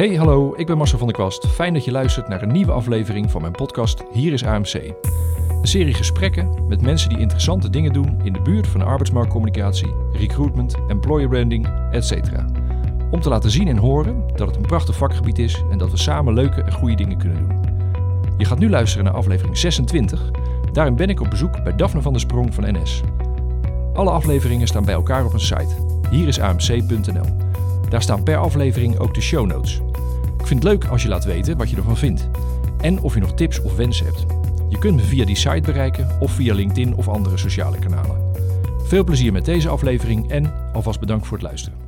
Hey, 0.00 0.16
hallo, 0.16 0.54
ik 0.56 0.66
ben 0.66 0.76
Marcel 0.76 0.98
van 0.98 1.06
der 1.06 1.16
Kwast. 1.16 1.46
Fijn 1.46 1.74
dat 1.74 1.84
je 1.84 1.90
luistert 1.90 2.28
naar 2.28 2.42
een 2.42 2.52
nieuwe 2.52 2.72
aflevering 2.72 3.30
van 3.30 3.40
mijn 3.40 3.52
podcast 3.52 4.02
Hier 4.12 4.32
is 4.32 4.44
AMC. 4.44 4.74
Een 4.74 5.66
serie 5.66 5.94
gesprekken 5.94 6.66
met 6.68 6.82
mensen 6.82 7.08
die 7.08 7.18
interessante 7.18 7.70
dingen 7.70 7.92
doen 7.92 8.20
in 8.22 8.32
de 8.32 8.40
buurt 8.40 8.66
van 8.66 8.82
arbeidsmarktcommunicatie, 8.82 9.94
recruitment, 10.12 10.76
employer 10.88 11.28
branding, 11.28 11.68
etc. 11.90 12.12
Om 13.10 13.20
te 13.20 13.28
laten 13.28 13.50
zien 13.50 13.68
en 13.68 13.76
horen 13.76 14.24
dat 14.36 14.46
het 14.46 14.56
een 14.56 14.66
prachtig 14.66 14.96
vakgebied 14.96 15.38
is 15.38 15.62
en 15.70 15.78
dat 15.78 15.90
we 15.90 15.96
samen 15.96 16.34
leuke 16.34 16.62
en 16.62 16.72
goede 16.72 16.96
dingen 16.96 17.18
kunnen 17.18 17.48
doen. 17.48 17.60
Je 18.36 18.44
gaat 18.44 18.58
nu 18.58 18.70
luisteren 18.70 19.04
naar 19.04 19.14
aflevering 19.14 19.58
26. 19.58 20.30
Daarin 20.72 20.96
ben 20.96 21.08
ik 21.08 21.20
op 21.20 21.30
bezoek 21.30 21.62
bij 21.64 21.76
Daphne 21.76 22.02
van 22.02 22.12
der 22.12 22.20
Sprong 22.20 22.54
van 22.54 22.64
NS. 22.72 23.02
Alle 23.92 24.10
afleveringen 24.10 24.66
staan 24.66 24.84
bij 24.84 24.94
elkaar 24.94 25.24
op 25.24 25.32
een 25.32 25.40
site. 25.40 25.74
Hier 26.10 26.28
is 26.28 26.40
amc.nl. 26.40 27.48
Daar 27.88 28.02
staan 28.02 28.22
per 28.22 28.36
aflevering 28.36 28.98
ook 28.98 29.14
de 29.14 29.20
show 29.20 29.46
notes. 29.46 29.80
Ik 30.40 30.46
vind 30.46 30.62
het 30.62 30.72
leuk 30.72 30.84
als 30.84 31.02
je 31.02 31.08
laat 31.08 31.24
weten 31.24 31.56
wat 31.56 31.70
je 31.70 31.76
ervan 31.76 31.96
vindt. 31.96 32.28
En 32.80 33.00
of 33.00 33.14
je 33.14 33.20
nog 33.20 33.34
tips 33.34 33.62
of 33.62 33.76
wensen 33.76 34.06
hebt. 34.06 34.26
Je 34.68 34.78
kunt 34.78 34.96
me 34.96 35.02
via 35.02 35.24
die 35.24 35.36
site 35.36 35.60
bereiken 35.60 36.08
of 36.20 36.32
via 36.32 36.54
LinkedIn 36.54 36.94
of 36.94 37.08
andere 37.08 37.36
sociale 37.36 37.78
kanalen. 37.78 38.20
Veel 38.82 39.04
plezier 39.04 39.32
met 39.32 39.44
deze 39.44 39.68
aflevering 39.68 40.30
en 40.30 40.52
alvast 40.72 41.00
bedankt 41.00 41.26
voor 41.26 41.36
het 41.36 41.46
luisteren. 41.46 41.78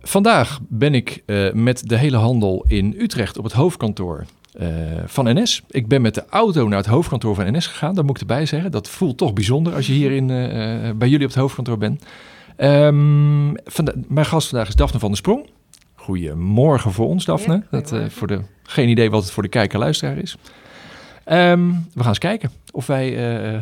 Vandaag 0.00 0.60
ben 0.68 0.94
ik 0.94 1.22
uh, 1.26 1.52
met 1.52 1.88
de 1.88 1.96
hele 1.96 2.16
handel 2.16 2.64
in 2.68 2.94
Utrecht 2.98 3.38
op 3.38 3.44
het 3.44 3.52
hoofdkantoor 3.52 4.24
uh, 4.60 4.68
van 5.06 5.40
NS. 5.40 5.62
Ik 5.70 5.88
ben 5.88 6.02
met 6.02 6.14
de 6.14 6.24
auto 6.28 6.68
naar 6.68 6.78
het 6.78 6.86
hoofdkantoor 6.86 7.34
van 7.34 7.56
NS 7.56 7.66
gegaan. 7.66 7.94
Dat 7.94 8.04
moet 8.04 8.14
ik 8.14 8.20
erbij 8.20 8.46
zeggen. 8.46 8.70
Dat 8.70 8.88
voelt 8.88 9.18
toch 9.18 9.32
bijzonder 9.32 9.74
als 9.74 9.86
je 9.86 9.92
hier 9.92 10.12
in, 10.12 10.28
uh, 10.28 10.90
bij 10.96 11.08
jullie 11.08 11.26
op 11.26 11.32
het 11.32 11.40
hoofdkantoor 11.40 11.78
bent. 11.78 12.04
Um, 12.58 13.52
mijn 14.08 14.26
gast 14.26 14.48
vandaag 14.48 14.68
is 14.68 14.74
Daphne 14.74 14.98
van 14.98 15.08
der 15.08 15.18
Sprong. 15.18 15.46
Goedemorgen 16.06 16.92
voor 16.92 17.06
ons, 17.06 17.24
Daphne. 17.24 17.54
Ja, 17.54 17.62
dat, 17.70 17.92
uh, 17.92 18.04
voor 18.08 18.26
de, 18.26 18.40
geen 18.62 18.88
idee 18.88 19.10
wat 19.10 19.22
het 19.22 19.32
voor 19.32 19.42
de 19.42 19.48
kijker 19.48 19.78
luisteraar 19.78 20.18
is. 20.18 20.36
Um, 21.28 21.86
we 21.94 22.00
gaan 22.00 22.08
eens 22.08 22.18
kijken 22.18 22.50
of 22.70 22.86
wij 22.86 23.38
uh, 23.54 23.60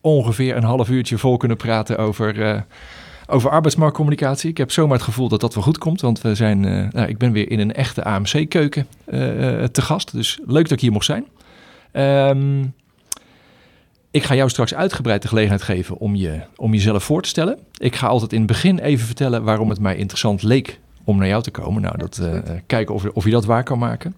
ongeveer 0.00 0.56
een 0.56 0.64
half 0.64 0.88
uurtje 0.88 1.18
vol 1.18 1.36
kunnen 1.36 1.56
praten 1.56 1.98
over, 1.98 2.36
uh, 2.36 2.60
over 3.26 3.50
arbeidsmarktcommunicatie. 3.50 4.50
Ik 4.50 4.56
heb 4.56 4.70
zomaar 4.70 4.96
het 4.96 5.04
gevoel 5.04 5.28
dat 5.28 5.40
dat 5.40 5.54
wel 5.54 5.62
goed 5.62 5.78
komt, 5.78 6.00
want 6.00 6.20
we 6.20 6.34
zijn, 6.34 6.60
nou, 6.60 7.08
ik 7.08 7.18
ben 7.18 7.32
weer 7.32 7.50
in 7.50 7.58
een 7.58 7.72
echte 7.72 8.04
AMC-keuken 8.04 8.86
te 9.72 9.82
gast. 9.82 10.12
Dus 10.12 10.38
leuk 10.46 10.62
dat 10.62 10.72
ik 10.72 10.80
hier 10.80 10.92
mocht 10.92 11.04
zijn. 11.04 11.26
Um, 11.92 12.74
ik 14.10 14.22
ga 14.22 14.34
jou 14.34 14.50
straks 14.50 14.74
uitgebreid 14.74 15.22
de 15.22 15.28
gelegenheid 15.28 15.62
geven 15.62 15.96
om, 15.96 16.14
je, 16.14 16.40
om 16.56 16.72
jezelf 16.72 17.04
voor 17.04 17.22
te 17.22 17.28
stellen. 17.28 17.58
Ik 17.78 17.96
ga 17.96 18.06
altijd 18.06 18.32
in 18.32 18.38
het 18.38 18.46
begin 18.46 18.78
even 18.78 19.06
vertellen 19.06 19.44
waarom 19.44 19.68
het 19.68 19.80
mij 19.80 19.96
interessant 19.96 20.42
leek 20.42 20.80
om 21.08 21.18
naar 21.18 21.28
jou 21.28 21.42
te 21.42 21.50
komen. 21.50 21.82
Nou, 21.82 21.98
dat, 21.98 22.20
uh, 22.22 22.38
kijken 22.66 22.94
of, 22.94 23.04
of 23.12 23.24
je 23.24 23.30
dat 23.30 23.44
waar 23.44 23.62
kan 23.62 23.78
maken. 23.78 24.14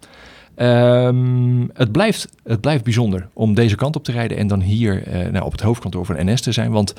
Um, 0.56 1.70
het, 1.74 1.92
blijft, 1.92 2.28
het 2.44 2.60
blijft 2.60 2.84
bijzonder 2.84 3.28
om 3.33 3.55
deze 3.55 3.74
kant 3.74 3.96
op 3.96 4.05
te 4.05 4.12
rijden 4.12 4.36
en 4.36 4.46
dan 4.46 4.60
hier 4.60 5.08
uh, 5.08 5.28
nou, 5.28 5.44
op 5.44 5.52
het 5.52 5.61
hoofdkantoor 5.61 6.05
van 6.05 6.16
NS 6.18 6.41
te 6.41 6.52
zijn. 6.52 6.70
Want 6.70 6.94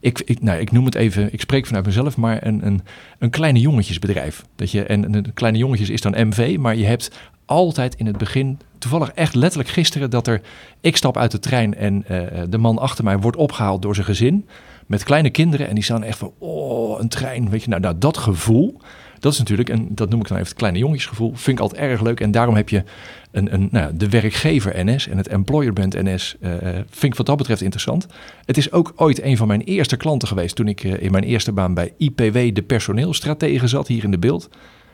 ik, 0.00 0.22
ik, 0.24 0.42
nou, 0.42 0.60
ik 0.60 0.72
noem 0.72 0.84
het 0.84 0.94
even, 0.94 1.32
ik 1.32 1.40
spreek 1.40 1.66
vanuit 1.66 1.86
mezelf, 1.86 2.16
maar 2.16 2.46
een, 2.46 2.66
een, 2.66 2.82
een 3.18 3.30
kleine 3.30 3.60
jongetjesbedrijf. 3.60 4.44
Dat 4.56 4.70
je, 4.70 4.84
en 4.84 5.14
een 5.14 5.34
kleine 5.34 5.58
jongetjes 5.58 5.90
is 5.90 6.00
dan 6.00 6.28
MV, 6.28 6.56
maar 6.58 6.76
je 6.76 6.86
hebt 6.86 7.10
altijd 7.44 7.94
in 7.94 8.06
het 8.06 8.18
begin, 8.18 8.58
toevallig 8.78 9.10
echt 9.12 9.34
letterlijk 9.34 9.70
gisteren, 9.70 10.10
dat 10.10 10.26
er, 10.26 10.40
ik 10.80 10.96
stap 10.96 11.16
uit 11.16 11.30
de 11.30 11.38
trein 11.38 11.74
en 11.74 12.04
uh, 12.10 12.20
de 12.48 12.58
man 12.58 12.78
achter 12.78 13.04
mij 13.04 13.18
wordt 13.18 13.36
opgehaald 13.36 13.82
door 13.82 13.94
zijn 13.94 14.06
gezin 14.06 14.46
met 14.86 15.04
kleine 15.04 15.30
kinderen 15.30 15.68
en 15.68 15.74
die 15.74 15.84
staan 15.84 16.02
echt 16.02 16.18
van, 16.18 16.32
oh, 16.38 17.00
een 17.00 17.08
trein, 17.08 17.50
weet 17.50 17.62
je, 17.62 17.68
nou, 17.68 17.80
nou 17.80 17.98
dat 17.98 18.16
gevoel, 18.16 18.80
dat 19.26 19.34
is 19.34 19.40
natuurlijk, 19.40 19.68
en 19.68 19.88
dat 19.90 20.10
noem 20.10 20.20
ik 20.20 20.28
dan 20.28 20.36
even 20.36 20.48
het 20.48 20.58
kleine 20.58 20.78
jongetjesgevoel, 20.78 21.32
vind 21.34 21.56
ik 21.58 21.62
altijd 21.62 21.80
erg 21.80 22.00
leuk 22.00 22.20
en 22.20 22.30
daarom 22.30 22.54
heb 22.54 22.68
je 22.68 22.84
een, 23.30 23.54
een, 23.54 23.68
nou, 23.70 23.96
de 23.96 24.08
werkgever 24.08 24.84
NS 24.84 25.08
en 25.08 25.16
het 25.16 25.28
employer 25.28 25.72
brand 25.72 26.02
NS, 26.02 26.36
uh, 26.40 26.50
vind 26.90 27.12
ik 27.12 27.14
wat 27.14 27.26
dat 27.26 27.36
betreft 27.36 27.60
interessant. 27.60 28.06
Het 28.44 28.56
is 28.56 28.72
ook 28.72 28.92
ooit 28.96 29.22
een 29.22 29.36
van 29.36 29.46
mijn 29.46 29.60
eerste 29.60 29.96
klanten 29.96 30.28
geweest 30.28 30.56
toen 30.56 30.68
ik 30.68 30.84
uh, 30.84 31.02
in 31.02 31.10
mijn 31.10 31.24
eerste 31.24 31.52
baan 31.52 31.74
bij 31.74 31.92
IPW 31.96 32.54
de 32.54 32.62
personeelstratege 32.66 33.66
zat, 33.66 33.88
hier 33.88 34.04
in 34.04 34.10
de 34.10 34.18
beeld 34.18 34.48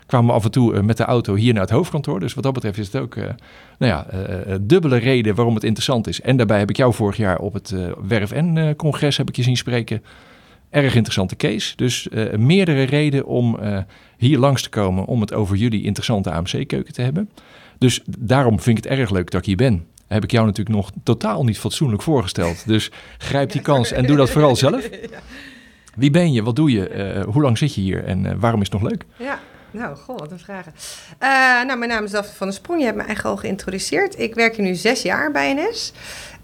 kwamen 0.06 0.34
af 0.34 0.44
en 0.44 0.50
toe 0.50 0.74
uh, 0.74 0.80
met 0.80 0.96
de 0.96 1.04
auto 1.04 1.34
hier 1.34 1.52
naar 1.52 1.62
het 1.62 1.70
hoofdkantoor. 1.70 2.20
Dus 2.20 2.34
wat 2.34 2.44
dat 2.44 2.52
betreft 2.52 2.78
is 2.78 2.86
het 2.92 3.02
ook 3.02 3.14
uh, 3.14 3.24
nou 3.78 3.92
ja, 3.92 4.06
uh, 4.14 4.54
dubbele 4.60 4.96
reden 4.96 5.34
waarom 5.34 5.54
het 5.54 5.64
interessant 5.64 6.06
is. 6.06 6.20
En 6.20 6.36
daarbij 6.36 6.58
heb 6.58 6.70
ik 6.70 6.76
jou 6.76 6.94
vorig 6.94 7.16
jaar 7.16 7.38
op 7.38 7.52
het 7.52 7.74
Werf 8.08 8.32
N-congres 8.34 9.16
heb 9.16 9.28
ik 9.28 9.36
je 9.36 9.42
zien 9.42 9.56
spreken. 9.56 10.02
Erg 10.72 10.94
interessante 10.94 11.36
case. 11.36 11.76
Dus 11.76 12.08
meerdere 12.36 12.82
redenen 12.82 13.26
om 13.26 13.58
hier 14.16 14.38
langs 14.38 14.62
te 14.62 14.68
komen 14.68 15.04
om 15.04 15.20
het 15.20 15.32
over 15.32 15.56
jullie 15.56 15.82
interessante 15.82 16.30
AMC-keuken 16.30 16.92
te 16.92 17.02
hebben. 17.02 17.30
Dus 17.78 18.02
daarom 18.18 18.60
vind 18.60 18.78
ik 18.78 18.84
het 18.84 18.98
erg 18.98 19.10
leuk 19.10 19.30
dat 19.30 19.40
ik 19.40 19.46
hier 19.46 19.56
ben. 19.56 19.86
Heb 20.06 20.24
ik 20.24 20.30
jou 20.30 20.46
natuurlijk 20.46 20.76
nog 20.76 20.90
totaal 21.02 21.44
niet 21.44 21.58
fatsoenlijk 21.58 22.02
voorgesteld. 22.02 22.66
Dus 22.66 22.90
grijp 23.18 23.52
die 23.52 23.60
kans 23.60 23.92
en 23.92 24.06
doe 24.06 24.16
dat 24.16 24.30
vooral 24.30 24.56
zelf. 24.56 24.88
Wie 25.94 26.10
ben 26.10 26.32
je? 26.32 26.42
Wat 26.42 26.56
doe 26.56 26.70
je? 26.70 27.24
hoe 27.28 27.42
lang 27.42 27.58
zit 27.58 27.74
je 27.74 27.80
hier? 27.80 28.04
En 28.04 28.40
waarom 28.40 28.60
is 28.60 28.70
het 28.70 28.80
nog 28.80 28.90
leuk? 28.90 29.04
Ja. 29.18 29.40
Nou, 29.72 29.96
goh, 29.96 30.18
wat 30.18 30.30
een 30.30 30.38
vragen. 30.38 30.72
Uh, 31.20 31.28
nou, 31.66 31.78
mijn 31.78 31.90
naam 31.90 32.04
is 32.04 32.10
Daphne 32.10 32.34
van 32.34 32.46
der 32.46 32.56
Sprong. 32.56 32.78
Je 32.78 32.84
hebt 32.84 32.96
me 32.96 33.04
eigenlijk 33.04 33.34
al 33.36 33.42
geïntroduceerd. 33.42 34.18
Ik 34.18 34.34
werk 34.34 34.56
hier 34.56 34.64
nu 34.64 34.74
zes 34.74 35.02
jaar 35.02 35.30
bij 35.30 35.54
NS. 35.54 35.92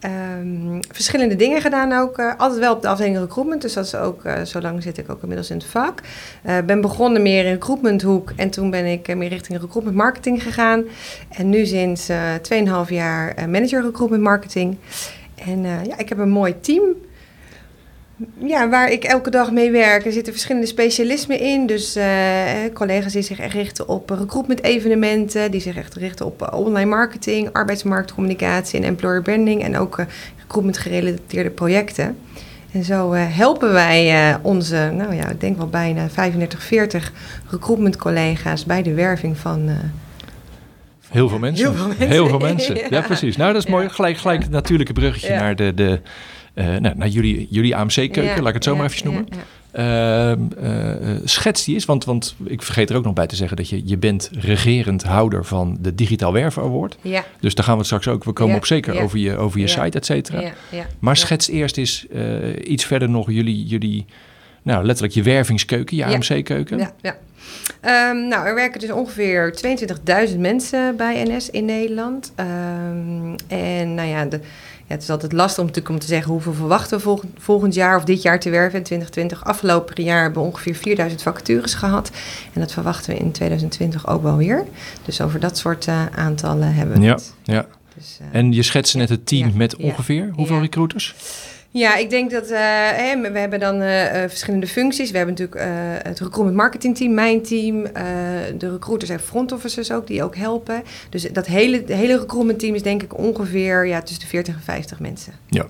Um, 0.04 0.81
verschillende 0.91 1.36
dingen 1.36 1.60
gedaan 1.60 1.92
ook. 1.92 2.19
Uh, 2.19 2.32
altijd 2.36 2.60
wel 2.60 2.75
op 2.75 2.82
de 2.82 2.88
afdeling 2.88 3.19
recruitment. 3.19 3.62
Dus 3.62 3.72
dat 3.72 3.84
is 3.84 3.94
ook, 3.94 4.25
uh, 4.25 4.42
zo 4.42 4.60
lang 4.60 4.82
zit 4.82 4.98
ik 4.98 5.10
ook 5.10 5.20
inmiddels 5.20 5.50
in 5.50 5.56
het 5.56 5.66
vak. 5.66 6.00
Uh, 6.47 6.59
ben 6.66 6.81
begonnen 6.81 7.22
meer 7.22 7.44
in 7.44 7.53
recruitmenthoek. 7.53 8.32
En 8.37 8.50
toen 8.50 8.70
ben 8.70 8.84
ik 8.84 9.16
meer 9.16 9.28
richting 9.28 9.60
recruitment 9.60 9.97
marketing 9.97 10.42
gegaan. 10.42 10.84
En 11.28 11.48
nu 11.48 11.66
sinds 11.66 12.10
2,5 12.42 12.88
jaar 12.88 13.34
manager 13.48 13.82
recruitment 13.82 14.22
marketing. 14.22 14.76
En 15.34 15.62
ja, 15.62 15.98
ik 15.98 16.08
heb 16.08 16.19
een 16.19 16.31
mooi 16.31 16.60
team 16.60 16.82
ja, 18.38 18.68
waar 18.68 18.90
ik 18.90 19.04
elke 19.04 19.30
dag 19.30 19.50
mee 19.50 19.70
werk. 19.70 20.06
Er 20.06 20.12
zitten 20.12 20.32
verschillende 20.32 20.66
specialismen 20.66 21.40
in. 21.40 21.66
Dus 21.66 21.96
uh, 21.96 22.04
collega's 22.74 23.12
die 23.12 23.22
zich 23.22 23.38
echt 23.38 23.54
richten 23.54 23.88
op 23.88 24.10
recruitment 24.10 24.62
evenementen. 24.62 25.50
Die 25.50 25.60
zich 25.60 25.76
echt 25.76 25.94
richten 25.94 26.26
op 26.26 26.42
uh, 26.42 26.58
online 26.58 26.90
marketing, 26.90 27.52
arbeidsmarktcommunicatie 27.52 28.78
en 28.78 28.84
employer 28.84 29.22
branding. 29.22 29.62
En 29.62 29.76
ook 29.76 29.98
uh, 29.98 30.06
recruitment 30.38 30.78
gerelateerde 30.78 31.50
projecten. 31.50 32.18
En 32.72 32.84
zo 32.84 33.12
helpen 33.12 33.72
wij 33.72 34.36
onze, 34.42 34.92
nou 34.94 35.14
ja, 35.14 35.28
ik 35.28 35.40
denk 35.40 35.56
wel 35.56 35.68
bijna 35.68 36.08
35, 36.08 36.62
40 36.62 37.12
recruitment 37.50 37.96
collega's 37.96 38.64
bij 38.64 38.82
de 38.82 38.94
werving 38.94 39.36
van... 39.36 39.70
Heel 41.08 41.28
veel 41.28 41.38
mensen. 41.38 41.66
Heel 41.66 41.76
veel 41.76 41.86
mensen. 41.86 42.08
Heel 42.08 42.28
veel 42.28 42.38
mensen. 42.38 42.74
ja. 42.74 42.86
ja. 42.96 43.00
precies. 43.00 43.36
Nou, 43.36 43.52
dat 43.52 43.64
is 43.64 43.70
mooi. 43.70 43.88
Gelijk, 43.88 44.16
gelijk 44.16 44.42
het 44.42 44.50
natuurlijke 44.50 44.92
bruggetje 44.92 45.34
naar 45.34 45.56
de, 45.56 45.74
de, 45.74 46.00
nou, 46.58 46.96
naar 46.96 47.08
jullie, 47.08 47.46
jullie 47.50 47.76
AMC-keuken, 47.76 48.24
ja, 48.24 48.36
laat 48.36 48.48
ik 48.48 48.54
het 48.54 48.64
zo 48.64 48.76
maar 48.76 48.86
even 48.86 49.04
noemen. 49.04 49.28
Uh, 49.72 50.30
uh, 50.62 51.16
schets 51.24 51.64
die 51.64 51.76
is, 51.76 51.84
want, 51.84 52.04
want 52.04 52.34
ik 52.44 52.62
vergeet 52.62 52.91
er 52.91 52.96
ook 52.96 53.04
nog 53.04 53.12
bij 53.12 53.26
te 53.26 53.36
zeggen 53.36 53.56
dat 53.56 53.69
je, 53.69 53.82
je 53.84 53.96
bent 53.96 54.30
regerend 54.32 55.02
houder 55.02 55.44
van 55.44 55.78
de 55.80 55.94
Digitaal 55.94 56.32
Werven 56.32 56.62
Award. 56.62 56.98
Ja. 57.00 57.24
Dus 57.41 57.54
daar 57.54 57.64
gaan 57.64 57.72
we 57.74 57.78
het 57.78 57.86
straks 57.86 58.08
ook, 58.08 58.24
we 58.24 58.32
komen 58.32 58.56
op 58.56 58.66
zeker 58.66 59.00
over 59.00 59.19
je, 59.19 59.36
over 59.36 59.60
je 59.60 59.66
site, 59.66 59.98
et 59.98 60.06
cetera. 60.06 60.52
Maar 60.98 61.16
schets 61.16 61.48
eerst 61.48 61.76
eens 61.76 62.06
iets 62.64 62.84
verder 62.84 63.08
nog 63.10 63.30
jullie, 63.30 63.64
jullie 63.64 64.06
nou, 64.62 64.84
letterlijk 64.84 65.14
je 65.14 65.22
wervingskeuken, 65.22 65.96
je 65.96 66.04
AMC-keuken. 66.04 66.78
Ja, 66.78 66.92
ja. 67.02 67.16
Um, 68.10 68.28
nou, 68.28 68.46
er 68.46 68.54
werken 68.54 68.80
dus 68.80 68.90
ongeveer 68.90 69.54
22.000 70.30 70.38
mensen 70.38 70.96
bij 70.96 71.22
NS 71.22 71.50
in 71.50 71.64
Nederland. 71.64 72.32
Um, 72.36 73.34
en 73.46 73.94
nou 73.94 74.08
ja, 74.08 74.25
de, 74.25 74.40
ja, 74.88 74.94
het 74.94 75.03
is 75.03 75.10
altijd 75.10 75.32
lastig 75.32 75.88
om, 75.88 75.99
te 75.99 76.06
zeggen 76.06 76.32
hoeveel 76.32 76.53
verwachten 76.53 76.97
we 76.97 77.03
volgend, 77.03 77.32
volgend 77.38 77.75
jaar 77.75 77.97
of 77.97 78.04
dit 78.04 78.22
jaar 78.22 78.41
te 78.41 78.50
werven 78.50 78.78
in 78.78 78.84
2020. 78.84 79.44
Afgelopen 79.44 80.04
jaar 80.04 80.22
hebben 80.22 80.43
we 80.43 80.49
ongeveer 80.49 80.75
4000 80.75 81.23
vacatures 81.23 81.75
gehad. 81.75 82.11
En 82.52 82.61
dat 82.61 82.73
verwachten 82.73 83.14
we 83.14 83.19
in 83.19 83.32
2020 83.32 84.06
ook 84.06 84.23
wel 84.23 84.37
weer. 84.37 84.64
Dus 85.05 85.20
over 85.20 85.40
dat 85.40 85.58
soort 85.58 85.87
uh, 85.87 86.06
aantallen 86.06 86.75
hebben 86.75 86.99
we 86.99 87.05
ja, 87.05 87.14
het. 87.14 87.35
Ja, 87.43 87.67
dus, 87.94 88.19
uh, 88.23 88.26
en 88.32 88.52
je 88.52 88.62
schetste 88.62 88.96
net 88.96 89.08
het 89.08 89.26
team 89.26 89.49
ja, 89.49 89.56
met 89.56 89.76
ongeveer 89.76 90.31
hoeveel 90.35 90.61
recruiters? 90.61 91.14
Ja, 91.70 91.97
ik 91.97 92.11
denk 92.11 92.31
dat 92.31 92.49
hè, 92.49 93.31
we 93.32 93.38
hebben 93.38 93.61
dan 93.61 93.82
uh, 93.82 94.05
verschillende 94.11 94.67
functies. 94.67 95.11
We 95.11 95.17
hebben 95.17 95.35
natuurlijk 95.38 95.70
het 96.03 96.20
recruitment 96.20 96.56
marketing 96.56 96.97
team, 96.97 97.15
mijn 97.15 97.43
team, 97.43 97.82
de 98.59 98.70
recruiters 98.70 99.11
en 99.11 99.20
front 99.20 99.53
officers 99.53 99.93
ook, 99.93 100.06
die 100.06 100.23
ook 100.23 100.37
helpen. 100.37 100.82
Dus 101.11 101.23
dat 101.32 101.47
hele, 101.47 101.82
hele 101.87 102.19
recruitment 102.19 102.59
team 102.59 102.75
is 102.75 102.82
denk 102.82 103.03
ik 103.03 103.19
ongeveer 103.19 103.87
ja, 103.87 104.00
tussen 104.00 104.20
de 104.20 104.26
40 104.26 104.55
en 104.55 104.61
50 104.61 105.00
mensen. 105.00 105.32
Ja. 105.47 105.67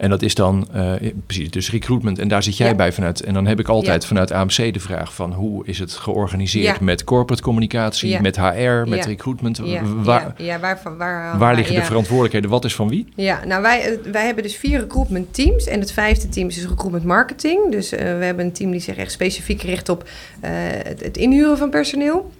En 0.00 0.10
dat 0.10 0.22
is 0.22 0.34
dan 0.34 0.68
uh, 0.74 0.92
precies, 1.26 1.50
dus 1.50 1.70
recruitment. 1.70 2.18
En 2.18 2.28
daar 2.28 2.42
zit 2.42 2.56
jij 2.56 2.68
ja. 2.68 2.74
bij 2.74 2.92
vanuit. 2.92 3.20
En 3.20 3.34
dan 3.34 3.46
heb 3.46 3.60
ik 3.60 3.68
altijd 3.68 4.02
ja. 4.02 4.08
vanuit 4.08 4.30
AMC 4.32 4.72
de 4.72 4.80
vraag 4.80 5.14
van 5.14 5.32
hoe 5.32 5.66
is 5.66 5.78
het 5.78 5.92
georganiseerd 5.92 6.78
ja. 6.78 6.84
met 6.84 7.04
corporate 7.04 7.42
communicatie, 7.42 8.20
met 8.20 8.36
HR, 8.36 8.88
met 8.88 9.06
recruitment. 9.06 9.58
Waar, 10.02 10.34
ja, 10.36 10.58
waar, 10.58 10.80
waar, 10.98 11.38
waar 11.38 11.54
liggen 11.54 11.74
de 11.74 11.82
verantwoordelijkheden? 11.82 12.50
Wat 12.50 12.64
is 12.64 12.74
van 12.74 12.88
wie? 12.88 13.06
Ja, 13.14 13.44
nou 13.44 13.62
wij, 13.62 13.98
wij 14.12 14.24
hebben 14.24 14.42
dus 14.42 14.56
vier 14.56 14.80
recruitment 14.80 15.34
teams. 15.34 15.66
En 15.66 15.80
het 15.80 15.92
vijfde 15.92 16.28
team 16.28 16.48
is 16.48 16.54
dus 16.54 16.66
recruitment 16.66 17.04
marketing. 17.04 17.70
Dus 17.70 17.92
uh, 17.92 17.98
we 17.98 18.04
hebben 18.04 18.44
een 18.44 18.52
team 18.52 18.70
die 18.70 18.80
zich 18.80 18.96
echt 18.96 19.12
specifiek 19.12 19.62
richt 19.62 19.88
op 19.88 20.02
uh, 20.02 20.50
het, 20.82 21.04
het 21.04 21.16
inhuren 21.16 21.58
van 21.58 21.70
personeel. 21.70 22.30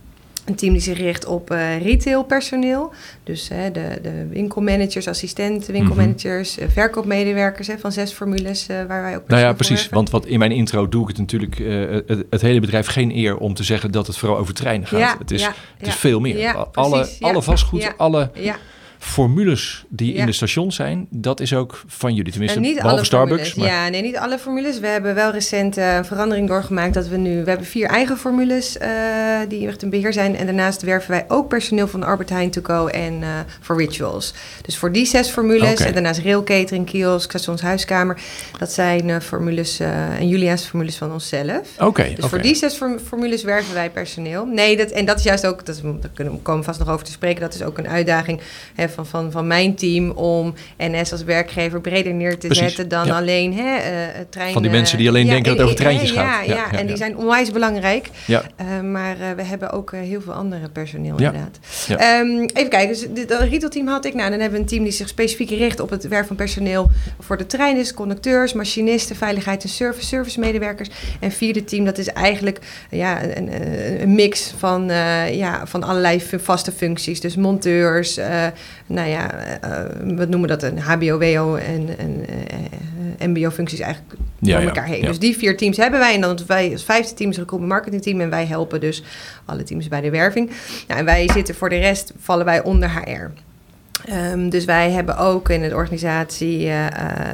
Een 0.51 0.57
team 0.57 0.73
die 0.73 0.83
zich 0.83 0.99
richt 0.99 1.27
op 1.27 1.53
uh, 1.53 1.83
retailpersoneel. 1.83 2.93
Dus 3.25 3.49
de, 3.49 3.99
de 4.03 4.27
winkelmanagers, 4.31 5.09
assistenten, 5.09 5.73
winkelmanagers, 5.73 6.59
mm 6.59 6.69
verkoopmedewerkers 6.71 7.69
van 7.79 7.93
zes 7.93 8.13
formules 8.13 8.67
waar 8.67 9.03
wij 9.03 9.17
ook 9.17 9.29
Nou 9.29 9.43
ja, 9.43 9.53
precies. 9.53 9.89
Want 9.89 10.11
wat 10.11 10.27
in 10.27 10.39
mijn 10.39 10.53
intro 10.53 10.89
doe 10.89 11.03
ik 11.03 11.09
het 11.09 11.19
natuurlijk 11.19 11.59
het, 12.07 12.25
het, 12.31 12.41
hele 12.41 12.61
bedrijf 12.61 12.87
geen 12.87 13.17
eer 13.17 13.37
om 13.37 13.55
te 13.55 13.65
zeggen 13.65 13.91
dat 13.91 14.07
het 14.07 14.17
vooral 14.17 14.39
over 14.39 14.55
treinen 14.55 14.89
gaat. 14.89 14.99
Ja, 14.99 15.17
het 15.19 15.31
is, 15.31 15.43
het 15.79 15.87
is 15.87 15.95
veel 15.95 16.21
meer. 16.21 16.55
alle, 16.73 17.09
alle 17.21 17.43
vastgoed, 17.43 17.93
alle 17.97 18.31
formules 19.03 19.85
die 19.89 20.15
in 20.15 20.27
de 20.27 20.33
station 20.33 20.73
zijn, 20.73 21.07
dat 21.11 21.41
is 21.41 21.55
ook 21.55 21.83
van 21.87 22.15
jullie. 22.15 22.31
Tenminste, 22.31 22.61
niet 22.61 22.77
behalve 22.77 23.05
Starbucks. 23.05 23.55
Maar... 23.55 23.67
Ja, 23.67 23.89
nee, 23.89 24.03
niet 24.03 24.17
alle 24.17 24.39
formules. 24.39 24.79
We 24.79 24.87
hebben 24.87 25.15
wel 25.15 25.31
recent 25.31 25.79
uh, 25.79 25.95
een 25.95 26.05
verandering 26.05 26.49
doorgemaakt 26.49 26.95
dat 26.95 27.09
we 27.09 27.17
nu... 27.17 27.43
We 27.45 27.49
hebben 27.49 27.67
vier 27.67 27.87
eigen 27.87 28.19
formules 28.19 28.77
uh, 28.77 28.89
die 29.49 29.67
echt 29.67 29.83
een 29.83 29.91
beheer 29.91 30.13
zijn. 30.13 30.37
En 30.37 30.47
daarnaast 30.47 30.83
werven 30.83 31.11
wij 31.11 31.25
ook 31.29 31.49
personeel 31.49 31.89
van 31.89 32.03
Albert 32.03 32.31
Heijn 32.31 32.51
To 32.51 32.61
Go 32.63 32.87
en 32.87 33.21
uh, 33.21 33.29
voor 33.61 33.77
Rituals. 33.77 34.35
Dus 34.63 34.77
voor 34.77 34.93
die 34.93 35.07
zes 35.07 35.29
formules 35.29 35.81
en 35.81 35.93
daarnaast 35.93 36.21
rail 36.21 36.43
catering, 36.43 36.87
kiosk, 36.87 37.31
stations, 37.31 37.61
huiskamer. 37.61 38.21
Dat 38.59 38.73
zijn 38.73 39.23
formules 39.23 39.81
en 40.19 40.29
Julia's 40.29 40.65
formules 40.65 40.97
van 40.97 41.13
onszelf. 41.13 41.69
Oké. 41.79 42.13
dus 42.17 42.27
voor 42.27 42.41
die 42.41 42.55
zes 42.55 42.81
formules 43.05 43.43
werven 43.43 43.75
wij 43.75 43.91
personeel. 43.91 44.47
Nee, 44.47 44.77
dat, 44.77 44.91
en 44.91 45.05
dat 45.05 45.19
is 45.19 45.25
juist 45.25 45.47
ook, 45.47 45.67
dat, 45.67 45.81
daar 45.83 46.11
kunnen 46.15 46.35
we 46.35 46.41
komen 46.41 46.65
vast 46.65 46.79
nog 46.79 46.89
over 46.89 47.05
te 47.05 47.11
spreken. 47.11 47.41
Dat 47.41 47.55
is 47.55 47.63
ook 47.63 47.79
een 47.79 47.89
uitdaging 47.89 48.41
hè, 48.75 48.89
van, 48.91 49.07
van, 49.07 49.31
van 49.31 49.47
mijn 49.47 49.75
team 49.75 50.11
om 50.11 50.55
NS 50.79 51.13
als 51.13 51.25
werkgever 51.25 51.81
breder 51.81 52.15
neer 52.15 52.39
te 52.39 52.55
zetten 52.55 52.89
dan 52.89 53.11
alleen 53.11 53.55
hè, 53.55 53.77
uh, 53.77 54.21
trein. 54.31 54.53
Van 54.53 54.63
die 54.63 54.71
mensen 54.71 54.99
die 54.99 55.09
alleen 55.09 55.27
denken 55.27 55.45
dat 55.45 55.57
het 55.57 55.65
over 55.65 55.77
treintjes 55.77 56.11
gaat. 56.11 56.47
Ja, 56.47 56.55
ja, 56.55 56.73
en 56.73 56.87
die 56.87 56.97
zijn 56.97 57.17
onwijs 57.17 57.51
belangrijk. 57.51 58.09
Ja. 58.25 58.43
Uh, 58.61 58.81
maar 58.81 59.17
uh, 59.21 59.31
we 59.37 59.43
hebben 59.43 59.71
ook 59.71 59.93
heel 59.93 60.21
veel 60.21 60.33
andere 60.33 60.69
personeel 60.69 61.17
inderdaad. 61.17 61.59
Um, 61.91 62.41
even 62.41 62.69
kijken, 62.69 62.89
dus 62.89 63.01
het 63.01 63.31
retailteam 63.31 63.87
had 63.87 64.05
ik. 64.05 64.15
Nou, 64.15 64.31
dan 64.31 64.41
hebben 64.41 64.59
we 64.59 64.65
een 64.65 64.71
team 64.71 64.83
die 64.83 64.93
zich 64.93 65.09
specifiek 65.09 65.51
richt 65.51 65.81
op 65.81 65.91
het 65.91 66.09
werk 66.09 66.27
van 66.27 66.37
personeel 66.37 66.91
voor 67.21 67.37
de 67.37 67.47
treinen, 67.47 67.95
conducteurs, 67.95 68.53
machinisten, 68.53 69.17
veiligheid 69.17 69.63
en 69.63 69.69
service, 69.69 70.07
servicemedewerkers. 70.07 70.89
En 71.21 71.33
vierde 71.33 71.65
team, 71.65 71.85
dat 71.85 71.99
is 71.99 72.07
eigenlijk 72.07 72.59
ja, 72.91 73.23
een, 73.23 73.51
een 74.03 74.15
mix 74.15 74.53
van, 74.59 74.85
ja, 75.33 75.67
van 75.67 75.83
allerlei 75.83 76.23
vaste 76.37 76.73
functies. 76.73 77.21
Dus 77.21 77.37
monteurs, 77.37 78.19
nou 78.91 79.09
ja, 79.09 79.31
uh, 79.65 80.17
wat 80.17 80.29
noemen 80.29 80.49
dat 80.49 80.63
een 80.63 80.79
HBO, 80.79 81.19
WO 81.19 81.55
en, 81.55 81.99
en 81.99 82.25
uh, 83.21 83.29
MBO-functies 83.29 83.81
eigenlijk 83.81 84.15
ja, 84.39 84.57
door 84.57 84.67
elkaar 84.67 84.87
heen. 84.87 85.03
Dus 85.03 85.19
die 85.19 85.37
vier 85.37 85.57
teams 85.57 85.77
hebben 85.77 86.01
wij. 86.01 86.15
En 86.15 86.21
dan 86.21 86.39
wij 86.47 86.73
als 86.73 86.85
vijfde 86.85 87.15
team 87.15 87.31
is 87.31 87.37
een 87.37 87.43
recruitment 87.43 87.73
marketing 87.73 88.03
team. 88.03 88.21
En 88.21 88.31
wij 88.31 88.47
helpen 88.47 88.81
dus 88.81 89.03
alle 89.45 89.63
teams 89.63 89.89
bij 89.89 90.01
de 90.01 90.11
werving. 90.11 90.51
Nou, 90.89 91.01
en 91.01 91.07
wij 91.07 91.29
zitten 91.33 91.55
voor 91.55 91.69
de 91.69 91.79
rest, 91.79 92.13
vallen 92.19 92.45
wij 92.45 92.63
onder 92.63 92.91
HR. 92.91 93.31
Um, 94.13 94.49
dus 94.49 94.65
wij 94.65 94.91
hebben 94.91 95.17
ook 95.17 95.49
in 95.49 95.63
de 95.63 95.75
organisatie 95.75 96.67
uh, 96.67 96.87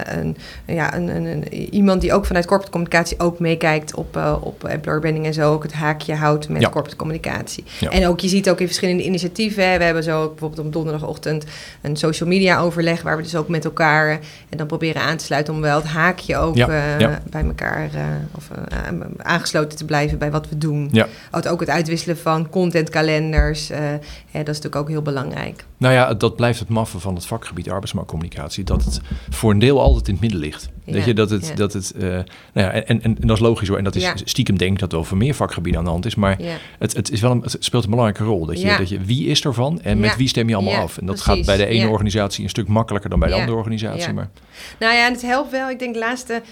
een, 0.04 0.36
ja, 0.66 0.94
een, 0.94 1.08
een, 1.08 1.54
iemand 1.54 2.00
die 2.00 2.12
ook 2.12 2.26
vanuit 2.26 2.46
corporate 2.46 2.72
communicatie 2.72 3.20
ook 3.20 3.38
meekijkt 3.38 3.94
op, 3.94 4.16
uh, 4.16 4.36
op 4.40 4.64
employer 4.64 5.00
branding 5.00 5.26
en 5.26 5.34
zo 5.34 5.52
ook 5.52 5.62
het 5.62 5.72
haakje 5.72 6.14
houdt 6.14 6.48
met 6.48 6.62
corporate 6.62 6.96
communicatie. 6.96 7.64
Ja. 7.80 7.90
En 7.90 8.06
ook 8.06 8.20
je 8.20 8.28
ziet 8.28 8.50
ook 8.50 8.60
in 8.60 8.66
verschillende 8.66 9.02
initiatieven. 9.02 9.70
Hè, 9.70 9.78
we 9.78 9.84
hebben 9.84 10.02
zo 10.02 10.22
ook 10.22 10.30
bijvoorbeeld 10.30 10.66
op 10.66 10.72
donderdagochtend 10.72 11.44
een 11.82 11.96
social 11.96 12.28
media 12.28 12.60
overleg 12.60 13.02
waar 13.02 13.16
we 13.16 13.22
dus 13.22 13.36
ook 13.36 13.48
met 13.48 13.64
elkaar 13.64 14.10
en 14.48 14.56
dan 14.56 14.66
proberen 14.66 15.02
aan 15.02 15.16
te 15.16 15.24
sluiten 15.24 15.54
om 15.54 15.60
wel 15.60 15.76
het 15.76 15.86
haakje 15.86 16.36
ook 16.36 16.56
ja. 16.56 16.66
Bij 17.30 17.44
elkaar 17.44 17.90
of 18.34 18.48
aangesloten 19.16 19.78
te 19.78 19.84
blijven 19.84 20.18
bij 20.18 20.30
wat 20.30 20.48
we 20.48 20.58
doen. 20.58 20.90
Ook 21.48 21.60
het 21.60 21.70
uitwisselen 21.70 22.18
van 22.18 22.48
contentkalenders. 22.48 23.70
Hè, 24.36 24.42
dat 24.42 24.54
is 24.54 24.60
natuurlijk 24.60 24.82
ook 24.82 24.88
heel 24.88 25.02
belangrijk. 25.02 25.64
Nou 25.76 25.94
ja, 25.94 26.14
dat 26.14 26.36
blijft 26.36 26.58
het 26.58 26.68
maffe 26.68 26.98
van 26.98 27.14
het 27.14 27.26
vakgebied 27.26 27.70
arbeidsmarktcommunicatie. 27.70 28.64
Dat 28.64 28.84
het 28.84 29.00
voor 29.30 29.50
een 29.50 29.58
deel 29.58 29.80
altijd 29.80 30.08
in 30.08 30.12
het 30.12 30.22
midden 30.22 30.40
ligt. 30.40 30.68
Ja, 30.84 31.04
je, 31.04 31.14
dat 31.14 31.30
het, 31.30 31.52
dat 31.54 31.72
het 31.72 31.92
uh, 31.96 32.02
nou 32.02 32.24
ja, 32.52 32.70
en, 32.70 32.86
en, 32.86 33.02
en, 33.02 33.16
dat 33.20 33.36
is 33.36 33.42
logisch 33.42 33.68
hoor. 33.68 33.78
En 33.78 33.84
dat 33.84 33.94
is 33.94 34.12
stiekem 34.24 34.58
denk 34.58 34.72
ik 34.72 34.78
dat 34.78 34.90
er 34.90 34.96
wel 34.96 35.06
voor 35.06 35.16
meer 35.16 35.34
vakgebieden 35.34 35.78
aan 35.78 35.86
de 35.86 35.90
hand 35.90 36.06
is. 36.06 36.14
Maar 36.14 36.38
het, 36.78 36.96
het, 36.96 37.10
is 37.10 37.20
wel 37.20 37.30
een, 37.30 37.40
het 37.40 37.56
speelt 37.60 37.84
een 37.84 37.90
belangrijke 37.90 38.24
rol. 38.24 38.46
Dat 38.46 38.60
je, 38.60 38.76
dat 38.78 38.88
je 38.88 39.00
wie 39.00 39.26
is 39.26 39.44
ervan 39.44 39.80
en 39.82 39.98
met 39.98 40.16
wie 40.16 40.28
stem 40.28 40.48
je 40.48 40.54
allemaal 40.54 40.82
af. 40.82 40.98
En 40.98 41.06
dat 41.06 41.20
gaat 41.20 41.44
bij 41.44 41.56
de 41.56 41.66
ene 41.66 41.88
organisatie 41.88 42.44
een 42.44 42.50
stuk 42.50 42.68
makkelijker 42.68 43.10
dan 43.10 43.18
bij 43.18 43.28
de 43.28 43.34
andere 43.34 43.56
organisatie. 43.56 44.12
Maar... 44.12 44.28
Nou 44.78 44.94
ja, 44.94 45.06
en 45.06 45.12
het 45.12 45.22
helpt 45.22 45.50
wel. 45.50 45.70
Ik 45.70 45.78
denk 45.78 45.94
de 45.94 46.00
laatste 46.00 46.42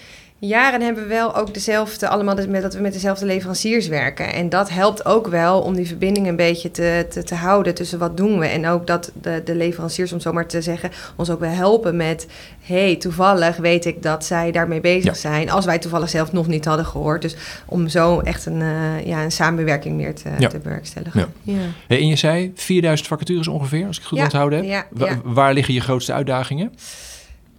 jaren 0.47 0.81
hebben 0.81 1.03
we 1.03 1.09
wel 1.09 1.37
ook 1.37 1.55
dezelfde, 1.55 2.09
allemaal 2.09 2.35
met, 2.49 2.63
dat 2.63 2.75
we 2.75 2.81
met 2.81 2.93
dezelfde 2.93 3.27
leveranciers 3.27 3.89
werken. 3.89 4.33
En 4.33 4.49
dat 4.49 4.71
helpt 4.71 5.05
ook 5.05 5.27
wel 5.27 5.61
om 5.61 5.75
die 5.75 5.87
verbinding 5.87 6.27
een 6.27 6.37
beetje 6.37 6.71
te, 6.71 7.07
te, 7.11 7.23
te 7.23 7.35
houden 7.35 7.75
tussen 7.75 7.99
wat 7.99 8.17
doen 8.17 8.39
we. 8.39 8.47
En 8.47 8.67
ook 8.67 8.87
dat 8.87 9.13
de, 9.21 9.43
de 9.45 9.55
leveranciers, 9.55 10.13
om 10.13 10.21
zo 10.21 10.33
maar 10.33 10.47
te 10.47 10.63
zeggen, 10.63 10.91
ons 11.17 11.31
ook 11.31 11.41
wel 11.41 11.51
helpen 11.51 11.97
met... 11.97 12.27
hey, 12.61 12.97
toevallig 12.97 13.57
weet 13.57 13.85
ik 13.85 14.03
dat 14.03 14.25
zij 14.25 14.51
daarmee 14.51 14.81
bezig 14.81 15.17
zijn. 15.17 15.51
Als 15.51 15.65
wij 15.65 15.79
toevallig 15.79 16.09
zelf 16.09 16.33
nog 16.33 16.47
niet 16.47 16.65
hadden 16.65 16.87
gehoord. 16.87 17.23
Dus 17.23 17.37
om 17.67 17.89
zo 17.89 18.21
echt 18.21 18.47
een, 18.47 18.61
uh, 18.61 19.07
ja, 19.07 19.23
een 19.23 19.33
samenwerking 19.33 19.97
meer 19.97 20.15
te, 20.15 20.31
ja. 20.39 20.49
te 20.49 20.59
bewerkstelligen. 20.59 21.33
Ja. 21.43 21.55
Hey, 21.89 21.99
en 21.99 22.07
je 22.07 22.17
zei 22.17 22.53
4000 22.55 23.09
vacatures 23.09 23.49
ongeveer, 23.49 23.87
als 23.87 23.99
ik 23.99 24.05
goed 24.05 24.19
onthouden 24.19 24.69
heb. 24.71 24.87
Waar 25.25 25.55
liggen 25.55 25.75
je 25.75 25.81
grootste 25.81 26.13
uitdagingen? 26.13 26.73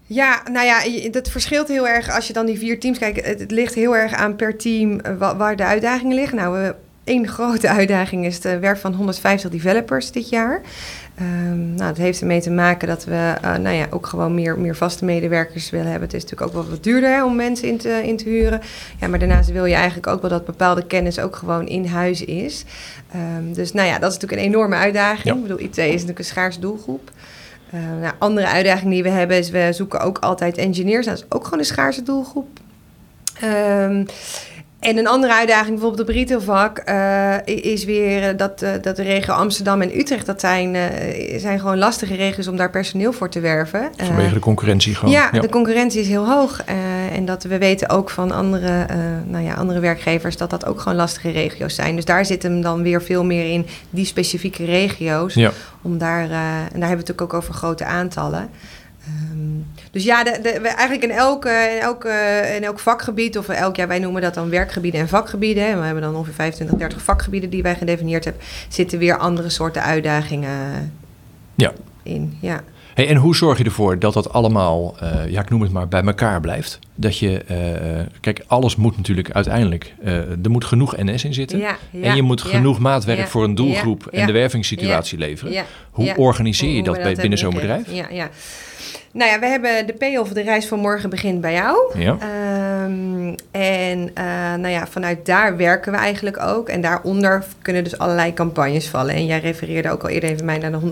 Ja, 0.07 0.41
nou 0.51 0.65
ja, 0.65 1.09
dat 1.09 1.29
verschilt 1.29 1.67
heel 1.67 1.87
erg 1.87 2.15
als 2.15 2.27
je 2.27 2.33
dan 2.33 2.45
die 2.45 2.57
vier 2.57 2.79
teams 2.79 2.97
kijkt. 2.97 3.25
Het, 3.25 3.51
ligt 3.51 3.73
heel 3.73 3.95
erg 3.95 4.13
aan 4.13 4.35
per 4.35 4.57
team 4.57 4.99
eh, 4.99 5.31
waar 5.37 5.55
de 5.55 5.63
uitdagingen 5.63 6.15
liggen. 6.15 6.37
Nou, 6.37 6.73
één 7.03 7.27
grote 7.27 7.69
uitdaging 7.79 8.25
is 8.25 8.43
het 8.43 8.59
werk 8.59 8.77
van 8.77 8.93
150 8.93 9.51
developers 9.51 10.11
dit 10.11 10.29
jaar. 10.29 10.61
Um, 11.21 11.73
nou, 11.73 11.87
dat 11.87 11.97
heeft 11.97 12.21
ermee 12.21 12.41
te 12.41 12.51
maken 12.51 12.87
dat 12.87 13.05
we 13.05 13.33
uh, 13.43 13.55
nou 13.55 13.75
ja, 13.75 13.87
ook 13.89 14.07
gewoon 14.07 14.35
meer, 14.35 14.59
meer 14.59 14.75
vaste 14.75 15.05
medewerkers 15.05 15.69
willen 15.69 15.89
hebben. 15.89 16.07
Het 16.07 16.17
is 16.17 16.23
natuurlijk 16.23 16.51
ook 16.51 16.63
wel 16.63 16.69
wat 16.71 16.83
duurder 16.83 17.09
hè, 17.09 17.23
om 17.23 17.35
mensen 17.35 17.67
in 17.67 17.77
te, 17.77 18.01
in 18.03 18.17
te 18.17 18.29
huren. 18.29 18.61
Ja, 18.99 19.07
maar 19.07 19.19
daarnaast 19.19 19.51
wil 19.51 19.65
je 19.65 19.75
eigenlijk 19.75 20.07
ook 20.07 20.21
wel 20.21 20.29
dat 20.29 20.45
bepaalde 20.45 20.85
kennis 20.85 21.19
ook 21.19 21.35
gewoon 21.35 21.67
in 21.67 21.85
huis 21.85 22.25
is. 22.25 22.65
Um, 23.15 23.53
dus 23.53 23.73
nou 23.73 23.87
ja, 23.87 23.99
dat 23.99 24.11
is 24.11 24.17
natuurlijk 24.17 24.41
een 24.41 24.53
enorme 24.53 24.75
uitdaging. 24.75 25.23
Ja. 25.23 25.33
Ik 25.33 25.41
bedoel, 25.41 25.59
IT 25.59 25.77
is 25.77 25.91
natuurlijk 25.91 26.19
een 26.19 26.25
schaars 26.25 26.59
doelgroep. 26.59 27.11
Uh, 27.73 27.79
nou, 28.01 28.13
andere 28.17 28.47
uitdaging 28.47 28.91
die 28.91 29.03
we 29.03 29.09
hebben 29.09 29.37
is, 29.37 29.49
we 29.49 29.69
zoeken 29.71 29.99
ook 29.99 30.17
altijd 30.17 30.57
engineers. 30.57 31.05
Nou, 31.05 31.17
dat 31.17 31.25
is 31.25 31.35
ook 31.37 31.43
gewoon 31.43 31.59
een 31.59 31.65
schaarse 31.65 32.03
doelgroep. 32.03 32.59
Um, 33.43 34.05
en 34.85 34.97
een 34.97 35.07
andere 35.07 35.33
uitdaging 35.33 35.69
bijvoorbeeld 35.69 36.09
op 36.09 36.15
retailvak 36.15 36.81
uh, 36.89 37.35
is 37.45 37.85
weer 37.85 38.37
dat, 38.37 38.61
uh, 38.61 38.69
dat 38.81 38.95
de 38.95 39.03
regio 39.03 39.33
Amsterdam 39.33 39.81
en 39.81 39.99
Utrecht, 39.99 40.25
dat 40.25 40.39
zijn, 40.39 40.75
uh, 40.75 40.83
zijn 41.37 41.59
gewoon 41.59 41.77
lastige 41.77 42.15
regio's 42.15 42.47
om 42.47 42.57
daar 42.57 42.69
personeel 42.69 43.13
voor 43.13 43.29
te 43.29 43.39
werven. 43.39 43.91
Vanwege 43.97 44.33
de 44.33 44.39
concurrentie 44.39 44.95
gewoon. 44.95 45.13
Ja, 45.13 45.29
de 45.31 45.49
concurrentie 45.49 46.01
is 46.01 46.07
heel 46.07 46.29
hoog. 46.29 46.63
En 47.11 47.25
dat 47.25 47.43
we 47.43 47.57
weten 47.57 47.89
ook 47.89 48.09
van 48.09 48.31
andere, 48.31 48.85
nou 49.25 49.43
ja, 49.43 49.53
andere 49.53 49.79
werkgevers 49.79 50.37
dat 50.37 50.49
dat 50.49 50.65
ook 50.65 50.79
gewoon 50.79 50.97
lastige 50.97 51.31
regio's 51.31 51.75
zijn. 51.75 51.95
Dus 51.95 52.05
daar 52.05 52.25
zit 52.25 52.43
hem 52.43 52.61
dan 52.61 52.81
weer 52.81 53.01
veel 53.01 53.23
meer 53.23 53.51
in 53.51 53.65
die 53.89 54.05
specifieke 54.05 54.65
regio's. 54.65 55.33
Ja. 55.33 55.51
Om 55.81 55.97
daar, 55.97 56.21
en 56.21 56.29
daar 56.29 56.59
hebben 56.69 56.79
we 56.79 56.79
het 56.79 56.89
natuurlijk 56.89 57.21
ook 57.21 57.33
over 57.33 57.53
grote 57.53 57.85
aantallen. 57.85 58.49
Um, 59.31 59.65
dus 59.91 60.03
ja, 60.03 60.23
de, 60.23 60.39
de, 60.41 60.49
eigenlijk 60.49 61.03
in 61.03 61.11
elk, 61.11 61.45
in, 61.45 61.79
elk, 61.81 62.03
in 62.55 62.63
elk 62.63 62.79
vakgebied, 62.79 63.37
of 63.37 63.49
elk 63.49 63.75
jaar, 63.75 63.87
wij 63.87 63.99
noemen 63.99 64.21
dat 64.21 64.33
dan 64.33 64.49
werkgebieden 64.49 64.99
en 64.99 65.07
vakgebieden. 65.07 65.67
En 65.67 65.79
we 65.79 65.85
hebben 65.85 66.03
dan 66.03 66.15
ongeveer 66.15 66.33
25, 66.33 66.77
30 66.77 67.01
vakgebieden 67.01 67.49
die 67.49 67.63
wij 67.63 67.75
gedefinieerd 67.75 68.23
hebben. 68.23 68.43
Zitten 68.67 68.99
weer 68.99 69.17
andere 69.17 69.49
soorten 69.49 69.81
uitdagingen 69.83 70.93
ja. 71.55 71.73
in. 72.03 72.37
Ja. 72.41 72.63
Hey, 72.95 73.07
en 73.07 73.15
hoe 73.15 73.35
zorg 73.35 73.57
je 73.57 73.63
ervoor 73.63 73.99
dat 73.99 74.13
dat 74.13 74.33
allemaal, 74.33 74.95
uh, 75.03 75.31
ja, 75.31 75.41
ik 75.41 75.49
noem 75.49 75.61
het 75.61 75.71
maar, 75.71 75.87
bij 75.87 76.01
elkaar 76.01 76.41
blijft? 76.41 76.79
Dat 76.95 77.17
je, 77.17 77.43
uh, 77.51 78.05
kijk, 78.19 78.43
alles 78.47 78.75
moet 78.75 78.97
natuurlijk 78.97 79.31
uiteindelijk, 79.31 79.93
uh, 80.03 80.13
er 80.13 80.49
moet 80.49 80.65
genoeg 80.65 80.97
NS 80.97 81.23
in 81.23 81.33
zitten. 81.33 81.59
Ja, 81.59 81.77
ja, 81.91 82.01
en 82.01 82.15
je 82.15 82.21
moet 82.21 82.41
genoeg 82.41 82.79
maatwerk 82.79 83.27
voor 83.27 83.43
een 83.43 83.55
doelgroep 83.55 84.07
en 84.07 84.25
de 84.25 84.31
wervingssituatie 84.31 85.17
leveren. 85.17 85.65
Hoe 85.91 86.15
organiseer 86.15 86.75
je 86.75 86.83
dat, 86.83 87.01
bij, 87.01 87.15
binnen 87.15 87.37
zo'n 87.39 87.53
bedrijf? 87.53 87.93
Ja, 87.93 88.07
ja. 88.11 88.29
Nou 89.15 89.31
ja, 89.31 89.39
we 89.39 89.45
hebben 89.45 89.87
de 89.87 89.93
payoff, 89.93 90.31
de 90.31 90.41
reis 90.41 90.67
van 90.67 90.79
morgen 90.79 91.09
begint 91.09 91.41
bij 91.41 91.53
jou. 91.53 91.99
Ja. 91.99 92.17
Um, 92.83 93.35
en 93.51 93.99
uh, 93.99 94.53
nou 94.53 94.67
ja, 94.67 94.87
vanuit 94.87 95.25
daar 95.25 95.57
werken 95.57 95.91
we 95.91 95.97
eigenlijk 95.97 96.39
ook. 96.39 96.69
En 96.69 96.81
daaronder 96.81 97.43
kunnen 97.61 97.83
dus 97.83 97.97
allerlei 97.97 98.33
campagnes 98.33 98.87
vallen. 98.87 99.15
En 99.15 99.25
jij 99.25 99.39
refereerde 99.39 99.91
ook 99.91 100.03
al 100.03 100.09
eerder 100.09 100.29
even 100.29 100.45
mij 100.45 100.57
naar 100.57 100.71
de 100.71 100.79
100% 100.79 100.87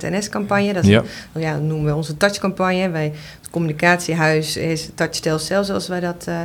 NS-campagne. 0.00 0.72
Dat, 0.72 0.84
is, 0.84 0.90
ja. 0.90 1.02
Een, 1.32 1.40
ja, 1.40 1.52
dat 1.52 1.62
noemen 1.62 1.86
we 1.86 1.96
onze 1.96 2.16
touch-campagne. 2.16 2.90
Wij, 2.90 3.12
het 3.40 3.50
communicatiehuis 3.50 4.56
is 4.56 4.90
touch 4.94 5.40
zelfs 5.40 5.66
zoals 5.66 5.88
wij 5.88 6.00
dat... 6.00 6.26
Uh, 6.28 6.40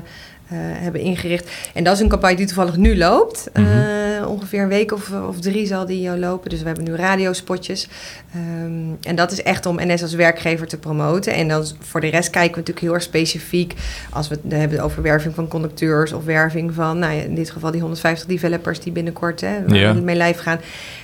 hebben 0.56 1.02
ingericht. 1.02 1.52
En 1.74 1.84
dat 1.84 1.94
is 1.94 2.00
een 2.00 2.08
campagne 2.08 2.36
die 2.36 2.46
toevallig 2.46 2.78
nu 2.78 2.98
loopt. 2.98 3.50
Mhm. 3.54 3.92
ongeveer 4.28 4.62
een 4.62 4.68
week 4.68 4.92
of, 4.92 5.12
of 5.28 5.40
drie 5.40 5.68
zal 5.68 5.86
die 5.86 6.18
lopen. 6.18 6.50
Dus 6.50 6.60
we 6.60 6.66
hebben 6.66 6.84
nu 6.84 6.96
radiospotjes. 6.96 7.88
Um, 8.36 8.98
en 9.02 9.16
dat 9.16 9.32
is 9.32 9.44
echt 9.44 9.66
om 9.66 9.80
NS 9.82 10.02
als 10.02 10.14
werkgever 10.14 10.68
te 10.68 10.78
promoten. 10.78 11.34
En 11.34 11.48
dan 11.48 11.66
voor 11.80 12.02
de 12.02 12.08
rest 12.08 12.30
kijken 12.30 12.52
we 12.52 12.58
natuurlijk 12.58 12.86
heel 12.86 12.94
erg 12.94 13.04
specifiek. 13.04 13.74
Als 14.10 14.28
we 14.28 14.38
het 14.44 14.54
hebben 14.54 14.80
over 14.80 15.02
werving 15.02 15.36
van 15.36 15.48
conducteurs 15.48 16.14
of 16.14 16.26
werving 16.26 16.74
van, 16.74 17.00
nou 17.00 17.14
ja, 17.14 17.22
in 17.22 17.36
dit 17.36 17.50
geval 17.50 17.72
die 17.72 17.82
150 17.82 18.28
developers 18.28 18.80
die 18.80 18.92
binnenkort 18.92 19.42
hè, 19.42 19.58
ja. 19.68 19.94
mee 19.94 20.16
live 20.16 20.42
gaan. 20.42 20.60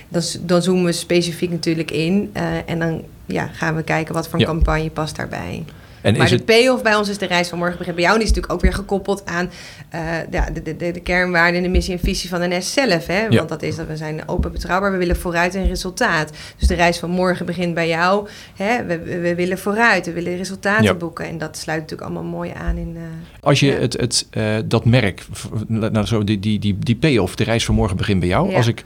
Dan, 0.08 0.22
dan 0.40 0.62
zoomen 0.62 0.84
we 0.84 0.92
specifiek 0.92 1.50
natuurlijk 1.50 1.90
in. 1.90 2.30
Uh, 2.36 2.42
en 2.66 2.78
dan 2.78 3.04
ja, 3.26 3.46
gaan 3.52 3.76
we 3.76 3.82
kijken 3.82 4.14
wat 4.14 4.28
voor 4.28 4.38
een 4.38 4.46
campagne 4.46 4.90
past 4.90 5.16
daarbij. 5.16 5.64
En 6.02 6.16
maar 6.16 6.28
de 6.28 6.42
payoff 6.42 6.82
bij 6.82 6.94
ons 6.94 7.08
is 7.08 7.18
de 7.18 7.26
reis 7.26 7.48
van 7.48 7.58
morgen 7.58 7.78
begint 7.78 7.96
bij 7.96 8.04
jou. 8.04 8.16
Die 8.16 8.26
is 8.26 8.32
natuurlijk 8.32 8.54
ook 8.54 8.60
weer 8.62 8.78
gekoppeld 8.78 9.26
aan 9.26 9.50
uh, 9.94 10.00
de, 10.30 10.62
de, 10.62 10.76
de, 10.76 10.90
de 10.90 11.00
kernwaarden 11.00 11.56
en 11.56 11.62
de 11.62 11.68
missie 11.68 11.94
en 11.94 12.00
visie 12.00 12.28
van 12.28 12.48
NS 12.48 12.72
zelf. 12.72 13.06
Hè? 13.06 13.28
Want 13.28 13.48
dat 13.48 13.62
is 13.62 13.76
dat 13.76 13.86
we 13.86 13.96
zijn 13.96 14.28
open 14.28 14.52
betrouwbaar. 14.52 14.92
We 14.92 14.98
willen 14.98 15.16
vooruit 15.16 15.54
en 15.54 15.66
resultaat. 15.66 16.30
Dus 16.58 16.68
de 16.68 16.74
reis 16.74 16.98
van 16.98 17.10
morgen 17.10 17.46
begint 17.46 17.74
bij 17.74 17.88
jou. 17.88 18.28
Hè? 18.56 18.84
We, 18.84 18.98
we, 18.98 19.34
willen 19.34 19.58
vooruit. 19.58 20.06
We 20.06 20.12
willen 20.12 20.36
resultaten 20.36 20.98
boeken. 20.98 21.26
En 21.26 21.38
dat 21.38 21.56
sluit 21.56 21.80
natuurlijk 21.80 22.10
allemaal 22.10 22.30
mooi 22.30 22.50
aan 22.56 22.76
in... 22.76 22.92
Uh, 22.96 23.02
als 23.40 23.60
je 23.60 23.72
het, 23.72 23.92
het, 23.92 24.26
uh, 24.32 24.56
dat 24.64 24.84
merk, 24.84 25.26
nou, 25.66 26.06
zo, 26.06 26.24
die, 26.24 26.38
die, 26.38 26.58
die, 26.58 26.78
die 26.78 26.96
payoff, 26.96 27.36
de 27.36 27.44
reis 27.44 27.64
van 27.64 27.74
morgen 27.74 27.96
begint 27.96 28.20
bij 28.20 28.28
jou. 28.28 28.54
Als 28.54 28.66
ik 28.66 28.84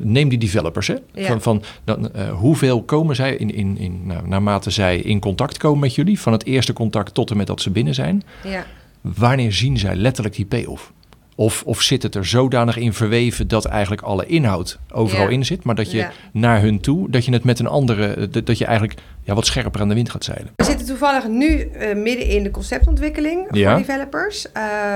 neem 0.00 0.28
die 0.28 0.38
developers, 0.38 0.86
hè? 0.86 0.94
Van, 1.14 1.42
van 1.42 1.62
dan, 1.84 2.10
hoeveel 2.30 2.82
komen 2.82 3.16
zij 3.16 3.34
in, 3.34 3.54
in, 3.54 3.78
in 3.78 4.00
nou, 4.06 4.28
naarmate 4.28 4.70
zij 4.70 4.98
in 4.98 5.20
contact 5.20 5.58
komen 5.58 5.80
met 5.80 5.94
jullie? 5.94 6.20
Van 6.20 6.31
het 6.32 6.44
eerste 6.44 6.72
contact 6.72 7.14
tot 7.14 7.30
en 7.30 7.36
met 7.36 7.46
dat 7.46 7.60
ze 7.60 7.70
binnen 7.70 7.94
zijn. 7.94 8.22
Ja. 8.44 8.64
Wanneer 9.00 9.52
zien 9.52 9.78
zij 9.78 9.94
letterlijk 9.94 10.34
die 10.34 10.46
payoff? 10.46 10.92
Of, 11.34 11.62
of 11.66 11.80
zit 11.80 12.02
het 12.02 12.14
er 12.14 12.26
zodanig 12.26 12.76
in 12.76 12.92
verweven 12.92 13.48
dat 13.48 13.64
eigenlijk 13.64 14.02
alle 14.02 14.26
inhoud 14.26 14.78
overal 14.90 15.28
in 15.28 15.44
zit, 15.44 15.64
maar 15.64 15.74
dat 15.74 15.90
je 15.90 16.06
naar 16.32 16.60
hun 16.60 16.80
toe, 16.80 17.10
dat 17.10 17.24
je 17.24 17.32
het 17.32 17.44
met 17.44 17.58
een 17.58 17.66
andere, 17.66 18.28
dat 18.44 18.58
je 18.58 18.64
eigenlijk 18.64 19.00
ja, 19.22 19.34
wat 19.34 19.46
scherper 19.46 19.80
aan 19.80 19.88
de 19.88 19.94
wind 19.94 20.10
gaat 20.10 20.24
zeilen? 20.24 20.52
We 20.56 20.64
zitten 20.64 20.86
toevallig 20.86 21.28
nu 21.28 21.46
uh, 21.48 21.94
midden 21.94 22.26
in 22.26 22.42
de 22.42 22.50
conceptontwikkeling 22.50 23.46
voor 23.48 23.76
developers. 23.76 24.46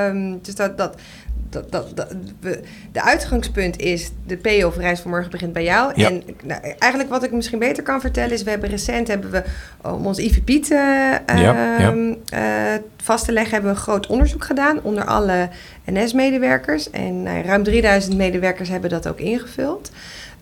Um, 0.09 0.38
dus 0.43 0.55
dat, 0.55 0.78
dat, 0.78 1.00
dat, 1.71 1.97
dat, 1.97 2.15
de 2.93 3.03
uitgangspunt 3.03 3.79
is 3.79 4.11
de 4.27 4.37
payoff 4.37 4.77
reis 4.77 5.01
van 5.01 5.11
morgen 5.11 5.31
begint 5.31 5.53
bij 5.53 5.65
jou. 5.65 5.93
En 5.95 6.23
nou, 6.43 6.61
eigenlijk 6.79 7.11
wat 7.11 7.23
ik 7.23 7.33
misschien 7.33 7.59
beter 7.59 7.83
kan 7.83 8.01
vertellen 8.01 8.33
is, 8.33 8.43
we 8.43 8.51
hebben 8.51 8.71
recent 8.71 9.09
hebben 9.09 9.31
we 9.31 9.43
om 9.83 10.07
ons 10.07 10.19
IVP 10.19 10.63
te, 10.63 11.19
ehm, 11.27 12.15
eh, 12.29 12.75
vast 12.97 13.25
te 13.25 13.33
leggen, 13.33 13.53
hebben 13.53 13.71
we 13.71 13.77
een 13.77 13.83
groot 13.83 14.07
onderzoek 14.07 14.45
gedaan 14.45 14.83
onder 14.83 15.05
alle 15.05 15.49
NS-medewerkers. 15.85 16.91
En 16.91 17.23
nou, 17.23 17.43
ruim 17.43 17.63
3000 17.63 18.17
medewerkers 18.17 18.69
hebben 18.69 18.91
dat 18.91 19.09
ook 19.09 19.21
ingevuld. 19.21 19.91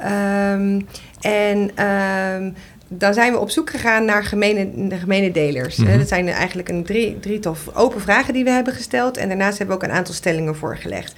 Um, 0.00 0.86
en 1.20 1.84
um, 1.86 2.54
dan 2.98 3.14
zijn 3.14 3.32
we 3.32 3.38
op 3.38 3.50
zoek 3.50 3.70
gegaan 3.70 4.04
naar 4.04 4.24
gemene, 4.24 4.88
de 4.88 4.96
gemene 4.96 5.30
delers. 5.30 5.76
Mm 5.76 5.98
Dat 5.98 6.08
zijn 6.08 6.28
eigenlijk 6.28 6.68
een 6.68 6.84
drie, 6.84 7.20
drietal 7.20 7.56
open 7.74 8.00
vragen 8.00 8.34
die 8.34 8.44
we 8.44 8.50
hebben 8.50 8.72
gesteld. 8.72 9.16
En 9.16 9.28
daarnaast 9.28 9.58
hebben 9.58 9.76
we 9.76 9.82
ook 9.82 9.88
een 9.88 9.96
aantal 9.96 10.14
stellingen 10.14 10.56
voorgelegd. 10.56 11.14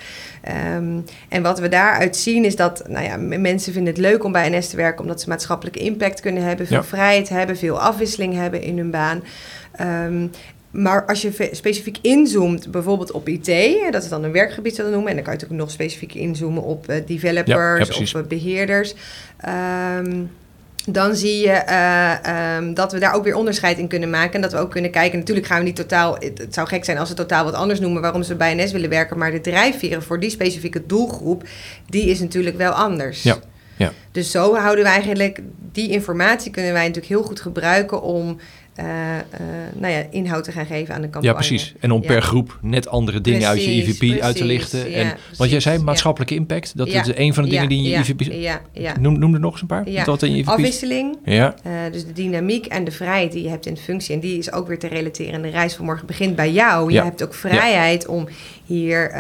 Um, 0.76 1.04
en 1.28 1.42
wat 1.42 1.59
we 1.61 1.68
daaruit 1.68 2.16
zien 2.16 2.45
is 2.45 2.56
dat 2.56 2.88
nou 2.88 3.04
ja, 3.04 3.16
mensen 3.38 3.73
vinden 3.73 3.92
het 3.92 4.02
leuk 4.02 4.25
om 4.25 4.33
bij 4.33 4.49
NS 4.49 4.68
te 4.68 4.76
werken... 4.76 5.02
omdat 5.02 5.21
ze 5.21 5.28
maatschappelijke 5.28 5.78
impact 5.78 6.21
kunnen 6.21 6.42
hebben, 6.42 6.66
veel 6.66 6.85
vrijheid 6.85 7.28
hebben... 7.28 7.56
veel 7.56 7.80
afwisseling 7.80 8.35
hebben 8.35 8.62
in 8.62 8.78
hun 8.78 8.90
baan. 8.90 9.23
Um, 9.80 10.30
maar 10.71 11.06
als 11.06 11.23
je 11.23 11.49
specifiek 11.52 11.99
inzoomt, 12.00 12.71
bijvoorbeeld 12.71 13.11
op 13.11 13.28
IT, 13.28 13.47
dat 13.90 14.02
is 14.02 14.09
dan 14.09 14.25
een 14.25 14.33
werkgebied 14.33 14.75
zullen 14.75 14.90
noemen, 14.90 15.11
en 15.11 15.14
dan 15.14 15.25
kan 15.25 15.33
je 15.33 15.38
natuurlijk 15.38 15.68
nog 15.68 15.76
specifiek 15.76 16.14
inzoomen 16.14 16.62
op 16.62 16.90
uh, 16.90 16.97
developers 17.06 17.88
ja, 17.88 18.02
of 18.02 18.14
uh, 18.14 18.23
beheerders. 18.23 18.95
Um, 19.99 20.30
dan 20.87 21.16
zie 21.16 21.38
je 21.38 21.62
uh, 21.69 22.57
um, 22.57 22.75
dat 22.75 22.93
we 22.93 22.99
daar 22.99 23.14
ook 23.14 23.25
weer 23.25 23.35
onderscheid 23.35 23.78
in 23.78 23.88
kunnen 23.88 24.11
maken. 24.11 24.35
En 24.35 24.40
dat 24.40 24.52
we 24.52 24.59
ook 24.59 24.71
kunnen 24.71 24.90
kijken. 24.90 25.19
Natuurlijk 25.19 25.47
gaan 25.47 25.59
we 25.59 25.64
niet 25.64 25.76
totaal. 25.76 26.16
Het, 26.19 26.47
zou 26.50 26.69
gek 26.69 26.85
zijn 26.85 26.99
als 26.99 27.09
we 27.09 27.14
totaal 27.14 27.45
wat 27.45 27.55
anders 27.55 27.81
noemen 27.81 28.02
waarom 28.02 28.23
ze 28.23 28.35
bij 28.35 28.55
NS 28.55 28.73
willen 28.73 28.90
werken. 28.90 29.19
Maar 29.19 29.31
de 29.31 29.40
drijfveren 29.40 30.02
voor 30.02 30.21
die 30.21 30.31
specifieke 30.31 30.87
doelgroep, 30.87 31.45
die 31.87 32.11
is 32.11 32.21
natuurlijk 32.21 32.57
wel 32.57 32.73
anders. 32.73 33.23
Ja. 33.23 33.38
Ja. 33.76 33.93
Dus 34.12 34.31
zo 34.31 34.55
houden 34.55 34.85
we 34.85 34.90
eigenlijk 34.90 35.40
die 35.73 35.90
informatie 35.90 36.50
kunnen 36.50 36.73
wij 36.73 36.87
natuurlijk 36.87 37.12
heel 37.12 37.23
goed 37.23 37.40
gebruiken 37.40 38.02
om 38.02 38.38
uh, 38.80 38.87
nou 39.75 39.92
ja, 39.92 40.06
inhoud 40.11 40.45
te 40.45 40.52
gaan 40.52 40.66
geven 40.66 40.95
aan 40.95 41.00
de 41.00 41.11
campagne. 41.11 41.28
Ja, 41.28 41.33
precies. 41.33 41.75
En 41.80 41.90
om 41.90 42.00
per 42.00 42.23
groep 42.23 42.59
net 42.62 42.88
andere 42.88 43.21
dingen 43.21 43.49
uit 43.49 43.64
je 43.64 43.71
IVP 43.71 44.21
uit 44.21 44.37
te 44.37 44.45
lichten. 44.45 44.92
en, 44.92 45.16
want 45.37 45.50
jij 45.50 45.61
zei 45.61 45.78
maatschappelijke 45.78 46.35
impact. 46.35 46.76
Dat 46.76 46.88
is 46.88 47.11
een 47.14 47.35
van 47.35 47.45
de 47.45 47.50
dingen 47.50 47.68
die 47.68 47.78
in 47.78 47.90
je 47.90 47.97
IVP... 47.97 48.99
Noem, 49.00 49.18
noem 49.18 49.35
er 49.35 49.40
nog 49.40 49.52
eens 49.52 49.61
een 49.61 49.66
paar. 49.66 50.04
Wat 50.04 50.23
in 50.23 50.30
je 50.30 50.37
IVP 50.37 50.49
Afwisseling. 50.49 51.18
Ja. 51.25 51.54
Uh, 51.66 51.73
dus 51.92 52.06
de 52.06 52.12
dynamiek 52.12 52.66
en 52.66 52.85
de 52.85 52.90
vrijheid 52.90 53.33
die 53.33 53.42
je 53.42 53.49
hebt 53.49 53.66
in 53.66 53.76
functie. 53.76 54.14
En 54.14 54.21
die 54.21 54.38
is 54.38 54.52
ook 54.52 54.68
weer 54.68 54.78
te 54.78 54.87
relateren. 54.87 55.33
En 55.33 55.42
de 55.42 55.49
reis 55.49 55.75
van 55.75 55.85
morgen 55.85 56.06
begint 56.06 56.37
bij 56.37 56.52
jou. 56.52 56.92
Je 56.92 57.02
hebt 57.02 57.25
ook 57.25 57.35
vrijheid 57.35 58.06
om 58.06 58.28
hier 58.64 59.11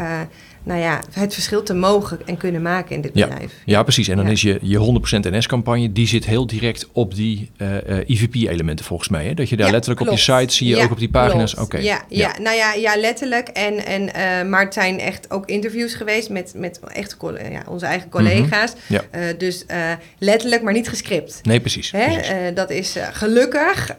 nou 0.66 0.80
ja, 0.80 1.00
het 1.12 1.34
verschil 1.34 1.62
te 1.62 1.74
mogen 1.74 2.18
en 2.24 2.36
kunnen 2.36 2.62
maken 2.62 2.94
in 2.94 3.00
dit 3.00 3.12
bedrijf. 3.12 3.52
Ja, 3.64 3.82
precies. 3.82 4.08
En 4.08 4.16
dan 4.16 4.28
is 4.28 4.42
je, 4.42 4.58
je 4.62 5.00
100% 5.28 5.30
NS-campagne, 5.30 5.92
die 5.92 6.06
zit 6.06 6.24
heel 6.26 6.46
direct 6.46 6.88
op 6.92 7.14
die 7.14 7.50
uh, 7.58 7.68
uh, 7.88 8.08
IVP-elementen 8.08 8.84
volgens 8.84 9.08
mij. 9.08 9.24
Hè? 9.24 9.34
Dat 9.34 9.48
je 9.48 9.56
daar 9.56 9.70
letterlijk 9.70 10.00
op 10.00 10.10
je 10.10 10.16
site 10.16 10.54
zie 10.54 10.68
je 10.68 10.76
ook 10.76 10.90
op 10.90 10.98
die 10.98 11.08
pagina's. 11.08 11.54
Oké. 11.54 11.78
Ja, 11.78 12.02
ja, 12.08 12.34
nou 12.40 12.56
ja, 12.56 12.72
ja 12.72 12.96
letterlijk. 12.96 13.48
En, 13.48 13.86
en, 13.86 14.02
uh, 14.02 14.50
maar 14.50 14.64
het 14.64 14.74
zijn 14.74 15.00
echt 15.00 15.30
ook 15.30 15.46
interviews 15.46 15.94
geweest 15.94 16.30
met, 16.30 16.52
met 16.56 16.80
echt 16.92 17.16
ja, 17.50 17.62
onze 17.68 17.86
eigen 17.86 18.08
collega's. 18.08 18.72
Mm 18.72 19.04
dus 19.38 19.64
letterlijk, 20.18 20.62
maar 20.62 20.72
niet 20.72 20.88
gescript. 20.88 21.40
Nee, 21.42 21.60
precies. 21.60 21.90
Hè? 21.90 22.04
precies. 22.04 22.54
dat 22.54 22.70
is 22.70 22.96
gelukkig, 23.12 23.94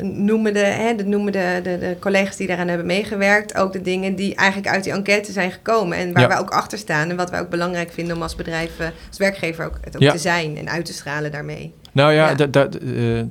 noemen, 0.00 0.52
de, 0.52 0.58
hè, 0.58 0.94
de, 0.94 1.04
noemen 1.04 1.32
de, 1.32 1.60
de, 1.62 1.78
de 1.78 1.96
collega's 2.00 2.36
die 2.36 2.46
daaraan 2.46 2.68
hebben 2.68 2.86
meegewerkt, 2.86 3.56
ook 3.56 3.72
de 3.72 3.82
dingen 3.82 4.14
die 4.14 4.34
eigenlijk 4.34 4.68
uit 4.68 4.84
die 4.84 4.92
enquête 4.92 5.32
zijn 5.32 5.50
gekomen 5.50 5.71
en 5.80 6.12
waar 6.12 6.28
wij 6.28 6.38
ook 6.38 6.50
achter 6.50 6.78
staan. 6.78 7.10
En 7.10 7.16
wat 7.16 7.30
wij 7.30 7.40
ook 7.40 7.50
belangrijk 7.50 7.92
vinden 7.92 8.16
om 8.16 8.22
als 8.22 8.34
bedrijf, 8.34 8.78
eh, 8.78 8.86
als 9.08 9.18
werkgever 9.18 9.64
ook, 9.64 9.78
het 9.80 9.96
ook 9.96 10.10
te 10.10 10.18
zijn 10.18 10.56
en 10.56 10.68
uit 10.68 10.84
te 10.84 10.92
stralen 10.92 11.32
daarmee. 11.32 11.74
Nou 11.92 12.12
ja, 12.12 12.34
dat 12.34 12.82
uh, 12.82 13.22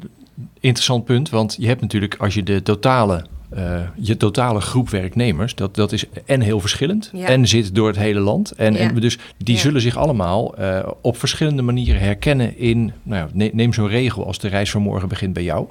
interessant 0.60 1.06
punt. 1.06 1.30
Want 1.30 1.56
je 1.60 1.68
hebt 1.68 1.82
natuurlijk, 1.82 2.16
als 2.20 2.34
je 2.34 2.44
de 2.44 2.64
totale 2.64 3.26
uh, 3.58 3.80
je 3.96 4.18
totale 4.18 4.62
groep 4.62 4.90
werknemers, 4.90 5.56
dat, 5.56 5.76
dat 5.76 5.92
is 5.92 6.06
en 6.26 6.42
heel 6.42 6.60
verschillend 6.60 7.12
en 7.26 7.48
zit 7.48 7.76
door 7.76 7.88
het 7.88 7.98
hele 7.98 8.20
land. 8.20 8.52
En, 8.52 8.76
en 8.76 8.96
dus 8.96 9.18
die 9.38 9.58
zullen 9.58 9.82
zich 9.82 9.98
allemaal 9.98 10.60
uh, 10.60 10.80
op 11.02 11.18
verschillende 11.18 11.62
manieren 11.62 12.02
herkennen 12.02 12.58
in, 12.58 12.94
nou 13.04 13.30
ja, 13.34 13.50
neem 13.54 13.74
zo'n 13.74 13.88
regel 13.88 14.26
als 14.26 14.40
de 14.40 14.48
reis 14.48 14.72
van 14.72 14.82
morgen 14.82 15.08
begint 15.08 15.34
bij 15.34 15.44
jou. 15.44 15.68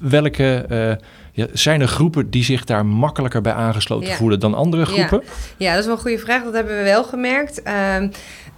Welke 0.00 0.66
uh, 0.70 1.06
ja, 1.32 1.46
zijn 1.52 1.80
er 1.80 1.88
groepen 1.88 2.30
die 2.30 2.44
zich 2.44 2.64
daar 2.64 2.86
makkelijker 2.86 3.40
bij 3.40 3.52
aangesloten 3.52 4.12
voelen 4.12 4.40
dan 4.40 4.54
andere 4.54 4.86
groepen? 4.86 5.22
Ja. 5.56 5.70
dat 5.70 5.80
is 5.80 5.86
wel 5.86 5.94
een 5.94 6.00
goede 6.00 6.18
vraag. 6.18 6.44
Dat 6.44 6.54
hebben 6.54 6.76
we 6.76 6.82
wel 6.82 7.04
gemerkt. 7.04 7.62
Uh, 7.64 7.72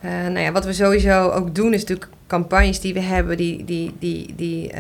nou 0.03 0.39
ja, 0.39 0.53
wat 0.53 0.65
we 0.65 0.73
sowieso 0.73 1.29
ook 1.29 1.55
doen 1.55 1.75
is 1.75 1.81
natuurlijk 1.81 2.11
campagnes 2.27 2.81
die 2.81 2.95
we 2.95 3.01
hebben, 3.01 3.37
die, 3.37 3.65
die, 3.65 3.93
die, 3.99 4.35
die 4.37 4.71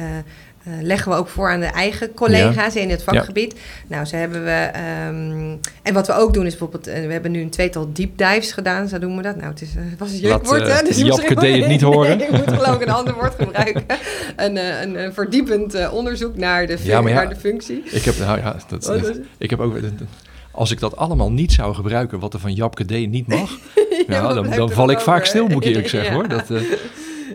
leggen 0.83 1.13
we 1.13 1.19
ook 1.19 1.29
voor 1.29 1.51
aan 1.51 1.61
de 1.61 1.67
eigen 1.67 2.15
collega's 2.15 2.75
in 2.75 2.91
het 2.91 3.03
vakgebied. 3.03 3.55
Nou, 3.87 4.05
ze 4.05 4.17
hebben 4.17 4.45
we. 4.45 4.71
Um, 5.09 5.61
en 5.83 5.95
wat 5.95 6.07
we 6.07 6.13
ook 6.13 6.35
doen 6.35 6.47
is 6.47 6.51
bijvoorbeeld. 6.51 6.89
Uh, 6.89 6.95
we 6.95 7.13
hebben 7.13 7.31
nu 7.31 7.41
een 7.41 7.51
tweetal 7.51 7.93
deep 7.93 8.19
dives 8.19 8.53
gedaan, 8.53 8.89
zo 8.89 8.99
doen 8.99 9.17
we 9.17 9.23
dat. 9.23 9.37
Nou, 9.37 9.49
het 9.49 9.63
is, 9.63 9.75
uh, 9.77 9.83
was 9.99 10.11
een 10.11 10.19
jukwoord, 10.19 10.73
hè? 10.73 10.83
Dus 10.83 10.97
Japke 10.97 11.35
deed 11.35 11.61
het 11.61 11.69
niet 11.69 11.81
horen. 11.81 12.07
Nee, 12.19 12.27
ik 12.27 12.33
moet 12.33 12.57
geloof 12.57 12.75
ik 12.75 12.83
een 12.83 12.93
ander 12.93 13.15
woord 13.15 13.35
gebruiken. 13.43 13.85
een, 14.37 14.57
een, 14.57 15.05
een 15.05 15.13
verdiepend 15.13 15.91
onderzoek 15.91 16.37
naar 16.37 16.67
de, 16.67 16.77
ja, 16.83 17.01
ja, 17.01 17.15
naar 17.15 17.29
de 17.29 17.37
functie. 17.37 17.83
Ik 17.85 18.05
heb, 18.05 18.19
nou, 18.19 18.39
ja, 18.39 18.57
dat, 18.69 18.83
dat, 18.83 19.21
ik 19.39 19.51
heb 19.51 19.61
ook. 19.61 19.77
Als 20.51 20.71
ik 20.71 20.81
dat 20.81 20.97
allemaal 20.97 21.31
niet 21.31 21.53
zou 21.53 21.75
gebruiken, 21.75 22.19
wat 22.19 22.35
er 22.35 22.41
van 22.41 22.55
Japke 22.55 22.85
deed 22.85 23.11
niet 23.11 23.27
mag, 23.27 23.51
ja, 24.09 24.33
dan, 24.35 24.51
dan 24.51 24.71
val 24.71 24.91
ik 24.91 25.01
vaak 25.01 25.25
stil, 25.25 25.47
moet 25.47 25.65
ik 25.65 25.69
eerlijk 25.69 25.89
zeggen 25.89 26.15
hoor. 26.15 26.29
Dat, 26.29 26.51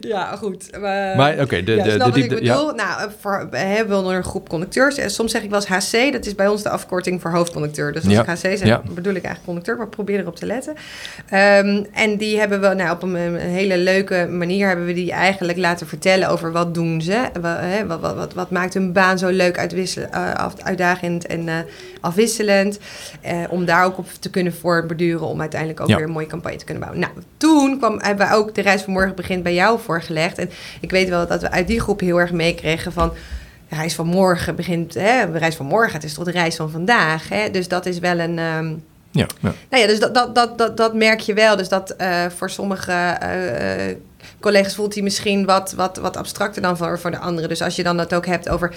ja, 0.14 0.36
goed. 0.36 0.80
Maar, 0.80 1.16
maar 1.16 1.40
oké, 1.40 1.64
de, 1.64 1.76
ja, 1.76 1.84
de, 1.84 2.12
de, 2.12 2.22
ik 2.22 2.30
bedoel? 2.30 2.44
Ja. 2.44 2.72
Nou, 2.72 3.12
voor, 3.20 3.48
we 3.52 3.58
hebben 3.58 4.06
een 4.06 4.24
groep 4.24 4.50
conducteurs. 4.50 4.98
En 4.98 5.10
soms 5.10 5.32
zeg 5.32 5.44
ik 5.44 5.50
wel 5.50 5.64
eens 5.68 5.92
HC, 5.92 6.12
dat 6.12 6.26
is 6.26 6.36
bij 6.36 6.48
ons 6.48 6.64
de 6.64 6.70
afkorting 6.70 7.22
voor 7.22 7.32
hoofdconducteur. 7.32 7.94
Dus 7.94 8.04
als 8.04 8.14
ja. 8.14 8.22
ik 8.22 8.28
HC 8.28 8.58
zeg, 8.58 8.82
bedoel 8.84 9.14
ik 9.14 9.24
eigenlijk 9.24 9.46
conducteur, 9.46 9.78
maar 9.78 9.88
probeer 9.88 10.20
erop 10.20 10.36
te 10.36 10.46
letten. 10.46 10.74
Um, 11.34 11.88
en 11.94 12.18
die 12.18 12.40
hebben 12.40 12.62
we, 12.62 12.68
nou, 12.68 12.92
op 12.92 13.04
een, 13.04 13.16
een, 13.16 13.38
hele 13.38 13.78
leuke 13.78 14.28
manier 14.30 14.68
hebben 14.68 14.86
we 14.86 14.94
die 14.94 15.12
eigenlijk 15.12 15.58
laten 15.58 15.88
vertellen 15.88 16.30
over 16.30 16.52
wat 16.52 16.74
doen 16.74 17.02
ze. 17.02 17.30
Wat, 17.88 18.00
wat, 18.00 18.16
wat, 18.16 18.34
wat 18.34 18.52
maakt 18.52 18.74
hun 18.74 18.92
baan 18.92 19.18
zo 19.18 19.30
leuk, 19.30 19.58
uitwissel, 19.58 20.04
uh, 20.14 20.46
uitdagend 20.64 21.26
en 21.26 21.48
uh, 21.48 21.54
afwisselend. 22.02 22.80
Uh, 23.26 23.32
om 23.50 23.66
daar 23.66 23.86
ook 23.86 23.98
op 23.98 24.08
te 24.20 24.30
kunnen 24.30 24.54
voortborduren, 24.54 25.28
om 25.28 25.42
uiteindelijk 25.42 25.80
ook 25.80 25.88
weer 25.88 26.02
een 26.02 26.10
mooie 26.10 26.28
campagne 26.28 26.58
te 26.58 26.66
kunnen 26.66 26.84
bouwen. 26.84 27.02
Nou, 27.02 27.26
toen 27.38 27.78
kwam, 27.78 28.00
hebben 28.02 28.28
we 28.28 28.34
ook 28.34 28.56
de 28.56 28.62
reis 28.62 28.82
van 28.82 28.94
morgen 28.94 29.16
begint 29.16 29.44
bij 29.44 29.54
jou 29.54 29.80
voorgelegd. 29.94 30.38
En 30.38 30.50
ik 30.80 30.92
weet 30.92 31.10
wel 31.10 31.28
dat 31.28 31.42
we 31.42 31.52
uit 31.52 31.68
die 31.68 31.80
groep 31.80 32.00
heel 32.00 32.20
erg 32.20 32.32
meekregen 32.32 32.92
van 32.92 33.14
de 33.70 33.76
reis 33.76 33.96
van 33.96 34.08
morgen 34.08 34.56
begint, 34.56 34.94
hè, 34.94 35.32
de 35.32 35.38
reis 35.38 35.56
van 35.56 35.66
morgen, 35.66 35.94
het 35.94 36.04
is 36.04 36.14
toch 36.14 36.26
de 36.26 36.32
reis 36.32 36.56
van 36.56 36.70
vandaag. 36.70 37.30
Hè? 37.30 37.50
Dus 37.50 37.68
dat 37.68 37.86
is 37.86 38.00
wel 38.00 38.20
een... 38.20 38.40
ehm, 38.40 38.74
Ja, 39.12 39.28
ja. 39.42 39.54
nou 39.70 39.82
ja, 39.82 39.88
dus 39.88 40.00
dat, 40.00 40.14
dat, 40.14 40.36
dat, 40.36 40.58
dat, 40.58 40.78
dat 40.78 40.94
merk 40.94 41.20
je 41.20 41.34
wel. 41.34 41.56
Dus 41.56 41.70
dat 41.70 41.90
eh, 41.90 42.26
voor 42.36 42.50
sommige 42.50 42.92
eh, 42.92 43.90
eh, 43.90 43.98
collega's 44.40 44.76
voelt 44.76 44.94
hij 44.94 45.04
misschien 45.04 45.46
wat, 45.46 45.74
wat, 45.74 45.98
wat 45.98 46.18
abstracter 46.18 46.62
dan 46.62 46.78
voor, 46.78 47.00
voor 47.00 47.12
de 47.12 47.18
anderen. 47.18 47.50
Dus 47.50 47.62
als 47.62 47.76
je 47.76 47.84
dan 47.84 47.98
dat 47.98 48.14
ook 48.14 48.26
hebt 48.26 48.50
over 48.50 48.76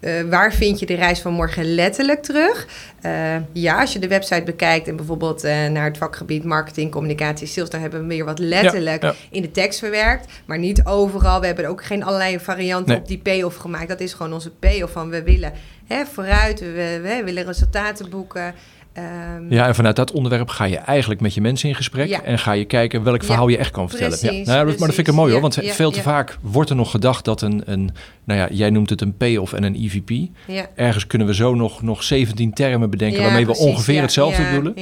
eh, 0.00 0.22
waar 0.22 0.52
vind 0.52 0.78
je 0.78 0.86
de 0.86 0.94
reis 0.94 1.20
van 1.20 1.32
morgen 1.32 1.74
letterlijk 1.74 2.22
terug? 2.22 2.66
Eh, 3.00 3.36
ja, 3.52 3.80
als 3.80 3.92
je 3.92 3.98
de 3.98 4.08
website 4.08 4.42
bekijkt 4.42 4.88
en 4.88 4.96
bijvoorbeeld 4.96 5.44
eh, 5.44 5.66
naar 5.66 5.84
het 5.84 5.98
vakgebied 5.98 6.44
marketing, 6.44 6.90
communicatie, 6.90 7.46
sales, 7.46 7.70
daar 7.70 7.80
hebben 7.80 8.00
we 8.00 8.06
meer 8.06 8.24
wat 8.24 8.38
letterlijk 8.38 9.02
Ja, 9.02 9.08
ja. 9.08 9.14
in 9.30 9.42
de 9.42 9.50
tekst 9.50 9.78
verwerkt. 9.78 10.32
Maar 10.44 10.58
niet 10.58 10.84
overal. 10.84 11.40
We 11.40 11.46
hebben 11.46 11.68
ook 11.68 11.84
geen 11.84 12.04
allerlei 12.04 12.40
varianten 12.40 12.88
Nee. 12.88 12.98
op 12.98 13.08
die 13.08 13.18
payoff 13.18 13.56
gemaakt. 13.56 13.88
Dat 13.88 14.00
is 14.00 14.12
gewoon 14.12 14.32
onze 14.32 14.50
payoff 14.50 14.92
van 14.92 15.10
we 15.10 15.22
willen 15.22 15.52
hè, 15.86 16.04
vooruit, 16.06 16.60
we, 16.60 16.72
we, 16.72 17.00
we 17.02 17.22
willen 17.24 17.44
resultaten 17.44 18.10
boeken. 18.10 18.54
Ehm, 18.92 19.52
Ja, 19.54 19.66
en 19.66 19.74
vanuit 19.74 19.96
dat 19.96 20.12
onderwerp 20.12 20.48
ga 20.48 20.64
je 20.64 20.76
eigenlijk 20.76 21.20
met 21.20 21.34
je 21.34 21.40
mensen 21.40 21.68
in 21.68 21.74
gesprek 21.74 22.08
Ja. 22.08 22.22
en 22.22 22.38
ga 22.38 22.52
je 22.52 22.64
kijken 22.64 23.02
welk 23.02 23.24
verhaal 23.24 23.48
je 23.48 23.56
echt 23.56 23.70
kan 23.70 23.88
vertellen. 23.88 24.18
precies, 24.18 24.46
ja. 24.46 24.52
Nou, 24.52 24.64
maar 24.64 24.64
dat 24.66 24.76
vind 24.76 24.88
ik 24.88 24.94
precies. 24.94 25.14
mooi 25.20 25.32
hoor, 25.32 25.40
want 25.40 25.58
veel 25.62 25.90
te 25.90 26.02
vaak 26.02 26.38
wordt 26.40 26.70
er 26.70 26.76
nog 26.76 26.90
gedacht 26.90 27.24
dat 27.24 27.42
een, 27.42 27.62
een 27.64 27.90
nou 28.24 28.40
ja, 28.40 28.48
jij 28.50 28.70
noemt 28.70 28.90
het 28.90 29.00
een 29.00 29.16
payoff 29.16 29.52
en 29.52 29.62
een 29.62 29.74
EVP. 29.74 30.28
ja. 30.46 30.66
Ergens 30.74 31.06
kunnen 31.06 31.26
we 31.26 31.34
zo 31.34 31.54
nog, 31.54 31.82
nog 31.82 32.02
17 32.02 32.52
termen 32.52 32.90
bedenken 32.90 33.22
waarmee 33.22 33.46
we 33.46 33.56
ongeveer 33.56 34.00
hetzelfde 34.00 34.42
bedoelen. 34.42 34.74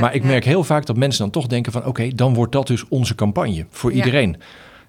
maar 0.00 0.14
ik 0.14 0.24
merk 0.24 0.44
heel 0.44 0.64
vaak 0.64 0.86
dat 0.86 0.96
mensen 0.96 1.22
dan 1.22 1.30
toch 1.30 1.46
denken 1.46 1.72
van 1.72 1.86
oké, 1.86 2.08
dan 2.08 2.34
wordt 2.34 2.52
dat 2.52 2.66
dus 2.66 2.84
onze 2.88 3.14
campagne 3.14 3.66
voor 3.70 3.92
iedereen. 3.92 4.36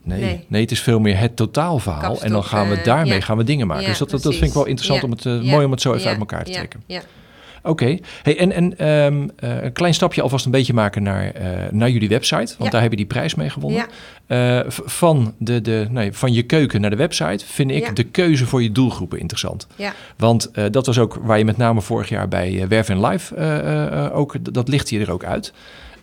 Nee, 0.03 0.19
nee. 0.19 0.45
Nee. 0.47 0.61
het 0.61 0.71
is 0.71 0.79
veel 0.79 0.99
meer 0.99 1.19
het 1.19 1.35
totaalverhaal. 1.35 2.01
Kapstok, 2.01 2.23
en 2.25 2.31
dan 2.31 2.43
gaan 2.43 2.69
we 2.69 2.75
eh, 2.75 2.83
daarmee 2.83 3.21
gaan 3.21 3.37
we 3.37 3.43
dingen 3.43 3.67
maken. 3.67 3.83
Ja, 3.83 3.89
dus 3.89 3.97
dat, 3.97 4.09
dat, 4.09 4.21
vind 4.21 4.45
ik 4.45 4.53
wel 4.53 4.65
interessant 4.65 5.03
om 5.03 5.11
het 5.11 5.25
eh, 5.25 5.41
mooi 5.41 5.65
om 5.65 5.71
het 5.71 5.81
zo 5.81 5.93
even 5.93 6.09
uit 6.09 6.19
elkaar 6.19 6.43
te 6.43 6.51
trekken. 6.51 6.83
Ja, 6.85 7.01
Oké, 7.65 7.97
hey, 8.23 8.37
en, 8.37 8.51
en 8.51 8.77
ehm, 8.77 9.27
eh, 9.35 9.63
een 9.63 9.71
klein 9.73 9.93
stapje 9.93 10.21
alvast 10.21 10.45
een 10.45 10.51
beetje 10.51 10.73
maken 10.73 11.03
naar, 11.03 11.31
eh, 11.31 11.47
naar 11.71 11.89
jullie 11.89 12.09
website. 12.09 12.53
Want 12.57 12.63
Ja. 12.63 12.69
daar 12.69 12.81
heb 12.81 12.91
je 12.91 12.97
die 12.97 13.05
prijs 13.05 13.35
mee 13.35 13.49
gewonnen. 13.49 13.79
ja, 13.79 13.87
Eh, 14.27 14.59
van, 14.69 15.33
de, 15.37 15.61
de, 15.61 15.87
nee, 15.89 16.13
van 16.13 16.33
je 16.33 16.43
keuken 16.43 16.81
naar 16.81 16.89
de 16.89 16.95
website 16.95 17.45
vind 17.45 17.71
ik 17.71 17.83
Ja. 17.85 17.91
de 17.91 18.03
keuze 18.03 18.45
voor 18.45 18.63
je 18.63 18.71
doelgroepen 18.71 19.19
interessant. 19.19 19.67
ja, 19.75 19.93
Want 20.17 20.51
dat 20.71 20.85
was 20.85 20.99
ook 20.99 21.19
waar 21.21 21.37
je 21.37 21.45
met 21.45 21.57
name 21.57 21.81
vorig 21.81 22.09
jaar 22.09 22.27
bij 22.27 22.65
Werf 22.67 22.89
en 22.89 23.05
Live 23.05 23.35
ook, 24.13 24.53
dat 24.53 24.67
ligt 24.67 24.89
hier 24.89 25.01
er 25.01 25.11
ook 25.11 25.23
uit. 25.23 25.53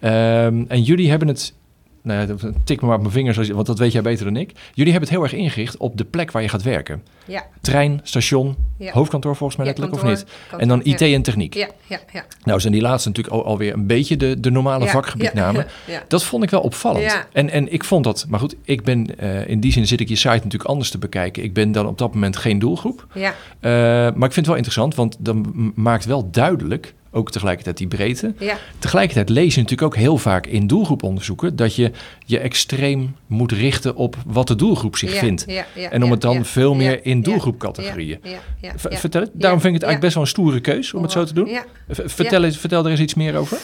Ehm, 0.01 0.65
en 0.69 0.83
jullie 0.83 1.11
hebben 1.11 1.29
het, 1.29 1.55
nou 2.03 2.29
ja, 2.29 2.51
tik 2.65 2.81
me 2.81 2.87
maar 2.87 2.97
op 2.97 3.03
mijn 3.03 3.13
vingers, 3.15 3.49
want 3.49 3.67
dat 3.67 3.79
weet 3.79 3.93
jij 3.93 4.03
beter 4.03 4.25
dan 4.25 4.37
ik. 4.37 4.53
Jullie 4.75 4.93
hebben 4.93 5.09
het 5.11 5.19
heel 5.19 5.23
erg 5.29 5.33
ingericht 5.35 5.77
op 5.77 5.97
de 5.97 6.05
plek 6.05 6.31
waar 6.31 6.43
je 6.43 6.49
gaat 6.49 6.63
werken. 6.63 7.03
ja. 7.27 7.45
Trein, 7.61 8.01
station, 8.03 8.57
Ja. 8.79 8.93
hoofdkantoor 8.93 9.37
volgens 9.37 9.59
mij 9.59 9.67
letterlijk 9.67 9.97
kantoor, 9.97 10.15
of 10.17 10.25
niet? 10.25 10.35
kantoor, 10.41 10.61
En 10.61 10.69
dan 10.69 10.81
IT 10.93 11.01
en 11.01 11.23
techniek. 11.23 11.55
Ja, 11.55 11.69
ja, 11.87 12.01
ja. 12.13 12.25
Nou 12.45 12.61
zijn 12.61 12.73
die 12.73 12.83
laatste 12.83 13.09
natuurlijk 13.09 13.35
al, 13.37 13.45
alweer 13.45 13.73
een 13.73 13.87
beetje 13.87 14.17
de, 14.17 14.41
de 14.41 14.51
normale 14.51 14.87
vakgebiednamen. 14.87 15.67
Dat 16.09 16.25
vond 16.25 16.43
ik 16.43 16.51
wel 16.51 16.61
opvallend. 16.61 17.27
En, 17.33 17.51
en 17.51 17.73
ik 17.73 17.85
vond 17.85 18.05
dat, 18.05 18.27
maar 18.29 18.41
goed, 18.41 18.55
ik 18.65 18.85
ben 18.85 19.19
eh, 19.19 19.49
in 19.49 19.61
die 19.61 19.73
zin 19.73 19.87
zit 19.87 20.01
ik 20.01 20.09
je 20.09 20.17
site 20.17 20.29
natuurlijk 20.29 20.65
anders 20.65 20.91
te 20.91 20.99
bekijken. 20.99 21.43
Ik 21.43 21.53
ben 21.55 21.73
dan 21.73 21.87
op 21.87 21.99
dat 21.99 22.15
moment 22.15 22.37
geen 22.37 22.59
doelgroep. 22.59 23.07
ja, 23.15 23.35
Eh, 23.61 23.71
maar 23.71 24.09
ik 24.29 24.33
vind 24.33 24.35
het 24.35 24.47
wel 24.47 24.55
interessant, 24.57 24.95
want 24.95 25.17
dan 25.19 25.73
maakt 25.75 26.05
wel 26.05 26.31
duidelijk, 26.31 26.95
ook 27.15 27.31
tegelijkertijd 27.31 27.77
die 27.77 27.87
breedte. 27.87 28.35
ja, 28.39 28.57
Tegelijkertijd 28.79 29.29
lees 29.29 29.55
je 29.55 29.61
natuurlijk 29.61 29.95
ook 29.95 30.01
heel 30.01 30.19
vaak 30.19 30.47
in 30.47 30.67
doelgroeponderzoeken 30.67 31.57
dat 31.57 31.75
je 31.75 31.91
je 32.27 32.39
extreem 32.39 33.17
moet 33.27 33.53
richten 33.53 33.97
op 33.97 34.17
wat 34.27 34.49
de 34.49 34.55
doelgroep 34.55 34.97
zich 34.97 35.13
ja, 35.13 35.19
vindt. 35.19 35.45
ja, 35.47 35.65
En 35.91 36.03
om 36.05 36.11
het 36.11 36.21
dan 36.21 36.45
veel 36.45 36.75
meer 36.75 37.07
in 37.07 37.23
doelgroepcategorieën. 37.23 38.19
Ja, 38.23 38.31
ja, 38.31 38.39
ja, 38.61 38.73
V- 38.77 38.91
ja. 38.91 38.97
Vertel 38.97 39.21
het. 39.21 39.31
Daarom 39.35 39.61
vind 39.61 39.75
ik 39.75 39.81
het 39.81 39.91
eigenlijk 39.91 40.01
best 40.01 40.15
wel 40.15 40.23
een 40.23 40.29
stoere 40.29 40.61
keus 40.61 40.95
om 40.95 41.03
het 41.03 41.13
zo 41.13 41.25
te 41.25 41.35
doen. 41.35 41.49
Ja. 41.49 41.65
V- 41.89 42.01
Vertel, 42.05 42.53
vertel 42.53 42.85
er 42.85 42.91
eens 42.91 43.01
iets 43.01 43.15
meer 43.15 43.37
over. 43.37 43.59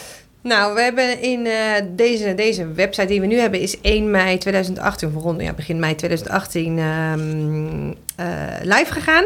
Nou, 0.49 0.75
we 0.75 0.81
hebben 0.81 1.23
in 1.23 1.47
eh, 1.47 1.83
deze, 1.91 2.35
deze 2.35 2.73
website 2.73 3.07
die 3.07 3.21
we 3.21 3.27
nu 3.27 3.39
hebben 3.39 3.61
is 3.61 3.81
1 3.81 4.11
mei 4.11 4.39
2018, 4.39 5.09
of 5.09 5.23
rond 5.23 5.41
ja, 5.41 5.53
begin 5.53 5.79
mei 5.79 5.95
2018 5.95 6.79
ehm, 6.79 7.93
eh, 8.17 8.27
live 8.63 8.93
gegaan. 8.93 9.25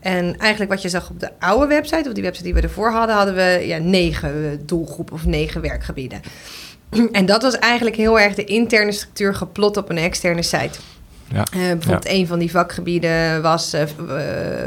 En 0.00 0.38
eigenlijk 0.38 0.70
wat 0.70 0.82
je 0.82 0.88
zag 0.88 1.10
op 1.10 1.20
de 1.20 1.30
oude 1.38 1.66
website, 1.66 2.08
of 2.08 2.14
die 2.14 2.22
website 2.22 2.44
die 2.44 2.54
we 2.54 2.60
ervoor 2.60 2.90
hadden, 2.90 3.16
hadden 3.16 3.34
we 3.34 3.62
ja, 3.66 3.78
negen 3.78 4.28
eh, 4.28 4.58
doelgroepen 4.60 5.14
of 5.14 5.24
negen 5.24 5.60
werkgebieden. 5.60 6.20
En 7.12 7.26
dat 7.26 7.42
was 7.42 7.58
eigenlijk 7.58 7.96
heel 7.96 8.20
erg 8.20 8.34
de 8.34 8.44
interne 8.44 8.92
structuur 8.92 9.34
geplot 9.34 9.76
op 9.76 9.90
een 9.90 9.98
externe 9.98 10.42
site. 10.42 10.78
Ja. 11.28 11.44
Bijvoorbeeld 11.52 12.08
een 12.08 12.26
van 12.26 12.38
die 12.38 12.50
vakgebieden 12.50 13.42
was 13.42 13.74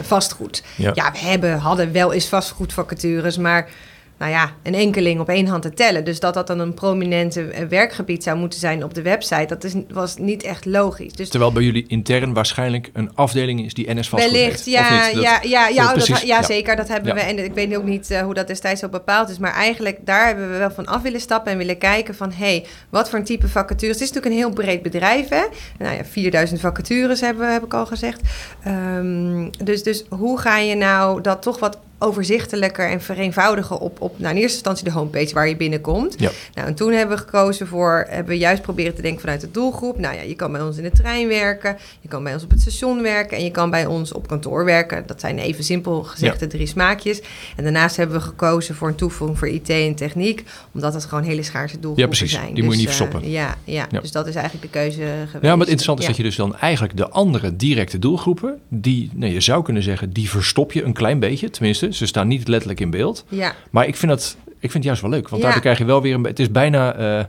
vastgoed. 0.01 0.63
Ja. 0.75 0.91
Ja, 0.93 1.12
we 1.12 1.17
hebben, 1.17 1.58
hadden 1.58 1.91
wel 1.91 2.13
eens 2.13 2.27
vastgoedvacatures, 2.27 3.38
maar 3.38 3.69
nou 4.17 4.32
ja, 4.32 4.51
een 4.63 4.73
enkeling 4.73 5.19
op 5.19 5.30
één 5.30 5.47
hand 5.47 5.62
te 5.62 5.73
tellen. 5.73 6.03
Dus 6.06 6.19
dat 6.19 6.34
dat 6.34 6.47
dan 6.47 6.60
een 6.60 6.73
prominente 6.73 7.41
eh, 7.41 7.65
werkgebied 7.65 8.23
zou 8.23 8.38
moeten 8.38 8.60
zijn 8.60 8.84
op 8.84 8.93
de 8.93 9.01
website, 9.01 9.45
dat 9.47 9.63
is, 9.63 9.73
was 9.89 10.17
niet 10.17 10.43
echt 10.43 10.65
logisch. 10.65 11.13
Dus 11.13 11.30
Terwijl 11.30 11.51
bij 11.51 11.63
jullie 11.63 11.86
intern 11.88 12.34
waarschijnlijk 12.34 12.89
een 12.93 13.12
afdeling 13.15 13.65
is 13.65 13.73
die 13.73 13.93
NS 13.93 14.10
vastgoed 14.10 14.32
Wellicht, 14.34 14.65
ja? 14.65 15.12
Dat- 15.12 15.21
ja, 15.21 15.39
ja, 15.41 15.67
ja, 15.67 15.93
dat- 15.93 16.21
ja, 16.21 16.43
zeker. 16.43 16.75
Dat 16.75 16.88
hebben 16.88 17.08
Ja. 17.08 17.13
we. 17.13 17.19
En 17.21 17.43
ik 17.43 17.53
weet 17.53 17.75
ook 17.75 17.84
niet 17.84 18.12
eh, 18.12 18.21
hoe 18.21 18.34
dat 18.34 18.47
destijds 18.47 18.80
zo 18.82 18.89
bepaald 18.89 19.30
is. 19.30 19.38
Maar 19.38 19.53
eigenlijk, 19.53 19.97
daar 20.06 20.25
hebben 20.25 20.51
we 20.51 20.58
wel 20.58 20.71
van 20.71 20.86
af 20.86 21.01
willen 21.01 21.21
stappen 21.21 21.51
en 21.51 21.58
willen 21.58 21.77
kijken 21.77 22.15
van... 22.15 22.32
hé, 22.32 22.36
hey, 22.45 22.65
wat 22.89 23.10
voor 23.10 23.19
een 23.19 23.25
type 23.25 23.47
vacatures... 23.47 23.99
Het 23.99 24.01
is 24.10 24.12
natuurlijk 24.12 24.25
een 24.25 24.41
heel 24.41 24.53
breed 24.63 24.82
bedrijf, 24.82 25.30
hè? 25.30 25.43
Nou 25.77 25.95
ja, 25.95 26.06
4000 26.06 26.60
vacatures 26.60 27.21
hebben 27.21 27.45
we, 27.45 27.51
heb 27.51 27.63
ik 27.63 27.73
al 27.73 27.86
gezegd. 27.86 28.21
Ehm, 28.63 29.49
dus, 29.63 29.84
dus 29.84 30.03
hoe 30.10 30.39
ga 30.39 30.58
je 30.58 30.75
nou 30.75 31.21
dat 31.21 31.41
toch 31.41 31.60
wat 31.60 31.77
overzichtelijker 31.99 32.89
en 32.89 33.01
vereenvoudigen 33.01 33.79
op, 33.79 34.01
op 34.01 34.19
nou, 34.19 34.36
in 34.36 34.41
eerste 34.41 34.53
instantie 34.57 34.83
de 34.83 34.91
homepage 34.91 35.33
waar 35.33 35.47
je 35.47 35.55
binnenkomt. 35.55 36.15
Ja. 36.19 36.31
Nou, 36.53 36.67
en 36.67 36.75
toen 36.75 36.91
hebben 36.91 37.17
we 37.17 37.23
gekozen 37.23 37.67
voor, 37.67 38.05
hebben 38.10 38.33
we 38.33 38.38
juist 38.38 38.62
proberen 38.62 38.95
te 38.95 39.01
denken 39.01 39.21
vanuit 39.21 39.41
de 39.41 39.51
doelgroep. 39.51 39.99
Nou 39.99 40.15
ja, 40.15 40.21
je 40.21 40.36
kan 40.36 40.51
bij 40.51 40.62
ons 40.62 40.77
in 40.77 40.83
de 40.83 40.91
trein 40.91 41.27
werken, 41.27 41.77
je 42.01 42.07
kan 42.07 42.23
bij 42.23 42.33
ons 42.33 42.43
op 42.43 42.49
het 42.49 42.62
station 42.62 43.01
werken 43.01 43.38
en 43.38 43.43
je 43.43 43.51
kan 43.51 43.69
bij 43.69 43.86
ons 43.86 44.12
op 44.13 44.27
kantoor 44.27 44.65
werken. 44.65 45.03
Dat 45.07 45.19
zijn 45.19 45.39
even 45.39 45.63
simpel 45.63 46.03
gezegd 46.03 46.39
de 46.39 46.47
drie 46.47 46.67
smaakjes. 46.67 47.21
En 47.55 47.63
daarnaast 47.63 47.95
hebben 47.97 48.15
we 48.17 48.21
gekozen 48.21 48.75
voor 48.75 48.88
een 48.88 48.95
toevoeging 48.95 49.38
voor 49.39 49.47
IT 49.47 49.69
en 49.69 49.95
techniek, 49.95 50.43
omdat 50.73 50.93
het 50.93 51.05
gewoon 51.05 51.23
hele 51.23 51.43
schaarse 51.43 51.79
doelgroepen 51.79 52.03
Ja, 52.03 52.07
precies. 52.17 52.31
zijn. 52.31 52.53
Die 52.53 52.63
moet 52.63 52.73
je 52.73 52.79
niet 52.79 52.89
eh, 52.89 52.95
verstoppen. 52.95 53.29
ja, 53.29 53.55
ja, 53.63 53.88
Ja. 53.91 53.99
dus 53.99 54.12
dat 54.12 54.27
is 54.27 54.36
eigenlijk 54.36 54.73
de 54.73 54.79
keuze 54.79 54.99
geweest. 54.99 55.31
Ja, 55.33 55.39
maar 55.39 55.49
het 55.49 55.60
interessante 55.60 56.01
is 56.01 56.07
dat 56.07 56.17
je 56.17 56.23
dus 56.23 56.36
dan 56.36 56.55
eigenlijk 56.55 56.97
de 56.97 57.10
andere 57.10 57.55
directe 57.55 57.99
doelgroepen, 57.99 58.60
die, 58.69 59.10
nee, 59.13 59.33
je 59.33 59.41
zou 59.41 59.63
kunnen 59.63 59.83
zeggen, 59.83 60.13
die 60.13 60.29
verstop 60.29 60.71
je 60.71 60.83
een 60.83 60.93
klein 60.93 61.19
beetje. 61.19 61.49
Tenminste, 61.49 61.87
ze 61.91 62.06
staan 62.06 62.28
niet 62.28 62.47
letterlijk 62.47 62.80
in 62.80 62.89
beeld. 62.89 63.26
Ja, 63.30 63.54
Maar 63.71 63.88
ik 63.88 63.95
vind, 63.95 64.12
dat, 64.12 64.38
ik 64.47 64.56
vind 64.60 64.73
het 64.73 64.84
juist 64.84 65.02
wel 65.02 65.10
leuk, 65.12 65.30
want 65.30 65.41
daardoor 65.41 65.62
krijg 65.62 65.78
je 65.78 65.86
wel 65.86 66.02
weer 66.02 66.13
een... 66.13 66.23
Het 66.23 66.39
is 66.39 66.52
bijna... 66.52 66.93
eh, 66.93 67.26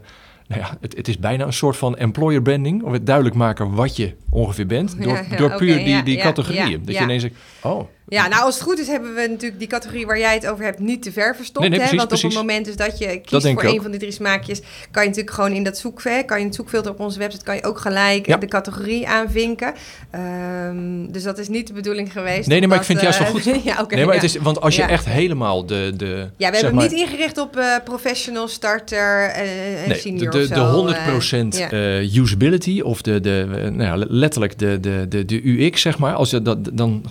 nou 0.49 0.61
ja, 0.61 0.77
het, 0.81 0.97
het 0.97 1.09
is 1.09 1.19
bijna 1.19 1.45
een 1.45 1.53
soort 1.53 1.77
van 1.77 1.97
employer 1.97 2.43
branding. 2.43 2.83
Of 2.83 2.93
het 2.93 3.07
duidelijk 3.07 3.37
maken 3.37 3.75
wat 3.75 3.97
je 3.97 4.15
ongeveer 4.31 4.67
bent. 4.67 5.03
Door, 5.03 5.13
Ja, 5.13 5.25
ja, 5.31 5.37
door 5.37 5.55
puur 5.57 5.85
die, 5.85 6.03
die 6.03 6.19
categorieën. 6.19 6.83
dat 6.85 6.95
je 6.97 7.03
ineens 7.03 7.23
zegt, 7.23 7.35
oh, 7.63 7.89
Ja, 8.09 8.29
nou 8.29 8.45
als 8.45 8.55
het 8.55 8.65
goed 8.65 8.79
is 8.79 8.87
hebben 8.87 9.15
we 9.15 9.27
natuurlijk 9.29 9.59
die 9.59 9.69
categorie 9.69 10.07
waar 10.07 10.19
jij 10.19 10.35
het 10.35 10.47
over 10.47 10.65
hebt 10.65 10.79
niet 10.79 11.03
te 11.03 11.13
ver 11.13 11.37
verstopt. 11.37 11.61
Nee, 11.61 11.69
nee, 11.69 11.79
hè? 11.79 11.85
precies, 11.85 12.09
Want 12.09 12.25
op 12.25 12.31
het 12.31 12.39
moment 12.39 12.65
dus 12.65 12.77
dat 12.77 12.99
je 12.99 13.07
kiest 13.07 13.31
Dat 13.31 13.43
voor 13.43 13.65
een 13.65 13.83
van 13.83 13.91
die 13.91 14.01
drie 14.01 14.13
smaakjes, 14.13 14.61
kan 14.91 15.03
je 15.03 15.09
natuurlijk 15.09 15.35
gewoon 15.35 15.53
in 15.53 15.63
dat 15.63 15.79
zoekveld, 15.79 16.25
kan 16.25 16.39
je 16.39 16.45
het 16.45 16.55
zoekfilter 16.55 16.91
op 16.91 17.01
onze 17.01 17.19
website, 17.19 17.45
kan 17.45 17.55
je 17.55 17.65
ook 17.65 17.79
gelijk 17.79 18.27
Ja. 18.27 18.37
de 18.37 18.47
categorie 18.47 19.09
aanvinken. 19.09 19.75
Ehm, 20.11 21.07
dus 21.11 21.23
dat 21.23 21.39
is 21.39 21.49
niet 21.49 21.67
de 21.67 21.73
bedoeling 21.73 22.13
geweest. 22.13 22.49
Nee, 22.49 22.59
nee, 22.59 22.69
maar 22.69 22.79
ik 22.79 22.85
vind 22.85 23.01
het 23.01 23.17
juist 23.17 23.45
wel 23.45 23.55
ja, 23.65 23.81
oké. 23.83 23.95
nee, 23.95 24.05
maar 24.05 24.15
ja. 24.15 24.21
het 24.21 24.31
is, 24.31 24.37
want 24.37 24.61
als 24.61 24.77
je 24.77 24.83
echt 24.83 25.05
helemaal 25.05 25.67
de... 25.67 25.93
de 25.97 26.31
ja, 26.37 26.51
we 26.51 26.57
hebben 26.57 26.81
hem 26.81 26.91
niet 26.91 27.01
ingericht 27.01 27.39
op 27.39 27.57
eh, 27.57 27.65
professional, 27.85 28.49
starter 28.49 29.31
eh, 29.31 29.83
en 29.83 29.89
Nee, 29.89 29.99
senior 29.99 30.31
de, 30.31 30.39
de, 30.39 30.47
zo. 30.47 30.87
de 30.87 31.57
100% 31.59 31.71
eh, 31.71 32.15
usability 32.17 32.81
of 32.81 33.03
de, 33.03 33.21
de, 33.21 33.69
nou 33.73 34.01
ja, 34.01 34.07
letterlijk 34.09 34.59
de, 34.59 34.81
de, 34.81 35.07
de, 35.09 35.25
de 35.25 35.41
UX, 35.45 35.81
zeg 35.81 35.99
maar. 35.99 36.15
Als 36.15 36.31
je 36.31 36.43
dat, 36.43 36.59
dan 36.73 37.05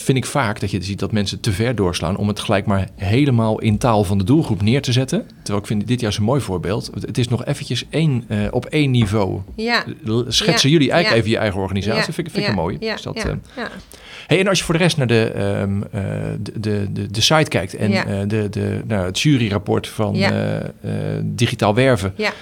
vind 0.00 0.18
ik 0.18 0.26
vaak 0.26 0.60
dat 0.60 0.70
je 0.70 0.82
ziet 0.82 0.98
dat 0.98 1.12
mensen 1.12 1.40
te 1.40 1.52
ver 1.52 1.74
doorslaan 1.74 2.16
om 2.16 2.28
het 2.28 2.40
gelijk 2.40 2.66
maar 2.66 2.88
helemaal 2.96 3.60
in 3.60 3.78
taal 3.78 4.04
van 4.04 4.18
de 4.18 4.24
doelgroep 4.24 4.62
neer 4.62 4.82
te 4.82 4.92
zetten. 4.92 5.26
Terwijl 5.36 5.58
ik 5.58 5.66
vind 5.66 5.86
dit 5.86 6.00
juist 6.00 6.18
een 6.18 6.24
mooi 6.24 6.40
voorbeeld. 6.40 6.90
Het 7.00 7.18
is 7.18 7.28
nog 7.28 7.44
eventjes 7.44 7.84
één, 7.90 8.24
eh, 8.28 8.38
op 8.50 8.66
één 8.66 8.90
niveau. 8.90 9.40
ja. 9.56 9.84
Schetsen 10.28 10.68
Ja, 10.68 10.74
jullie 10.76 10.90
eigenlijk 10.90 11.08
ja. 11.08 11.14
even 11.16 11.30
je 11.30 11.36
eigen 11.36 11.60
organisatie. 11.60 11.98
Ja, 11.98 12.12
vind 12.12 12.26
ik, 12.26 12.32
vind 12.32 12.46
ik 12.46 12.54
mooi. 12.54 12.76
Ja, 12.80 12.92
Dus 12.92 13.02
dat, 13.02 13.16
ja, 13.16 13.24
eh, 13.24 13.34
ja. 13.56 13.70
Hey, 14.26 14.40
en 14.40 14.48
als 14.48 14.58
je 14.58 14.64
voor 14.64 14.74
de 14.74 14.80
rest 14.80 14.96
naar 14.96 15.06
de, 15.06 15.30
ehm, 15.30 15.82
eh, 15.82 16.02
de, 16.40 16.60
de, 16.60 16.86
de, 16.92 17.06
de 17.10 17.20
site 17.20 17.48
kijkt 17.48 17.74
en 17.74 17.90
de, 18.28 18.48
de, 18.48 18.80
nou, 18.86 19.06
het 19.06 19.20
juryrapport 19.20 19.88
van 19.88 20.16
Digitaal 21.22 21.74
Werven, 21.74 22.12
Ja. 22.16 22.32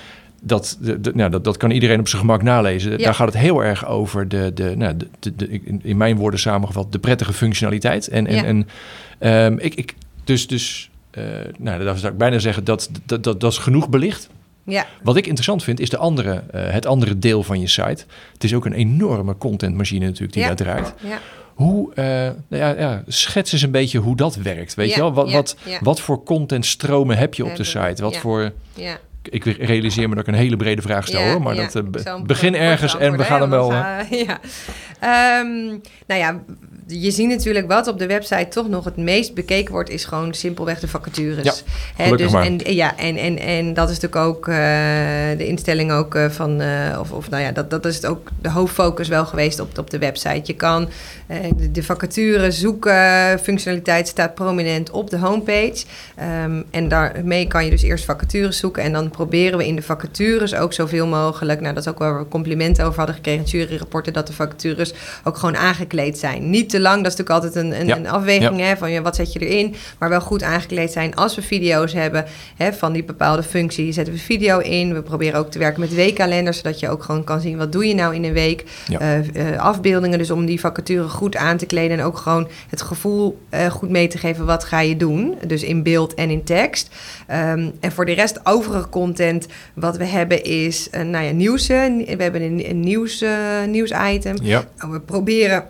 Dat, 0.42 0.78
de, 0.80 1.00
de- 1.00 1.12
nou, 1.14 1.30
dat, 1.30 1.44
dat 1.44 1.56
kan 1.56 1.70
iedereen 1.70 2.00
op 2.00 2.08
zijn 2.08 2.20
gemak 2.20 2.42
nalezen. 2.42 2.90
Ja. 2.90 2.96
Daar 2.96 3.14
gaat 3.14 3.26
het 3.32 3.36
heel 3.42 3.64
erg 3.64 3.86
over 3.86 4.28
de, 4.28 4.50
de, 4.54 4.76
nou, 4.76 4.96
de, 4.96 5.08
de, 5.18 5.36
de- 5.36 5.60
in, 5.82 5.96
mijn 5.96 6.16
woorden 6.16 6.40
samengevat, 6.40 6.92
de 6.92 6.98
prettige 6.98 7.32
functionaliteit. 7.32 8.08
En, 8.08 8.26
en, 8.26 8.34
Ja. 8.36 8.44
en 8.44 8.68
ehm, 9.18 9.56
ik, 9.58 9.74
ik, 9.74 9.94
dus, 10.24 10.46
dus 10.46 10.90
eh, 11.10 11.24
nou, 11.58 11.84
dat 11.84 11.98
zou 11.98 12.12
ik 12.12 12.18
bijna 12.18 12.38
zeggen, 12.38 12.64
dat, 12.64 12.90
dat, 13.06 13.24
dat, 13.24 13.40
dat 13.40 13.52
is 13.52 13.58
genoeg 13.58 13.88
belicht. 13.88 14.28
ja. 14.64 14.86
Wat 15.02 15.16
ik 15.16 15.24
interessant 15.26 15.62
vind, 15.64 15.80
is 15.80 15.88
de 15.88 15.96
andere, 15.96 16.42
eh, 16.50 16.70
het 16.70 16.86
andere 16.86 17.18
deel 17.18 17.42
van 17.42 17.60
je 17.60 17.66
site. 17.68 18.04
Het 18.32 18.44
is 18.44 18.54
ook 18.54 18.64
een 18.66 18.72
enorme 18.72 19.36
contentmachine 19.36 20.04
natuurlijk 20.04 20.32
die 20.32 20.42
Ja. 20.42 20.48
daar 20.48 20.56
draait. 20.56 20.94
ja. 21.02 21.18
Hoe, 21.54 21.90
uh, 21.94 22.58
ja, 22.60 22.78
ja, 22.78 23.02
schets 23.06 23.52
eens 23.52 23.62
een 23.62 23.70
beetje 23.70 23.98
hoe 23.98 24.16
dat 24.16 24.36
werkt. 24.36 24.74
Weet 24.74 24.94
je 24.94 25.00
wel? 25.00 25.12
Wat, 25.12 25.32
wat, 25.32 25.56
wat 25.80 26.00
voor 26.00 26.22
contentstromen 26.22 27.16
heb 27.18 27.34
je 27.34 27.44
op 27.44 27.56
de 27.56 27.64
site? 27.64 28.02
Wat 28.02 28.14
ja. 28.14 28.20
voor... 28.20 28.52
Ik 29.30 29.44
realiseer 29.44 30.08
me 30.08 30.14
dat 30.14 30.28
ik 30.28 30.34
een 30.34 30.40
hele 30.40 30.56
brede 30.56 30.82
vraag 30.82 31.06
stel, 31.06 31.20
Ja, 31.20 31.30
hoor. 31.30 31.42
Maar 31.42 31.54
ja. 31.54 31.68
dat, 31.68 32.04
eh, 32.04 32.22
begin 32.22 32.54
ergens 32.54 32.98
en 32.98 33.16
we 33.16 33.24
gaan 33.24 33.40
hem 33.40 33.50
wel... 33.50 33.72
eh, 33.72 34.12
uh, 34.12 34.20
ja. 34.26 34.38
Ehm, 35.00 35.66
nou 36.06 36.20
ja, 36.20 36.42
je 36.88 37.10
ziet 37.10 37.28
natuurlijk 37.28 37.66
wat 37.66 37.86
op 37.86 37.98
de 37.98 38.06
website 38.06 38.48
toch 38.48 38.68
nog 38.68 38.84
het 38.84 38.96
meest 38.96 39.34
bekeken 39.34 39.72
wordt, 39.72 39.90
is 39.90 40.04
gewoon 40.04 40.34
simpelweg 40.34 40.80
de 40.80 40.88
vacatures. 40.88 41.62
Ja, 41.96 42.16
dus, 42.16 42.32
maar. 42.32 42.44
En, 42.44 42.58
ja, 42.64 42.96
en, 42.96 43.16
en, 43.16 43.38
en 43.38 43.74
dat 43.74 43.90
is 43.90 43.98
natuurlijk 44.00 44.26
ook 44.28 44.48
eh, 44.48 44.56
de 45.36 45.46
instelling 45.46 45.92
ook 45.92 46.14
eh, 46.14 46.30
van, 46.30 46.60
eh, 46.60 46.98
of, 47.00 47.12
of 47.12 47.30
nou 47.30 47.42
ja, 47.42 47.52
dat, 47.52 47.70
dat 47.70 47.84
is 47.84 47.94
het 47.94 48.06
ook 48.06 48.28
de 48.42 48.50
hoofdfocus 48.50 49.08
wel 49.08 49.26
geweest 49.26 49.60
op, 49.60 49.78
op 49.78 49.90
de 49.90 49.98
website. 49.98 50.42
Je 50.44 50.54
kan 50.54 50.88
de, 51.56 51.70
de 51.70 51.82
vacature 51.82 52.50
zoeken, 52.50 53.38
functionaliteit 53.38 54.08
staat 54.08 54.34
prominent 54.34 54.90
op 54.90 55.10
de 55.10 55.18
homepage. 55.18 55.84
Ehm, 56.16 56.62
en 56.70 56.88
daarmee 56.88 57.46
kan 57.46 57.64
je 57.64 57.70
dus 57.70 57.82
eerst 57.82 58.04
vacatures 58.04 58.58
zoeken 58.58 58.82
en 58.82 58.92
dan 58.92 59.10
proberen 59.10 59.58
we 59.58 59.66
in 59.66 59.76
de 59.76 59.82
vacatures 59.82 60.54
ook 60.54 60.72
zoveel 60.72 61.06
mogelijk, 61.06 61.60
nou 61.60 61.74
dat 61.74 61.82
is 61.82 61.90
ook 61.90 61.98
waar 61.98 62.18
we 62.18 62.28
complimenten 62.28 62.84
over 62.84 62.96
hadden 62.96 63.14
gekregen 63.14 63.44
juryrapporten, 63.44 64.12
dat 64.12 64.26
de 64.26 64.32
vacatures 64.32 64.92
ook 65.24 65.36
gewoon 65.36 65.56
aangekleed 65.56 66.18
zijn. 66.18 66.50
Niet 66.50 66.68
te 66.68 66.77
lang, 66.80 67.02
dat 67.02 67.12
is 67.12 67.18
natuurlijk 67.18 67.44
altijd 67.44 67.64
een, 67.64 67.80
een, 67.80 67.86
Ja. 67.86 67.96
een 67.96 68.08
afweging 68.08 68.60
hè, 68.60 68.76
van 68.76 68.90
ja, 68.90 69.02
wat 69.02 69.16
zet 69.16 69.32
je 69.32 69.38
erin, 69.46 69.74
maar 69.98 70.08
wel 70.08 70.20
goed 70.20 70.42
aangekleed 70.42 70.92
zijn. 70.92 71.14
Als 71.14 71.34
we 71.34 71.42
video's 71.42 71.92
hebben 71.92 72.24
hè, 72.56 72.72
van 72.72 72.92
die 72.92 73.04
bepaalde 73.04 73.42
functie, 73.42 73.92
zetten 73.92 74.14
we 74.14 74.20
video 74.20 74.58
in. 74.58 74.94
We 74.94 75.02
proberen 75.02 75.38
ook 75.38 75.50
te 75.50 75.58
werken 75.58 75.80
met 75.80 75.94
weekkalenders, 75.94 76.56
zodat 76.56 76.80
je 76.80 76.88
ook 76.88 77.02
gewoon 77.02 77.24
kan 77.24 77.40
zien 77.40 77.56
wat 77.56 77.72
doe 77.72 77.86
je 77.86 77.94
nou 77.94 78.14
in 78.14 78.24
een 78.24 78.32
week. 78.32 78.64
Ja. 78.88 78.98
Eh, 78.98 79.52
eh, 79.52 79.60
afbeeldingen, 79.60 80.18
dus 80.18 80.30
om 80.30 80.46
die 80.46 80.60
vacature 80.60 81.08
goed 81.08 81.36
aan 81.36 81.56
te 81.56 81.66
kleden 81.66 81.98
en 81.98 82.04
ook 82.04 82.16
gewoon 82.16 82.48
het 82.68 82.82
gevoel 82.82 83.38
eh, 83.48 83.66
goed 83.66 83.90
mee 83.90 84.08
te 84.08 84.18
geven 84.18 84.46
wat 84.46 84.64
ga 84.64 84.80
je 84.80 84.96
doen. 84.96 85.34
Dus 85.46 85.62
in 85.62 85.82
beeld 85.82 86.14
en 86.14 86.30
in 86.30 86.44
tekst. 86.44 86.94
Ehm, 87.26 87.70
en 87.80 87.92
voor 87.92 88.06
de 88.06 88.12
rest 88.12 88.40
overige 88.42 88.88
content 88.88 89.46
wat 89.74 89.96
we 89.96 90.04
hebben 90.04 90.44
is 90.44 90.88
uh, 90.92 91.02
nou 91.02 91.24
ja, 91.24 91.30
nieuws. 91.32 91.66
We 91.66 92.14
hebben 92.18 92.42
een, 92.42 92.70
een 92.70 92.80
nieuws, 92.80 93.24
nieuwsitem. 93.66 94.36
ja, 94.42 94.64
Nou, 94.78 94.92
We 94.92 95.00
proberen. 95.00 95.64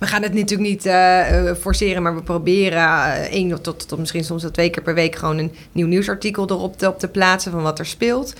We 0.00 0.06
gaan 0.06 0.22
het 0.22 0.34
natuurlijk 0.34 0.68
niet 0.68 0.86
eh, 0.86 1.48
eh, 1.48 1.56
forceren, 1.56 2.02
maar 2.02 2.14
we 2.14 2.22
proberen 2.22 2.82
eh, 2.82 3.32
één 3.32 3.62
tot, 3.62 3.88
tot 3.88 3.98
misschien 3.98 4.24
soms 4.24 4.42
wel 4.42 4.50
twee 4.50 4.70
keer 4.70 4.82
per 4.82 4.94
week 4.94 5.16
gewoon 5.16 5.38
een 5.38 5.52
nieuw 5.72 5.86
nieuwsartikel 5.86 6.50
erop 6.50 6.78
te, 6.78 6.88
op 6.88 6.98
te 6.98 7.08
plaatsen 7.08 7.52
van 7.52 7.62
wat 7.62 7.78
er 7.78 7.86
speelt. 7.86 8.34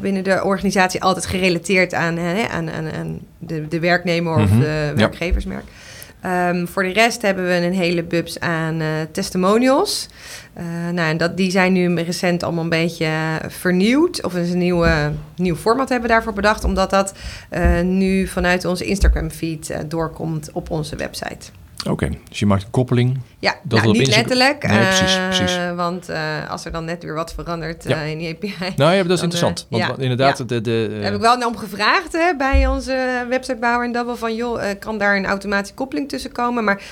binnen 0.00 0.24
de 0.24 0.44
organisatie 0.44 1.02
altijd 1.02 1.26
gerelateerd 1.26 1.94
aan, 1.94 2.16
hè, 2.16 2.48
aan, 2.48 2.70
aan, 2.70 2.92
aan 2.92 3.18
de, 3.38 3.68
de 3.68 3.80
werknemer 3.80 4.34
of 4.34 4.50
Mhm, 4.50 4.60
de 4.60 4.92
werkgeversmerk. 4.96 5.64
Ehm, 6.26 6.66
voor 6.66 6.82
de 6.82 6.92
rest 6.92 7.22
hebben 7.22 7.46
we 7.46 7.52
een 7.52 7.72
hele 7.72 8.02
bubs 8.02 8.40
aan 8.40 8.80
eh, 8.80 8.88
testimonials. 9.12 10.08
Eh, 10.52 10.64
nou, 10.92 11.08
en 11.08 11.16
dat, 11.16 11.36
die 11.36 11.50
zijn 11.50 11.72
nu 11.72 11.94
recent 11.94 12.42
allemaal 12.42 12.64
een 12.64 12.70
beetje 12.70 13.10
vernieuwd. 13.48 14.24
Of 14.24 14.34
een 14.34 14.58
nieuwe, 14.58 15.12
nieuw 15.36 15.56
format 15.56 15.88
hebben 15.88 16.08
we 16.08 16.14
daarvoor 16.14 16.32
bedacht. 16.32 16.64
Omdat 16.64 16.90
dat 16.90 17.12
eh, 17.48 17.80
nu 17.80 18.26
vanuit 18.26 18.64
onze 18.64 18.84
Instagram 18.84 19.30
feed 19.30 19.76
doorkomt 19.88 20.50
op 20.52 20.70
onze 20.70 20.96
website. 20.96 21.50
Oké. 21.86 22.10
Dus 22.28 22.38
je 22.38 22.46
maakt 22.46 22.62
een 22.62 22.70
koppeling. 22.70 23.20
Ja, 23.38 23.54
Dat 23.62 23.82
nou, 23.82 23.98
niet 23.98 24.06
letterlijk. 24.06 24.66
Nee, 24.66 24.78
precies, 24.78 25.16
eh, 25.16 25.24
precies. 25.28 25.58
Want 25.74 26.08
eh, 26.08 26.50
als 26.50 26.64
er 26.64 26.72
dan 26.72 26.84
net 26.84 27.02
weer 27.02 27.14
wat 27.14 27.34
verandert 27.34 27.84
Ja. 27.84 28.02
eh, 28.02 28.10
in 28.10 28.18
die 28.18 28.34
API... 28.34 28.54
Nou 28.76 28.94
ja, 28.94 29.02
dat 29.02 29.16
is 29.16 29.22
interessant. 29.22 29.66
Want 29.70 29.82
ja, 29.82 29.94
inderdaad, 29.98 30.38
ja. 30.38 30.44
de... 30.44 30.60
de 30.60 30.88
Daar 30.90 31.02
heb 31.02 31.14
ik 31.14 31.20
wel 31.20 31.36
naar 31.36 31.48
om 31.48 31.56
gevraagd 31.56 32.12
hè, 32.12 32.36
bij 32.36 32.66
onze 32.66 33.26
websitebouwer 33.28 33.86
en 33.86 33.92
Double 33.92 34.16
van... 34.16 34.34
joh, 34.34 34.60
kan 34.78 34.98
daar 34.98 35.16
een 35.16 35.26
automatische 35.26 35.74
koppeling 35.74 36.08
tussen 36.08 36.32
komen? 36.32 36.64
Maar 36.64 36.82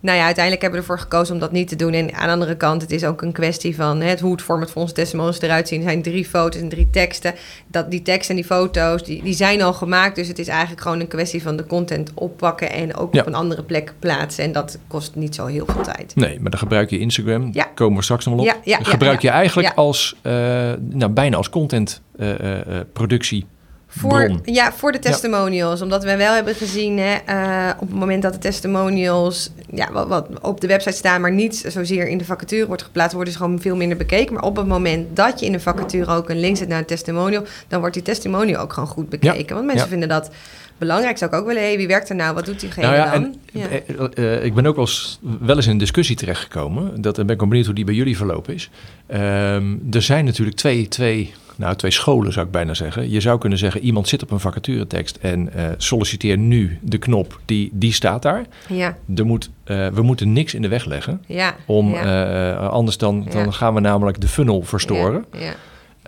nou 0.00 0.18
ja, 0.18 0.24
uiteindelijk 0.24 0.62
hebben 0.62 0.80
we 0.80 0.86
ervoor 0.86 1.04
gekozen 1.04 1.34
om 1.34 1.40
dat 1.40 1.52
niet 1.52 1.68
te 1.68 1.76
doen. 1.76 1.92
En 1.92 2.14
aan 2.14 2.26
de 2.26 2.32
andere 2.32 2.56
kant, 2.56 2.82
het 2.82 2.90
is 2.90 3.04
ook 3.04 3.22
een 3.22 3.32
kwestie 3.32 3.76
van... 3.76 4.00
Hè, 4.00 4.08
het, 4.08 4.20
hoe 4.20 4.32
het 4.32 4.42
format 4.42 4.70
van 4.70 4.82
onze 4.82 4.94
testimonials 4.94 5.40
eruit 5.40 5.68
zien. 5.68 5.78
Er 5.78 5.88
zijn 5.88 6.02
drie 6.02 6.24
foto's 6.24 6.60
en 6.60 6.68
drie 6.68 6.88
teksten. 6.90 7.34
Dat, 7.66 7.90
die 7.90 8.02
teksten 8.02 8.34
en 8.34 8.40
die 8.40 8.50
foto's, 8.50 9.04
die, 9.04 9.22
die 9.22 9.34
zijn 9.34 9.62
al 9.62 9.72
gemaakt. 9.72 10.16
Dus 10.16 10.28
het 10.28 10.38
is 10.38 10.48
eigenlijk 10.48 10.80
gewoon 10.80 11.00
een 11.00 11.08
kwestie 11.08 11.42
van 11.42 11.56
de 11.56 11.66
content 11.66 12.10
oppakken... 12.14 12.70
en 12.72 12.96
ook 12.96 13.14
Ja. 13.14 13.20
op 13.20 13.26
een 13.26 13.34
andere 13.34 13.62
plek 13.62 13.92
plaatsen. 13.98 14.44
En 14.44 14.52
dat 14.52 14.78
kost 14.86 15.14
niet 15.14 15.34
zo 15.34 15.46
heel 15.46 15.66
veel 15.66 15.82
tijd. 15.82 16.12
Nee, 16.14 16.40
maar 16.40 16.50
dan 16.50 16.60
gebruik 16.60 16.90
je 16.90 16.98
Instagram. 16.98 17.50
Ja. 17.52 17.64
Komen 17.74 17.96
we 17.96 18.02
straks 18.02 18.24
nog 18.26 18.34
wel 18.34 18.44
op. 18.44 18.60
Ja, 18.64 18.78
gebruik 18.82 19.22
je 19.22 19.30
eigenlijk 19.30 19.72
als, 19.74 20.16
eh, 20.22 20.32
nou, 20.78 21.08
bijna 21.08 21.36
als 21.36 21.50
content 21.50 22.02
eh, 22.18 22.60
eh, 22.60 22.84
productie. 22.92 23.46
Voor, 23.90 24.24
Bron. 24.24 24.40
ja, 24.44 24.72
voor 24.72 24.92
de 24.92 24.98
testimonials. 24.98 25.82
Omdat 25.82 26.04
we 26.04 26.16
wel 26.16 26.32
hebben 26.32 26.54
gezien, 26.54 26.98
hè, 26.98 27.14
eh, 27.14 27.74
op 27.80 27.88
het 27.88 27.98
moment 27.98 28.22
dat 28.22 28.32
de 28.32 28.38
testimonials 28.38 29.50
ja, 29.70 29.92
wat, 29.92 30.08
wat 30.08 30.28
op 30.42 30.60
de 30.60 30.66
website 30.66 30.96
staan, 30.96 31.20
maar 31.20 31.32
niet 31.32 31.64
zozeer 31.66 32.08
in 32.08 32.18
de 32.18 32.24
vacature 32.24 32.66
wordt 32.66 32.82
geplaatst, 32.82 33.14
worden 33.14 33.32
ze 33.32 33.38
gewoon 33.38 33.60
veel 33.60 33.76
minder 33.76 33.96
bekeken. 33.96 34.34
Maar 34.34 34.42
op 34.42 34.56
het 34.56 34.66
moment 34.66 35.16
dat 35.16 35.40
je 35.40 35.46
in 35.46 35.52
de 35.52 35.60
vacature 35.60 36.12
ook 36.12 36.28
een 36.28 36.40
link 36.40 36.56
zet 36.56 36.68
naar 36.68 36.78
een 36.78 36.84
testimonial, 36.84 37.44
dan 37.68 37.80
wordt 37.80 37.94
die 37.94 38.04
testimonial 38.04 38.62
ook 38.62 38.72
gewoon 38.72 38.88
goed 38.88 39.08
bekeken. 39.08 39.54
Want 39.54 39.66
mensen 39.66 39.84
ja. 39.84 39.90
vinden 39.90 40.08
dat 40.08 40.30
belangrijk. 40.78 41.18
Zou 41.18 41.30
ik 41.30 41.36
ook 41.36 41.46
willen, 41.46 41.62
hey, 41.62 41.76
wie 41.76 41.86
werkt 41.86 42.08
er 42.08 42.16
nou? 42.16 42.34
Wat 42.34 42.44
doet 42.46 42.60
diegene 42.60 42.86
Nou 42.86 42.98
ja, 42.98 43.10
dan? 43.12 43.24
en, 43.24 43.34
Ja. 43.52 43.66
eh, 43.68 44.34
eh, 44.36 44.44
ik 44.44 44.54
ben 44.54 44.66
ook 44.66 44.76
wel 44.76 44.84
eens, 44.84 45.18
wel 45.40 45.56
eens 45.56 45.64
in 45.66 45.72
een 45.72 45.78
discussie 45.78 46.16
terechtgekomen. 46.16 47.00
Dat, 47.02 47.18
en 47.18 47.24
ben 47.24 47.34
ik 47.34 47.40
wel 47.40 47.48
benieuwd 47.48 47.66
hoe 47.66 47.74
die 47.74 47.84
bij 47.84 47.94
jullie 47.94 48.16
verlopen 48.16 48.54
is. 48.54 48.70
Ehm, 49.06 49.74
er 49.90 50.02
zijn 50.02 50.24
natuurlijk 50.24 50.56
twee, 50.56 50.88
twee, 50.88 51.32
nou, 51.56 51.76
twee 51.76 51.90
scholen, 51.90 52.32
zou 52.32 52.46
ik 52.46 52.52
bijna 52.52 52.74
zeggen. 52.74 53.10
Je 53.10 53.20
zou 53.20 53.38
kunnen 53.38 53.58
zeggen, 53.58 53.80
iemand 53.80 54.08
zit 54.08 54.22
op 54.22 54.30
een 54.30 54.40
vacaturetekst 54.40 55.16
en 55.20 55.52
eh, 55.54 55.64
solliciteer 55.76 56.38
nu 56.38 56.78
de 56.82 56.98
knop, 56.98 57.40
die, 57.44 57.70
die 57.72 57.92
staat 57.92 58.22
daar. 58.22 58.44
ja, 58.68 58.96
Er 59.16 59.26
moet, 59.26 59.50
eh, 59.64 59.86
we 59.86 60.02
moeten 60.02 60.32
niks 60.32 60.54
in 60.54 60.62
de 60.62 60.68
weg 60.68 60.84
leggen. 60.84 61.22
ja. 61.26 61.54
Om, 61.66 61.90
ja. 61.92 62.52
eh, 62.56 62.68
anders 62.68 62.96
dan, 62.98 63.26
dan 63.30 63.52
gaan 63.52 63.74
we 63.74 63.80
namelijk 63.80 64.20
de 64.20 64.28
funnel 64.28 64.62
verstoren. 64.62 65.24
Ja, 65.32 65.52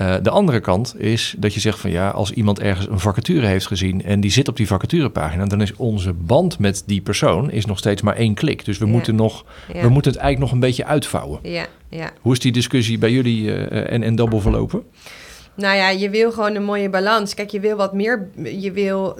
Eh, 0.00 0.14
de 0.22 0.30
andere 0.30 0.60
kant 0.60 0.94
is 1.00 1.34
dat 1.38 1.54
je 1.54 1.60
zegt 1.60 1.78
van 1.78 1.90
ja, 1.90 2.08
als 2.08 2.30
iemand 2.32 2.60
ergens 2.60 2.86
een 2.88 2.98
vacature 3.00 3.46
heeft 3.46 3.66
gezien 3.66 4.04
en 4.04 4.20
die 4.20 4.30
zit 4.30 4.48
op 4.48 4.56
die 4.56 4.66
vacaturepagina, 4.66 5.46
dan 5.46 5.60
is 5.60 5.76
onze 5.76 6.12
band 6.12 6.58
met 6.58 6.82
die 6.86 7.00
persoon 7.00 7.50
is 7.50 7.64
nog 7.66 7.78
steeds 7.78 8.02
maar 8.02 8.16
één 8.16 8.34
klik. 8.34 8.64
Dus 8.64 8.78
we, 8.78 8.84
Ja. 8.86 8.90
moeten, 8.92 9.14
nog, 9.14 9.44
Ja. 9.72 9.82
we 9.82 9.88
moeten 9.88 10.12
het 10.12 10.20
eigenlijk 10.20 10.38
nog 10.38 10.52
een 10.52 10.66
beetje 10.68 10.84
uitvouwen. 10.84 11.38
ja, 11.42 11.66
ja. 11.88 12.10
Hoe 12.20 12.32
is 12.32 12.38
die 12.38 12.52
discussie 12.52 12.98
bij 12.98 13.12
jullie 13.12 13.54
eh, 13.54 13.92
en, 13.92 14.02
en 14.02 14.14
Double 14.14 14.40
verlopen? 14.40 14.82
Nou 15.54 15.76
ja, 15.76 15.88
je 15.90 16.10
wil 16.10 16.32
gewoon 16.32 16.54
een 16.54 16.64
mooie 16.64 16.90
balans. 16.90 17.34
Kijk, 17.34 17.50
je 17.50 17.60
wil 17.60 17.76
wat 17.76 17.92
meer. 17.92 18.28
Je 18.58 18.72
wil. 18.72 19.18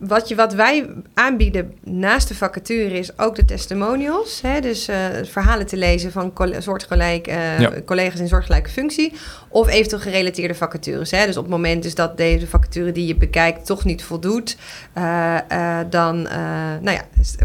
Wat, 0.00 0.28
je, 0.28 0.34
wat 0.34 0.54
wij 0.54 0.86
aanbieden 1.14 1.74
naast 1.84 2.28
de 2.28 2.34
vacature 2.34 2.98
is 2.98 3.18
ook 3.18 3.34
de 3.36 3.44
testimonials. 3.44 4.40
Hè? 4.42 4.60
Dus 4.60 4.88
eh, 4.88 4.96
verhalen 5.22 5.66
te 5.66 5.76
lezen 5.76 6.12
van 6.12 6.32
soortgelijk, 6.58 7.26
eh, 7.26 7.60
Ja. 7.60 7.72
collega's 7.84 8.20
in 8.20 8.28
soortgelijke 8.28 8.70
functie. 8.70 9.12
Of 9.48 9.68
eventueel 9.68 10.00
gerelateerde 10.02 10.54
vacatures. 10.54 11.10
Hè? 11.10 11.26
Dus 11.26 11.36
op 11.36 11.42
het 11.42 11.52
moment 11.52 11.82
dus 11.82 11.94
dat 11.94 12.16
deze 12.16 12.46
vacature 12.46 12.92
die 12.92 13.06
je 13.06 13.16
bekijkt 13.16 13.66
toch 13.66 13.84
niet 13.84 14.02
voldoet... 14.02 14.56
eh, 14.92 15.36
dan 15.90 16.22
nou 16.80 16.90
ja, 16.90 17.02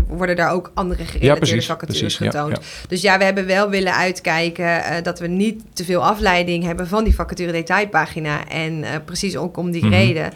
worden 0.08 0.36
daar 0.36 0.52
ook 0.52 0.72
andere 0.74 1.04
gerelateerde 1.06 1.40
precies, 1.40 1.66
vacatures 1.66 2.00
precies, 2.00 2.18
getoond. 2.18 2.60
Dus 2.88 3.02
ja, 3.02 3.18
we 3.18 3.24
hebben 3.24 3.46
wel 3.46 3.70
willen 3.70 3.94
uitkijken 3.96 5.04
dat 5.04 5.20
we 5.20 5.28
niet 5.28 5.64
te 5.74 5.84
veel 5.86 6.06
afleiding 6.06 6.64
hebben 6.64 6.88
van 6.88 7.04
die 7.04 7.16
vacature 7.16 7.52
detailpagina. 7.52 8.48
En 8.48 8.84
precies 9.06 9.38
ook 9.38 9.58
om 9.58 9.72
die 9.72 9.86
Mhm. 9.86 9.94
reden. 9.94 10.34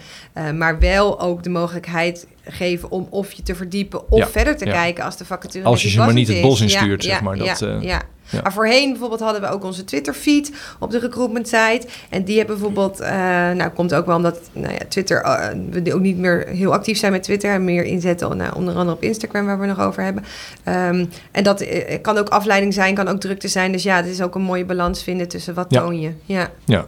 Maar 0.58 0.80
wel 0.80 1.20
ook 1.22 1.44
de 1.44 1.50
mogelijkheid 1.50 2.09
geven 2.44 2.92
om 2.92 3.08
of 3.10 3.32
je 3.32 3.44
te 3.44 3.56
verdiepen 3.56 4.12
of 4.12 4.20
Ja, 4.20 4.28
verder 4.28 4.58
te 4.58 4.66
ja. 4.66 4.72
kijken 4.72 5.04
als 5.04 5.18
de 5.18 5.26
vacature 5.26 5.66
Als 5.66 5.82
je 5.82 5.90
ze 5.90 5.98
maar 5.98 6.14
niet 6.14 6.28
het 6.28 6.42
bos 6.42 6.62
in 6.62 6.68
Ja, 6.68 6.80
stuurt, 6.80 7.04
zeg 7.04 7.22
maar, 7.22 7.38
dat, 7.38 7.60
ja, 7.60 7.68
eh, 7.68 7.82
ja. 7.82 8.02
ja. 8.30 8.42
Maar 8.42 8.54
voorheen 8.54 8.90
bijvoorbeeld 8.90 9.20
hadden 9.20 9.42
we 9.42 9.48
ook 9.48 9.64
onze 9.64 9.84
Twitter 9.84 10.14
feed 10.14 10.52
op 10.80 10.92
de 10.92 11.00
recruitment 11.00 11.48
site. 11.48 11.88
En 12.10 12.24
die 12.24 12.38
hebben 12.38 12.56
bijvoorbeeld, 12.56 13.00
eh, 13.00 13.12
nou 13.52 13.70
komt 13.70 13.94
ook 13.94 14.06
wel 14.06 14.16
omdat 14.16 14.40
nou 14.54 14.74
ja, 14.74 14.80
Twitter, 14.88 15.22
eh, 15.22 15.48
we 15.70 15.94
ook 15.94 16.02
niet 16.02 16.18
meer 16.18 16.48
heel 16.48 16.74
actief 16.74 16.98
zijn 16.98 17.12
met 17.12 17.24
Twitter. 17.24 17.52
En 17.52 17.64
meer 17.64 17.84
inzetten, 17.84 18.38
nou, 18.38 18.56
onder 18.56 18.76
andere 18.76 18.96
op 18.96 19.04
Instagram 19.04 19.46
waar 19.46 19.60
we 19.60 19.68
het 19.68 19.78
nog 19.78 19.86
over 19.86 20.04
hebben. 20.04 20.24
Ehm, 20.64 21.06
en 21.32 21.44
dat 21.44 21.66
kan 22.02 22.18
ook 22.18 22.30
afleiding 22.30 22.74
zijn, 22.74 22.96
kan 22.96 23.08
ook 23.08 23.20
drukte 23.20 23.48
zijn. 23.48 23.72
Dus 23.72 23.84
ja, 23.84 23.96
het 23.96 24.06
is 24.06 24.22
ook 24.22 24.36
een 24.36 24.42
mooie 24.42 24.66
balans 24.66 25.04
vinden 25.04 25.28
tussen 25.28 25.54
wat 25.54 25.70
toon 25.70 26.00
je. 26.00 26.12
Ja. 26.26 26.52
Ja. 26.66 26.86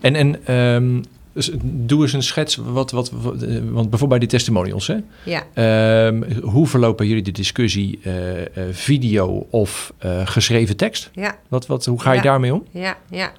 En, 0.00 0.14
en 0.14 0.46
ehm, 0.46 1.00
dus 1.34 1.50
doe 1.62 2.02
eens 2.02 2.12
een 2.12 2.22
schets, 2.22 2.56
wat, 2.56 2.90
wat, 2.90 3.10
wat, 3.10 3.42
eh, 3.42 3.48
want 3.50 3.62
bijvoorbeeld 3.90 4.08
bij 4.08 4.18
die 4.18 4.28
testimonials, 4.28 4.86
hè? 4.86 4.96
Ja. 5.24 5.42
Ehm, 5.54 6.40
hoe 6.40 6.66
verlopen 6.66 7.06
jullie 7.06 7.22
de 7.22 7.30
discussie 7.30 7.98
eh, 8.02 8.40
eh, 8.40 8.46
video 8.70 9.46
of 9.50 9.92
geschreven 10.24 10.76
tekst? 10.76 11.10
Ja. 11.12 11.38
Wat, 11.48 11.66
wat, 11.66 11.84
hoe 11.84 12.00
ga 12.00 12.10
je 12.10 12.16
Ja. 12.16 12.22
daarmee 12.22 12.54
om? 12.54 12.64
Ja, 12.70 12.96
ja. 13.10 13.32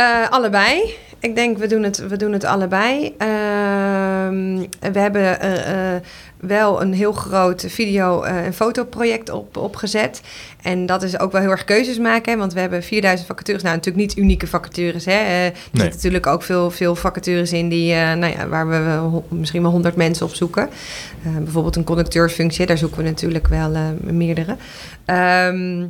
Eh, 0.00 0.28
allebei. 0.30 0.94
Ik 1.18 1.34
denk, 1.34 1.58
we 1.58 1.66
doen 1.66 1.82
het, 1.82 2.08
we 2.08 2.16
doen 2.16 2.32
het 2.32 2.44
allebei. 2.44 3.14
Ehm, 3.18 4.56
we 4.92 4.98
hebben 4.98 5.40
eh, 5.40 5.94
eh, 5.94 6.02
wel 6.40 6.82
een 6.82 6.92
heel 6.92 7.12
groot 7.12 7.64
video- 7.68 8.22
en 8.22 8.54
fotoproject 8.54 9.30
op, 9.30 9.56
opgezet. 9.56 10.20
En 10.62 10.86
dat 10.86 11.02
is 11.02 11.18
ook 11.18 11.32
wel 11.32 11.40
heel 11.40 11.50
erg 11.50 11.64
keuzes 11.64 11.98
maken. 11.98 12.32
Hè, 12.32 12.38
want 12.38 12.52
we 12.52 12.60
hebben 12.60 12.82
4000 12.82 13.28
vacatures. 13.28 13.62
Nou, 13.62 13.74
natuurlijk 13.76 14.06
niet 14.06 14.16
unieke 14.16 14.46
vacatures. 14.46 15.04
Hè. 15.04 15.12
Er 15.12 15.40
Nee. 15.40 15.52
zitten 15.72 15.90
natuurlijk 15.94 16.26
ook 16.26 16.42
veel, 16.42 16.70
veel 16.70 16.96
vacatures 16.96 17.52
in 17.52 17.68
die, 17.68 17.94
nou 17.94 18.26
ja, 18.36 18.48
waar 18.48 18.68
we 18.68 19.20
misschien 19.28 19.62
wel 19.62 19.70
100 19.70 19.96
mensen 19.96 20.26
op 20.26 20.34
zoeken. 20.34 20.68
Bijvoorbeeld 21.22 21.76
een 21.76 21.84
conducteursfunctie, 21.84 22.66
daar 22.66 22.78
zoeken 22.78 22.98
we 22.98 23.04
natuurlijk 23.04 23.48
wel 23.48 23.72
meerdere. 24.00 24.56
Ehm, 25.04 25.84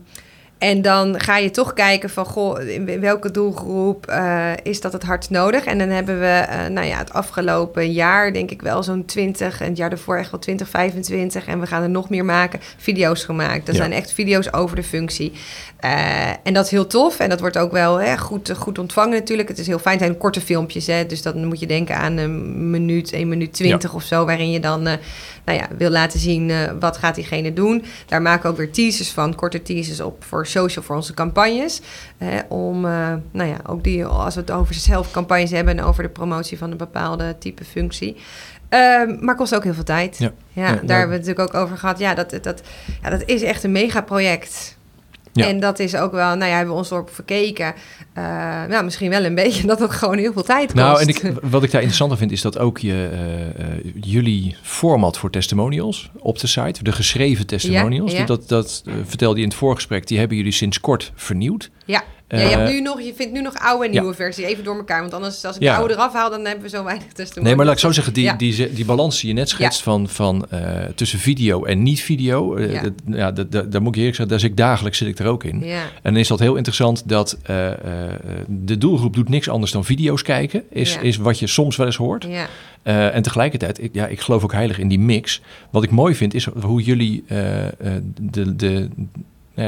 en 0.60 0.82
dan 0.82 1.20
ga 1.20 1.36
je 1.36 1.50
toch 1.50 1.72
kijken 1.72 2.10
van, 2.10 2.24
goh, 2.24 2.68
in 2.68 3.00
welke 3.00 3.30
doelgroep 3.30 4.06
eh, 4.06 4.52
is 4.62 4.80
dat 4.80 4.92
het 4.92 5.02
hardst 5.02 5.30
nodig? 5.30 5.64
En 5.64 5.78
dan 5.78 5.88
hebben 5.88 6.20
we, 6.20 6.26
eh, 6.26 6.66
nou 6.66 6.86
ja, 6.86 6.98
het 6.98 7.12
afgelopen 7.12 7.92
jaar 7.92 8.32
denk 8.32 8.50
ik 8.50 8.62
wel 8.62 8.82
zo'n 8.82 9.04
20, 9.04 9.60
en 9.60 9.68
het 9.68 9.76
jaar 9.76 9.90
daarvoor 9.90 10.16
echt 10.16 10.30
wel 10.30 10.40
20, 10.40 10.68
25. 10.68 11.46
En 11.46 11.60
we 11.60 11.66
gaan 11.66 11.82
er 11.82 11.90
nog 11.90 12.08
meer 12.10 12.24
maken, 12.24 12.60
video's 12.76 13.24
gemaakt. 13.24 13.66
Dat 13.66 13.74
Ja. 13.74 13.80
zijn 13.80 13.92
echt 13.92 14.12
video's 14.12 14.52
over 14.52 14.76
de 14.76 14.82
functie. 14.82 15.32
Eh, 15.76 16.28
en 16.42 16.52
dat 16.54 16.64
is 16.64 16.70
heel 16.70 16.86
tof 16.86 17.18
en 17.18 17.28
dat 17.28 17.40
wordt 17.40 17.58
ook 17.58 17.72
wel 17.72 18.00
hè, 18.00 18.18
goed, 18.18 18.52
goed 18.56 18.78
ontvangen 18.78 19.18
natuurlijk. 19.18 19.48
Het 19.48 19.58
is 19.58 19.66
heel 19.66 19.78
fijn, 19.78 19.96
het 19.96 20.04
zijn 20.04 20.18
korte 20.18 20.40
filmpjes, 20.40 20.86
hè, 20.86 21.06
dus 21.06 21.22
dan 21.22 21.44
moet 21.44 21.60
je 21.60 21.66
denken 21.66 21.96
aan 21.96 22.16
een 22.16 22.70
minuut, 22.70 23.12
1 23.12 23.28
minuut 23.28 23.52
20 23.52 23.94
of 23.94 24.02
zo, 24.02 24.24
waarin 24.24 24.50
je 24.50 24.60
dan 24.60 24.88
nou 25.44 25.58
ja, 25.58 25.68
wil 25.76 25.90
laten 25.90 26.20
zien 26.20 26.50
eh, 26.50 26.72
wat 26.80 26.96
gaat 26.96 27.14
diegene 27.14 27.52
doen. 27.52 27.84
Daar 28.06 28.22
maken 28.22 28.42
we 28.42 28.48
ook 28.48 28.56
weer 28.56 28.72
teasers 28.72 29.10
van, 29.10 29.34
korte 29.34 29.62
teasers 29.62 30.00
op 30.00 30.24
voor 30.24 30.46
social, 30.46 30.84
voor 30.84 30.96
onze 30.96 31.14
campagnes. 31.14 31.80
Hè, 32.18 32.40
om, 32.48 32.84
eh, 32.84 33.12
nou 33.30 33.48
ja, 33.48 33.56
ook 33.66 33.84
die, 33.84 34.04
als 34.04 34.34
we 34.34 34.40
het 34.40 34.50
over 34.50 34.74
zelfcampagnes 34.74 35.50
hebben 35.50 35.78
en 35.78 35.84
over 35.84 36.02
de 36.02 36.08
promotie 36.08 36.58
van 36.58 36.70
een 36.70 36.76
bepaalde 36.76 37.38
type 37.38 37.64
functie. 37.64 38.16
Ehm, 38.68 39.16
maar 39.20 39.34
kost 39.34 39.54
ook 39.54 39.64
heel 39.64 39.74
veel 39.74 39.84
tijd. 39.84 40.18
Ja. 40.18 40.32
Ja, 40.52 40.62
Ja, 40.62 40.74
daar 40.74 40.98
hebben 40.98 41.18
we 41.18 41.22
het 41.22 41.26
natuurlijk 41.26 41.54
ook 41.54 41.62
over 41.62 41.76
gehad. 41.76 41.98
Ja, 41.98 42.14
dat, 42.14 42.30
dat, 42.42 42.62
ja, 43.02 43.10
dat 43.10 43.22
is 43.24 43.42
echt 43.42 43.64
een 43.64 43.72
megaproject. 43.72 44.78
Ja. 45.32 45.46
En 45.46 45.60
dat 45.60 45.78
is 45.78 45.96
ook 45.96 46.12
wel, 46.12 46.36
nou 46.36 46.50
ja, 46.50 46.56
hebben 46.56 46.74
we 46.74 46.80
ons 46.80 46.90
erop 46.90 47.10
verkeken. 47.10 47.74
Eh, 48.12 48.24
nou, 48.68 48.84
misschien 48.84 49.10
wel 49.10 49.24
een 49.24 49.34
beetje 49.34 49.66
dat 49.72 49.80
het 49.80 49.90
gewoon 49.90 50.18
heel 50.18 50.32
veel 50.32 50.42
tijd 50.42 50.64
kost. 50.64 50.74
Nou, 50.74 51.00
en 51.00 51.08
ik, 51.08 51.22
wat 51.50 51.62
ik 51.62 51.70
daar 51.70 51.80
interessant 51.80 52.10
aan 52.10 52.18
vind, 52.18 52.32
is 52.32 52.40
dat 52.40 52.58
ook 52.58 52.78
je, 52.78 53.08
eh, 53.12 53.48
eh, 53.48 53.84
jullie 54.00 54.56
format 54.62 55.18
voor 55.18 55.30
testimonials 55.30 56.10
op 56.18 56.38
de 56.38 56.46
site, 56.46 56.82
de 56.82 56.92
geschreven 56.92 57.46
testimonials, 57.46 58.12
Ja, 58.12 58.18
ja. 58.18 58.24
dat, 58.24 58.48
dat 58.48 58.82
vertelde 59.04 59.36
je 59.36 59.42
in 59.42 59.48
het 59.48 59.58
voorgesprek, 59.58 60.06
die 60.06 60.18
hebben 60.18 60.36
jullie 60.36 60.52
sinds 60.52 60.80
kort 60.80 61.12
vernieuwd. 61.14 61.70
Ja, 61.84 62.02
ja 62.38 62.38
je, 62.38 62.44
Eh, 62.44 62.56
hebt 62.56 62.70
nu 62.70 62.80
nog, 62.80 63.00
je 63.00 63.14
vindt 63.14 63.32
nu 63.32 63.40
nog 63.40 63.54
oude 63.58 63.86
en 63.86 63.92
ja. 63.92 64.00
nieuwe 64.00 64.14
versie 64.14 64.46
even 64.46 64.64
door 64.64 64.76
elkaar. 64.76 65.00
Want 65.00 65.14
anders, 65.14 65.44
als 65.44 65.56
ik 65.56 65.62
Ja. 65.62 65.72
de 65.72 65.78
oude 65.78 65.94
eraf 65.94 66.12
haal, 66.12 66.30
dan 66.30 66.44
hebben 66.44 66.62
we 66.62 66.68
zo 66.68 66.84
weinig 66.84 67.06
testimonials. 67.06 67.44
Nee, 67.46 67.54
maar 67.56 67.64
laat 67.64 67.74
ik 67.74 67.80
zo 67.80 67.92
zeggen, 67.92 68.12
die, 68.12 68.24
Ja. 68.24 68.34
die, 68.34 68.72
die, 68.72 68.84
balans 68.84 69.20
die 69.20 69.28
je 69.28 69.34
net 69.34 69.48
schetst 69.48 69.82
van, 69.82 70.08
van 70.08 70.46
eh, 70.50 70.60
tussen 70.94 71.18
video 71.18 71.64
en 71.64 71.82
niet 71.82 72.00
video, 72.00 72.54
eh, 72.56 72.72
Ja. 72.72 72.82
dat- 72.82 73.36
dat, 73.36 73.52
dat, 73.52 73.72
daar 73.72 73.80
moet 73.82 73.90
ik 73.90 73.96
eerlijk 73.98 74.16
zeggen, 74.16 74.28
daar 74.28 74.40
zit 74.40 74.50
ik 74.50 74.56
dagelijks 74.56 74.98
zit 74.98 75.08
ik 75.08 75.18
er 75.18 75.26
ook 75.26 75.44
in. 75.44 75.62
En 75.62 75.78
dan 76.02 76.16
is 76.16 76.28
dat 76.28 76.38
heel 76.38 76.56
interessant 76.56 77.08
dat 77.08 77.38
de 78.48 78.78
doelgroep 78.78 79.14
doet 79.14 79.28
niks 79.28 79.48
anders 79.48 79.72
dan 79.72 79.84
video's 79.84 80.22
kijken, 80.22 80.62
is, 80.70 80.98
is 81.02 81.16
wat 81.16 81.38
je 81.38 81.46
soms 81.46 81.76
wel 81.76 81.86
eens 81.86 81.96
hoort. 81.96 82.26
en 82.82 83.22
tegelijkertijd, 83.22 83.82
ik, 83.82 83.90
ja, 83.94 84.06
ik 84.06 84.20
geloof 84.20 84.44
ook 84.44 84.52
heilig 84.52 84.78
in 84.78 84.88
die 84.88 84.98
mix. 84.98 85.40
Wat 85.70 85.82
ik 85.82 85.90
mooi 85.90 86.14
vind, 86.14 86.34
is 86.34 86.44
hoe 86.44 86.82
jullie 86.82 87.24
de, 88.20 88.56
de, 88.56 88.88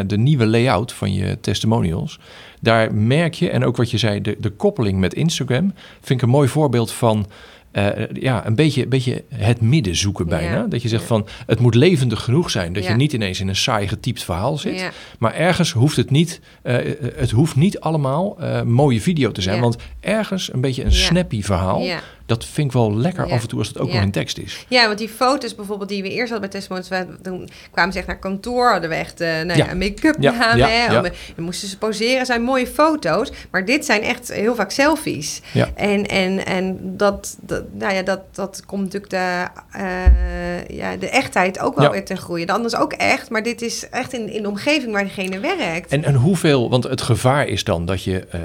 de 0.07 0.19
nieuwe 0.19 0.47
layout 0.47 0.93
van 0.93 1.13
je 1.13 1.41
testimonials. 1.41 2.19
Daar 2.61 2.95
merk 2.95 3.35
je, 3.35 3.51
en 3.51 3.65
ook 3.65 3.77
wat 3.77 3.91
je 3.91 3.99
zei, 3.99 4.21
de, 4.21 4.37
de 4.41 4.51
koppeling 4.51 4.99
met 4.99 5.15
Instagram, 5.15 5.75
vind 6.01 6.11
ik 6.21 6.23
een 6.23 6.29
mooi 6.33 6.49
voorbeeld 6.49 6.93
van. 6.93 7.27
eh, 7.73 7.89
ja, 8.13 8.47
een 8.47 8.55
beetje, 8.55 8.87
beetje 8.87 9.25
het 9.35 9.61
midden 9.61 9.97
zoeken 9.97 10.27
bijna. 10.29 10.57
Ja. 10.57 10.67
Dat 10.67 10.83
je 10.83 10.89
zegt 10.89 11.05
van, 11.05 11.27
het 11.47 11.59
moet 11.59 11.75
levendig 11.75 12.23
genoeg 12.25 12.51
zijn. 12.51 12.73
Dat 12.73 12.83
Ja. 12.83 12.91
je 12.91 12.97
niet 12.97 13.13
ineens 13.13 13.41
in 13.41 13.49
een 13.49 13.57
saai 13.57 13.89
getypt 13.89 14.25
verhaal 14.25 14.59
zit. 14.59 14.79
ja, 14.81 14.91
Maar 15.19 15.35
ergens 15.35 15.73
hoeft 15.73 15.97
het 15.97 16.11
niet, 16.11 16.41
eh, 16.63 16.77
het 17.15 17.31
hoeft 17.31 17.57
niet 17.57 17.81
allemaal 17.81 18.37
eh, 18.41 18.63
mooie 18.63 19.01
video 19.01 19.33
te 19.33 19.43
zijn. 19.43 19.61
Want 19.61 19.77
ergens 20.01 20.53
een 20.53 20.61
beetje 20.61 20.85
een 20.85 20.93
snappy 20.93 21.43
verhaal. 21.43 21.83
Dat 22.27 22.45
vind 22.45 22.67
ik 22.67 22.73
wel 22.73 22.97
lekker 22.97 23.27
Ja. 23.27 23.35
af 23.35 23.43
en 23.43 23.49
toe 23.49 23.59
als 23.59 23.69
het 23.69 23.79
ook 23.79 23.89
Ja. 23.89 23.95
nog 23.95 24.03
in 24.03 24.11
tekst 24.11 24.39
is. 24.39 24.67
Ja, 24.69 24.87
want 24.87 24.99
die 24.99 25.09
foto's 25.09 25.55
bijvoorbeeld 25.55 25.89
die 25.89 26.03
we 26.03 26.09
eerst 26.09 26.31
hadden 26.33 26.51
bij 26.51 26.61
Testimonials, 26.61 26.89
we, 26.89 27.23
toen 27.23 27.49
kwamen 27.71 27.93
ze 27.93 27.99
echt 27.99 28.07
naar 28.07 28.19
kantoor, 28.19 28.71
hadden 28.71 28.91
we 28.91 28.97
echt 28.97 29.21
eh, 29.21 29.29
nou 29.43 29.59
Ja. 29.59 29.75
make-up 29.75 30.17
Ja, 30.21 30.97
om- 30.97 31.03
dan 31.37 31.45
moesten 31.45 31.69
ze 31.69 31.79
poseren, 31.79 32.27
zijn 32.27 32.43
mooie 32.43 32.67
foto's, 32.67 33.33
maar 33.51 33.65
dit 33.65 33.85
zijn 33.85 34.03
echt 34.03 34.33
heel 34.33 34.55
vaak 34.55 34.71
selfies. 34.71 35.41
En, 35.75 36.07
en, 36.07 36.47
en 36.47 36.79
dat, 36.97 37.37
dat, 37.41 37.65
nou 37.73 37.95
ja, 37.95 38.03
dat, 38.03 38.21
dat 38.35 38.63
komt 38.67 38.83
natuurlijk 38.93 39.11
de, 39.11 39.47
eh, 39.79 40.77
ja, 40.77 40.97
de 40.97 41.09
echtheid 41.09 41.59
ook 41.59 41.77
wel 41.77 41.91
weer 41.91 42.05
ten 42.05 42.17
groeien. 42.17 42.47
De 42.47 42.53
ander 42.53 42.73
is 42.73 42.77
ook 42.79 42.93
echt, 42.93 43.31
maar 43.31 43.43
dit 43.43 43.63
is 43.63 43.89
echt 43.89 44.13
in, 44.13 44.29
in 44.33 44.43
de 44.43 44.49
omgeving 44.49 44.93
waar 44.93 45.03
diegene 45.03 45.41
werkt. 45.41 45.91
En, 45.93 46.05
en 46.05 46.15
hoeveel, 46.15 46.71
want 46.71 46.85
het 46.85 47.01
gevaar 47.01 47.47
is 47.47 47.65
dan 47.65 47.87
dat 47.87 48.03
je 48.05 48.27
eh, 48.27 48.41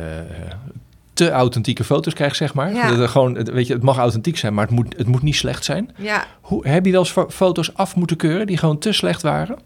te 1.18 1.30
authentieke 1.32 1.84
foto's 1.84 2.14
krijgt, 2.14 2.36
zeg 2.36 2.54
maar. 2.54 2.74
Ja. 2.74 2.90
Dat 2.90 3.00
er 3.00 3.10
gewoon, 3.10 3.34
weet 3.44 3.68
je, 3.68 3.74
het 3.74 3.84
mag 3.84 3.98
authentiek 3.98 4.38
zijn, 4.38 4.54
maar 4.54 4.66
het 4.66 4.74
moet, 4.76 4.94
het 4.98 5.08
moet 5.08 5.22
niet 5.22 5.36
slecht 5.36 5.66
zijn. 5.66 5.92
ja, 5.98 6.26
Hoe, 6.42 6.68
heb 6.68 6.86
je 6.86 6.92
wel 6.92 7.00
eens 7.00 7.12
fo- 7.12 7.30
foto's 7.30 7.74
af 7.76 7.96
moeten 7.96 8.18
keuren 8.18 8.48
die 8.48 8.58
gewoon 8.58 8.78
te 8.78 8.92
slecht 8.92 9.22
waren? 9.22 9.58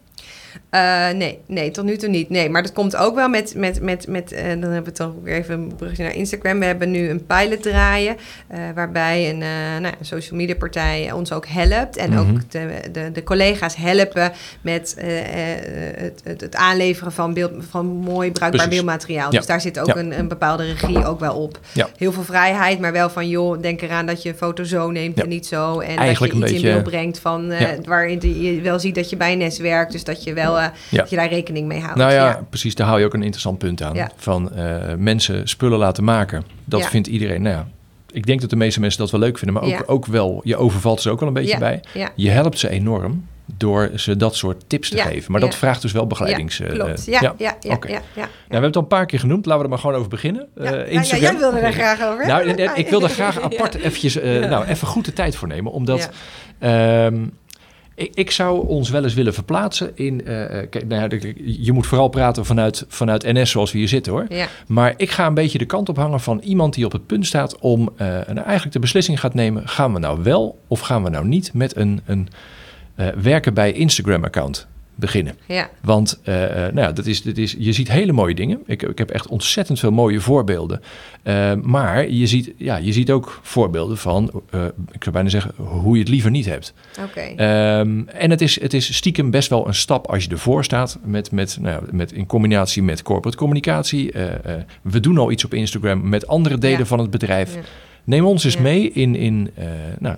Eh, 0.69 1.09
nee, 1.09 1.39
nee, 1.47 1.71
tot 1.71 1.85
nu 1.85 1.97
toe 1.97 2.09
niet. 2.09 2.29
Nee, 2.29 2.49
maar 2.49 2.61
dat 2.61 2.73
komt 2.73 2.95
ook 2.95 3.15
wel 3.15 3.29
met, 3.29 3.53
met, 3.55 3.81
met, 3.81 4.07
met 4.07 4.31
eh, 4.31 4.43
dan 4.49 4.61
hebben 4.71 4.83
we 4.83 4.91
toch 4.91 5.11
weer 5.23 5.35
even 5.35 5.53
een 5.59 5.75
brugje 5.75 6.03
naar 6.03 6.15
Instagram. 6.15 6.59
We 6.59 6.65
hebben 6.65 6.91
nu 6.91 7.09
een 7.09 7.25
pilot 7.25 7.61
draaien, 7.61 8.17
eh, 8.47 8.59
waarbij 8.75 9.29
een, 9.29 9.37
nou, 9.81 9.93
een 9.99 10.05
social 10.05 10.39
media 10.39 10.55
partij 10.55 11.11
ons 11.11 11.31
ook 11.31 11.45
helpt. 11.47 11.97
En 11.97 12.09
Mhm. 12.09 12.19
ook 12.19 12.51
de, 12.51 12.67
de, 12.91 13.11
de 13.11 13.23
collega's 13.23 13.75
helpen 13.75 14.31
met 14.61 14.95
het, 14.99 16.21
het, 16.23 16.41
het 16.41 16.55
aanleveren 16.55 17.11
van, 17.11 17.33
beeld, 17.33 17.51
van 17.69 17.85
mooi 17.85 18.31
bruikbaar 18.31 18.69
beeldmateriaal. 18.69 19.31
Ja. 19.31 19.37
Dus 19.37 19.47
daar 19.47 19.61
zit 19.61 19.79
ook 19.79 19.87
Ja. 19.87 19.95
een, 19.97 20.19
een 20.19 20.27
bepaalde 20.27 20.63
regie 20.65 21.05
ook 21.05 21.19
wel 21.19 21.35
op. 21.35 21.59
Ja. 21.73 21.89
Heel 21.97 22.11
veel 22.11 22.23
vrijheid, 22.23 22.79
maar 22.79 22.91
wel 22.91 23.09
van 23.09 23.29
joh, 23.29 23.61
denk 23.61 23.81
eraan 23.81 24.05
dat 24.05 24.23
je 24.23 24.29
een 24.29 24.35
foto 24.35 24.63
zo 24.63 24.91
neemt 24.91 25.21
en 25.21 25.29
niet 25.29 25.45
zo. 25.45 25.79
En 25.79 25.97
Eigenlijk 25.97 26.19
dat 26.19 26.27
je 26.29 26.35
een 26.35 26.41
iets 26.43 26.51
beetje- 26.51 26.67
in 26.67 26.73
beeld 26.73 26.83
brengt 26.89 27.19
van, 27.19 27.53
waarin 27.85 28.19
je 28.41 28.61
wel 28.61 28.79
ziet 28.79 28.95
dat 28.95 29.09
je 29.09 29.17
bij 29.17 29.35
NS 29.35 29.57
werkt. 29.59 29.91
Dus 29.91 30.03
dat 30.03 30.23
je 30.23 30.33
wel 30.33 30.40
eh, 30.47 30.67
Ja. 30.89 30.97
dat 30.97 31.09
je 31.09 31.15
daar 31.15 31.29
rekening 31.29 31.67
mee 31.67 31.79
houdt. 31.79 31.97
Nou 31.97 32.11
ja, 32.11 32.43
precies, 32.49 32.75
daar 32.75 32.87
haal 32.87 32.97
je 32.97 33.05
ook 33.05 33.13
een 33.13 33.21
interessant 33.21 33.57
punt 33.57 33.81
aan. 33.81 33.95
Ja. 33.95 34.11
Van 34.15 34.53
eh, 34.53 34.95
mensen 34.97 35.47
spullen 35.47 35.77
laten 35.77 36.03
maken. 36.03 36.43
Dat 36.65 36.85
vindt 36.85 37.07
iedereen, 37.07 37.41
nou 37.41 37.55
ja, 37.55 37.67
ik 38.11 38.25
denk 38.25 38.41
dat 38.41 38.49
de 38.49 38.55
meeste 38.55 38.79
mensen 38.79 38.99
dat 38.99 39.11
wel 39.11 39.19
leuk 39.19 39.37
vinden. 39.37 39.61
Maar 39.61 39.73
ook, 39.73 39.83
ook 39.85 40.05
wel, 40.05 40.41
je 40.43 40.57
overvalt 40.57 41.01
ze 41.01 41.09
ook 41.09 41.19
wel 41.19 41.27
een 41.27 41.33
beetje 41.33 41.57
bij. 41.57 41.81
Je 42.15 42.29
helpt 42.29 42.59
ze 42.59 42.69
enorm 42.69 43.25
door 43.57 43.91
ze 43.95 44.15
dat 44.15 44.35
soort 44.35 44.63
tips 44.67 44.89
te 44.89 44.95
Ja, 44.95 45.03
geven. 45.03 45.31
Maar 45.31 45.41
dat 45.41 45.55
vraagt 45.55 45.81
dus 45.81 45.91
wel 45.91 46.07
begeleidings... 46.07 46.57
Ja, 46.57 46.65
eh, 46.65 46.73
klopt. 46.73 47.05
Ja, 47.05 47.19
ja, 47.21 47.33
ja, 47.37 47.55
ja. 47.61 47.77
Nou, 47.87 47.99
we 48.15 48.27
hebben 48.47 48.63
het 48.63 48.75
al 48.75 48.81
een 48.81 48.87
paar 48.87 49.05
keer 49.05 49.19
genoemd. 49.19 49.45
Laten 49.45 49.57
we 49.57 49.63
er 49.63 49.69
maar 49.69 49.79
gewoon 49.79 49.95
over 49.95 50.09
beginnen. 50.09 50.47
Ja, 50.55 50.63
ja, 50.63 50.83
Instagram. 50.83 51.31
jij 51.31 51.37
wilde 51.37 51.59
er 51.59 51.73
graag 51.73 52.03
over. 52.03 52.27
Nou, 52.27 52.49
ik 52.75 52.89
wil 52.89 53.03
er 53.03 53.09
graag 53.19 53.41
apart 53.41 53.75
eventjes, 53.75 54.15
nou, 54.23 54.65
even 54.65 54.87
goed 54.87 55.05
de 55.05 55.13
tijd 55.13 55.35
voor 55.35 55.47
nemen. 55.47 55.71
Omdat 55.71 56.09
ehm, 56.59 57.25
ik, 58.01 58.11
ik 58.13 58.31
zou 58.31 58.67
ons 58.67 58.89
wel 58.89 59.03
eens 59.03 59.13
willen 59.13 59.33
verplaatsen 59.33 59.91
in... 59.95 60.21
kijk, 60.69 60.87
nou 60.87 61.01
ja, 61.01 61.31
je 61.43 61.71
moet 61.71 61.87
vooral 61.87 62.07
praten 62.07 62.45
vanuit, 62.45 62.85
vanuit 62.87 63.23
NS 63.23 63.51
zoals 63.51 63.71
we 63.71 63.77
hier 63.77 63.87
zitten 63.87 64.11
hoor. 64.11 64.25
Ja, 64.29 64.47
Maar 64.67 64.93
ik 64.97 65.11
ga 65.11 65.27
een 65.27 65.33
beetje 65.33 65.57
de 65.57 65.65
kant 65.65 65.89
op 65.89 65.97
hangen 65.97 66.19
van 66.19 66.39
iemand 66.39 66.73
die 66.73 66.85
op 66.85 66.91
het 66.91 67.05
punt 67.05 67.25
staat 67.25 67.59
om 67.59 67.89
nou, 67.97 68.39
eigenlijk 68.39 68.71
de 68.71 68.79
beslissing 68.79 69.19
gaat 69.19 69.33
nemen: 69.33 69.67
gaan 69.67 69.93
we 69.93 69.99
nou 69.99 70.23
wel 70.23 70.59
of 70.67 70.79
gaan 70.79 71.03
we 71.03 71.09
nou 71.09 71.27
niet 71.27 71.53
met 71.53 71.75
een, 71.75 72.01
een 72.05 72.27
werken 73.21 73.53
bij 73.53 73.71
Instagram-account 73.71 74.67
beginnen? 75.01 75.35
ja, 75.45 75.69
Want 75.81 76.19
eh, 76.23 76.43
eh, 76.43 76.73
nou 76.73 76.87
ja, 76.87 76.91
dat 76.91 77.05
is, 77.05 77.21
dat 77.21 77.37
is, 77.37 77.55
je 77.59 77.71
ziet 77.73 77.91
hele 77.91 78.11
mooie 78.11 78.35
dingen. 78.35 78.59
Ik, 78.65 78.83
ik 78.83 78.97
heb 78.97 79.09
echt 79.09 79.27
ontzettend 79.27 79.79
veel 79.79 79.91
mooie 79.91 80.19
voorbeelden. 80.19 80.81
Eh, 81.23 81.53
maar 81.61 82.09
je 82.09 82.27
ziet, 82.27 82.53
ja, 82.57 82.77
je 82.77 82.91
ziet 82.93 83.11
ook 83.11 83.39
voorbeelden 83.41 83.97
van, 83.97 84.43
ik 84.91 85.03
zou 85.03 85.11
bijna 85.11 85.29
zeggen, 85.29 85.53
hoe 85.57 85.93
je 85.95 85.99
het 85.99 86.09
liever 86.09 86.31
niet 86.31 86.45
hebt. 86.45 86.73
oké. 87.03 87.19
Ehm, 87.19 88.01
en 88.07 88.29
het 88.29 88.41
is, 88.41 88.61
het 88.61 88.73
is 88.73 88.95
stiekem 88.95 89.31
best 89.31 89.49
wel 89.49 89.67
een 89.67 89.73
stap 89.73 90.07
als 90.07 90.23
je 90.23 90.29
ervoor 90.29 90.63
staat. 90.63 90.99
Met, 91.03 91.31
met, 91.31 91.57
nou 91.61 91.73
ja, 91.85 91.89
met, 91.91 92.11
in 92.11 92.25
combinatie 92.25 92.83
met 92.83 93.01
corporate 93.01 93.37
communicatie. 93.37 94.11
We 94.81 94.99
doen 94.99 95.17
al 95.17 95.31
iets 95.31 95.45
op 95.45 95.53
Instagram 95.53 96.09
met 96.09 96.27
andere 96.27 96.57
delen 96.57 96.79
Ja. 96.79 96.85
van 96.85 96.99
het 96.99 97.09
bedrijf. 97.09 97.57
Neem 98.03 98.25
ons 98.25 98.43
eens 98.43 98.53
Ja. 98.53 98.61
mee 98.61 98.91
in, 98.91 99.15
in 99.15 99.49
nou, 99.99 100.15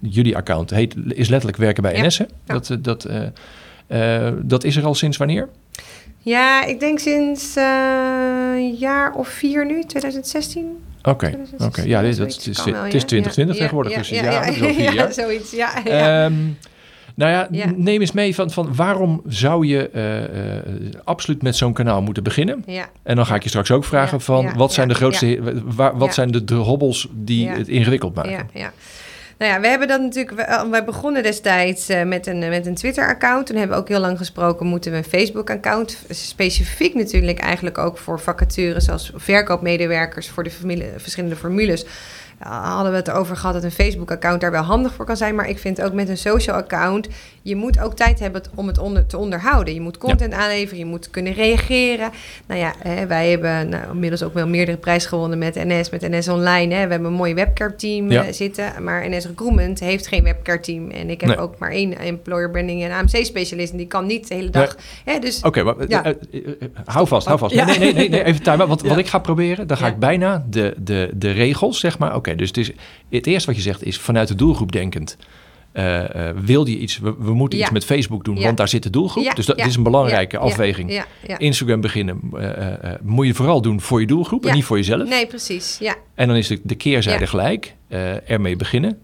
jullie 0.00 0.36
account. 0.36 0.70
Heet, 0.70 0.94
is 1.08 1.28
letterlijk 1.28 1.58
werken 1.60 1.82
bij. 1.82 2.06
NS. 2.06 2.16
Ja. 2.16 2.26
Dat, 2.46 2.78
dat, 2.80 3.08
dat 4.42 4.64
is 4.64 4.76
er 4.76 4.84
al 4.84 4.94
sinds 4.94 5.16
wanneer? 5.16 5.48
Ja, 6.22 6.64
ik 6.64 6.80
denk 6.80 6.98
sinds 6.98 7.56
eh, 7.56 7.64
een 8.54 8.74
jaar 8.74 9.12
of 9.14 9.28
vier 9.28 9.66
nu, 9.66 9.82
2016. 9.84 10.78
Oké, 11.02 11.10
oké. 11.10 11.28
2016, 11.30 11.88
Ja, 11.88 12.00
dit, 12.02 12.16
dat, 12.16 12.28
is, 12.28 12.36
wel, 12.36 12.36
het 12.36 12.46
is 12.46 12.56
ja. 12.56 12.62
2020 12.88 13.54
Ja, 13.54 13.60
tegenwoordig. 13.60 13.92
ja, 13.92 13.98
dus 13.98 14.08
ja, 14.08 14.22
ja, 14.22 14.30
ja, 14.44 14.46
al 14.46 14.52
vier 14.74 14.94
ja, 14.94 15.10
zoiets, 15.10 15.50
ja. 15.50 15.84
Ehm, 15.84 16.32
nou 17.14 17.30
ja, 17.32 17.48
Ja. 17.50 17.72
neem 17.76 18.00
eens 18.00 18.12
mee 18.12 18.34
van, 18.34 18.50
van 18.50 18.74
waarom 18.74 19.22
zou 19.26 19.66
je 19.66 19.88
eh, 19.88 20.24
eh, 20.56 20.62
absoluut 21.04 21.42
met 21.42 21.56
zo'n 21.56 21.72
kanaal 21.72 22.02
moeten 22.02 22.22
beginnen? 22.22 22.62
ja. 22.66 22.88
En 23.02 23.16
dan 23.16 23.26
ga 23.26 23.34
ik 23.34 23.42
je 23.42 23.48
straks 23.48 23.70
ook 23.70 23.84
vragen 23.84 24.18
Ja, 24.18 24.24
van 24.24 24.52
wat 24.56 24.72
zijn 24.72 24.88
de 24.88 24.94
grootste, 24.94 25.38
waar, 25.64 25.98
wat 25.98 26.14
zijn 26.14 26.30
de, 26.30 26.44
de 26.44 26.54
hobbels 26.54 27.08
die 27.12 27.48
het 27.48 27.68
ingewikkeld 27.68 28.14
maken? 28.14 28.30
Ja, 28.32 28.46
ja. 28.52 28.72
Nou 29.40 29.52
ja, 29.52 29.60
we 29.60 29.66
hebben 29.68 29.88
dat 29.88 30.00
natuurlijk. 30.00 30.38
eh, 30.38 30.62
Wij 30.70 30.84
begonnen 30.84 31.22
destijds 31.22 31.88
eh, 31.88 32.02
met 32.02 32.26
een, 32.26 32.38
met 32.38 32.66
een 32.66 32.74
Twitter-account. 32.74 33.46
Toen 33.46 33.56
hebben 33.56 33.76
we 33.76 33.82
ook 33.82 33.88
heel 33.88 34.00
lang 34.00 34.18
gesproken. 34.18 34.66
Moeten 34.66 34.90
we 34.90 34.96
een 34.96 35.04
Facebook-account? 35.04 35.98
Specifiek 36.10 36.94
natuurlijk 36.94 37.38
eigenlijk 37.38 37.78
ook 37.78 37.98
voor 37.98 38.20
vacatures 38.20 38.90
als 38.90 39.12
verkoopmedewerkers 39.14 40.28
voor 40.28 40.42
de 40.44 40.50
familie, 40.50 40.88
verschillende 40.96 41.36
formules. 41.36 41.84
Ja, 42.40 42.62
hadden 42.62 42.90
we 42.92 42.98
het 42.98 43.10
over 43.10 43.36
gehad 43.36 43.54
dat 43.54 43.64
een 43.64 43.70
Facebook-account 43.70 44.40
daar 44.40 44.50
wel 44.50 44.62
handig 44.62 44.94
voor 44.94 45.04
kan 45.04 45.16
zijn. 45.16 45.34
Maar 45.34 45.48
ik 45.48 45.58
vind 45.58 45.82
ook 45.82 45.92
met 45.92 46.08
een 46.08 46.16
social-account, 46.18 47.08
je 47.42 47.56
moet 47.56 47.80
ook 47.80 47.94
tijd 47.96 48.18
hebben 48.20 48.42
om 48.54 48.66
het 48.66 48.78
onder, 48.78 49.06
te 49.06 49.18
onderhouden. 49.18 49.74
Je 49.74 49.80
moet 49.80 49.98
content 49.98 50.32
aanleveren, 50.32 50.78
je 50.78 50.84
moet 50.84 51.10
kunnen 51.10 51.32
reageren. 51.32 52.10
Nou 52.46 52.60
ja, 52.60 52.74
hè, 52.78 53.06
wij 53.06 53.30
hebben 53.30 53.68
nou, 53.68 53.90
inmiddels 53.92 54.22
ook 54.22 54.34
wel 54.34 54.46
meerdere 54.48 54.76
prijzen 54.76 55.08
gewonnen 55.08 55.38
met 55.38 55.54
NS, 55.54 55.90
met 55.90 56.08
NS 56.08 56.28
Online. 56.28 56.74
Hè. 56.74 56.84
We 56.84 56.90
hebben 56.90 57.10
een 57.10 57.16
mooi 57.16 57.34
webcare-team 57.34 58.10
Ja. 58.10 58.24
eh, 58.24 58.32
zitten, 58.32 58.82
maar 58.84 59.08
NS 59.08 59.26
Recruitment 59.26 59.80
heeft 59.80 60.06
geen 60.06 60.22
webcare-team. 60.22 60.90
En 60.90 61.10
ik 61.10 61.20
heb 61.20 61.28
Nee. 61.30 61.38
ook 61.38 61.58
maar 61.58 61.70
één 61.70 61.98
employer 61.98 62.50
branding 62.50 62.82
en 62.84 62.90
AMC-specialist. 62.90 63.72
En 63.72 63.78
die 63.78 63.86
kan 63.86 64.06
niet 64.06 64.28
de 64.28 64.34
hele 64.34 64.50
dag. 64.50 64.76
Hè, 65.04 65.18
dus 65.18 65.42
Oké, 65.42 65.62
maar 65.62 65.74
Ja. 65.88 66.04
eh, 66.04 66.10
eh, 66.32 66.68
hou 66.84 67.06
vast, 67.06 67.26
hou 67.26 67.38
vast. 67.38 67.54
Nee, 67.54 67.64
nee, 67.78 67.92
nee, 67.92 68.08
nee, 68.08 68.24
even 68.24 68.42
time. 68.42 68.66
Want 68.66 68.82
wat 68.88 68.98
ik 68.98 69.06
ga 69.06 69.18
proberen, 69.18 69.66
dan 69.66 69.76
ga 69.76 69.86
ik 69.86 69.98
bijna 69.98 70.44
de, 70.50 70.74
de, 70.78 71.10
de 71.14 71.30
regels, 71.30 71.80
zeg 71.80 71.98
maar. 71.98 72.14
Oké, 72.14 72.34
dus 72.34 72.48
het, 72.48 72.56
is, 72.56 72.70
het 73.10 73.26
eerste 73.26 73.46
wat 73.46 73.56
je 73.56 73.62
zegt 73.62 73.84
is 73.84 73.98
vanuit 73.98 74.28
de 74.28 74.34
doelgroep 74.34 74.72
denkend. 74.72 75.16
Eh, 75.72 76.28
eh, 76.28 76.36
wil 76.36 76.66
je 76.66 76.78
iets, 76.78 76.98
we, 76.98 77.14
we 77.18 77.34
moeten 77.34 77.58
Ja. 77.58 77.64
iets 77.64 77.72
met 77.72 77.84
Facebook 77.84 78.24
doen, 78.24 78.36
Ja. 78.36 78.42
want 78.44 78.56
daar 78.56 78.68
zit 78.68 78.82
de 78.82 78.90
doelgroep. 78.90 79.24
Ja, 79.24 79.32
dus 79.34 79.46
dat 79.46 79.58
is 79.66 79.76
een 79.76 79.82
belangrijke 79.82 80.38
afweging. 80.38 81.04
Instagram 81.36 81.80
beginnen 81.80 82.20
eh, 82.40 82.90
moet 83.02 83.26
je 83.26 83.34
vooral 83.34 83.62
doen 83.62 83.80
voor 83.80 84.00
je 84.00 84.06
doelgroep 84.06 84.46
en 84.46 84.54
niet 84.54 84.64
voor 84.64 84.76
jezelf. 84.76 85.08
Nee, 85.08 85.26
precies. 85.26 85.76
Ja, 85.80 85.94
En 86.14 86.28
dan 86.28 86.36
is 86.36 86.46
de, 86.48 86.60
de 86.62 86.74
keerzijde 86.74 87.26
gelijk. 87.26 87.74
ermee 88.26 88.56
beginnen. 88.56 88.98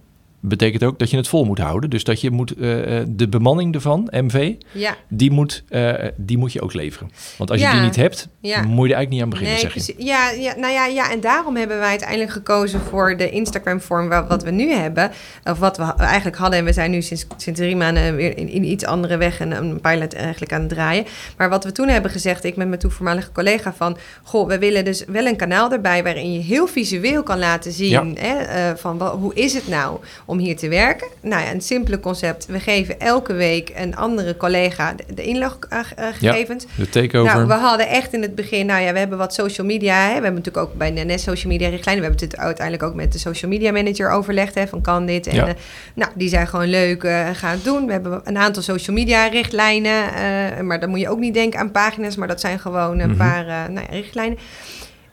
Betekent 0.49 0.85
ook 0.85 0.99
dat 0.99 1.11
je 1.11 1.17
het 1.17 1.29
vol 1.29 1.45
moet 1.45 1.59
houden. 1.59 1.91
Dus 1.91 2.05
dat 2.05 2.21
je 2.21 2.31
moet 2.31 2.55
eh, 2.57 2.99
eh, 3.01 3.05
de 3.09 3.29
bemanning 3.29 3.75
ervan, 3.75 4.09
MV, 4.11 4.53
ja, 4.73 4.95
die 5.09 5.31
moet, 5.31 5.65
eh, 5.69 5.93
die 6.17 6.39
moet 6.39 6.53
je 6.53 6.61
ook 6.63 6.73
leveren. 6.75 7.11
Want 7.39 7.51
als 7.51 7.61
je 7.61 7.71
die 7.71 7.81
niet 7.81 7.97
hebt, 7.97 8.29
ja. 8.41 8.63
moet 8.63 8.87
je 8.87 8.93
er 8.95 8.97
eigenlijk 8.97 9.09
niet 9.11 9.23
aan 9.23 9.29
beginnen, 9.29 9.53
Nee, 9.55 9.71
zeg 9.73 9.87
je. 9.87 10.05
Ja, 10.05 10.31
ja, 10.31 10.57
nou 10.57 10.73
ja, 10.73 10.87
ja, 10.87 11.11
en 11.13 11.21
daarom 11.21 11.57
hebben 11.57 11.79
wij 11.79 11.89
uiteindelijk 11.89 12.31
gekozen 12.31 12.81
voor 12.81 13.17
de 13.17 13.31
Instagram-vorm 13.31 14.09
wa- 14.09 14.27
wat 14.27 14.43
we 14.43 14.51
nu 14.51 14.73
hebben. 14.73 15.11
Of 15.45 15.59
wat 15.59 15.77
we 15.77 15.93
eigenlijk 15.99 16.37
hadden. 16.37 16.59
En 16.59 16.65
we 16.65 16.73
zijn 16.73 16.91
nu 16.91 17.03
sinds, 17.03 17.27
sinds 17.37 17.61
drie 17.61 17.77
maanden 17.77 18.17
weer 18.17 18.39
in, 18.39 18.49
in 18.49 18.65
iets 18.65 18.85
andere 18.85 19.17
weg 19.17 19.41
en 19.41 19.51
een 19.51 19.81
pilot 19.81 20.15
eigenlijk 20.15 20.53
aan 20.53 20.61
het 20.61 20.69
draaien. 20.69 21.05
Maar 21.37 21.49
wat 21.49 21.65
we 21.65 21.73
toen 21.73 21.89
hebben 21.89 22.11
gezegd, 22.11 22.45
ik 22.45 22.57
met 22.57 22.69
mijn 22.69 22.81
toenvoormalige 22.81 23.33
collega 23.33 23.75
van... 23.75 23.97
Goh, 24.23 24.49
we 24.49 24.59
willen 24.59 24.85
dus 24.85 25.05
wel 25.07 25.27
een 25.27 25.37
kanaal 25.37 25.73
erbij 25.73 26.03
waarin 26.03 26.33
je 26.33 26.41
heel 26.41 26.67
visueel 26.67 27.23
kan 27.23 27.39
laten 27.39 27.73
zien... 27.73 28.17
Hè, 28.19 28.77
van 28.77 28.99
wa- 28.99 29.17
hoe 29.17 29.35
is 29.35 29.55
het 29.55 29.69
nou 29.69 29.99
om 30.25 30.36
hier 30.39 30.57
te 30.57 30.69
werken? 30.69 31.07
Nou 31.23 31.43
ja, 31.43 31.51
een 31.53 31.61
simpele 31.61 32.01
concept. 32.01 32.47
We 32.47 32.61
geven 32.61 33.01
elke 33.01 33.33
week 33.33 33.73
een 33.77 33.97
andere 33.97 34.37
collega 34.37 34.95
de, 34.95 35.15
de 35.15 35.23
inloggegevens. 35.23 36.67
De 36.77 36.89
takeover. 36.89 37.35
Nou, 37.35 37.47
we 37.47 37.53
hadden 37.55 37.89
echt 37.89 38.13
in 38.13 38.23
het 38.23 38.35
begin, 38.35 38.67
nou 38.67 38.83
ja, 38.83 38.93
we 38.93 38.99
hebben 38.99 39.19
wat 39.19 39.35
social 39.35 39.67
media. 39.67 39.95
Hè. 40.01 40.07
We 40.07 40.13
hebben 40.13 40.35
natuurlijk 40.35 40.67
ook 40.67 40.75
bij 40.75 40.95
de 40.95 41.05
NS 41.05 41.23
social 41.23 41.53
media 41.53 41.69
richtlijnen. 41.69 42.03
We 42.05 42.09
hebben 42.11 42.29
het 42.29 42.39
uiteindelijk 42.39 42.87
ook 42.87 42.95
met 42.95 43.13
de 43.13 43.19
social 43.19 43.51
media 43.51 43.73
manager 43.73 44.11
overlegd 44.11 44.55
hè, 44.55 44.67
van 44.67 44.81
kan 44.81 45.07
dit. 45.07 45.27
En, 45.27 45.35
Ja. 45.35 45.47
eh, 45.47 45.55
nou, 45.95 46.11
die 46.15 46.29
zijn 46.29 46.47
gewoon 46.49 46.69
leuk, 46.69 47.05
eh 47.05 47.29
gaan 47.33 47.59
doen. 47.63 47.87
We 47.87 47.93
hebben 47.93 48.21
een 48.25 48.39
aantal 48.39 48.63
social 48.63 48.97
media 48.97 49.27
richtlijnen. 49.27 50.15
eh, 50.15 50.61
maar 50.61 50.81
dan 50.81 50.89
moet 50.91 51.01
je 51.01 51.09
ook 51.09 51.19
niet 51.19 51.35
denken 51.35 51.59
aan 51.61 51.71
pagina's, 51.71 52.17
maar 52.17 52.29
dat 52.29 52.41
zijn 52.41 52.59
gewoon 52.59 52.99
een 52.99 53.09
Mhm. 53.09 53.19
paar 53.19 53.45
nou 53.47 53.87
ja, 53.91 53.95
richtlijnen. 53.97 54.39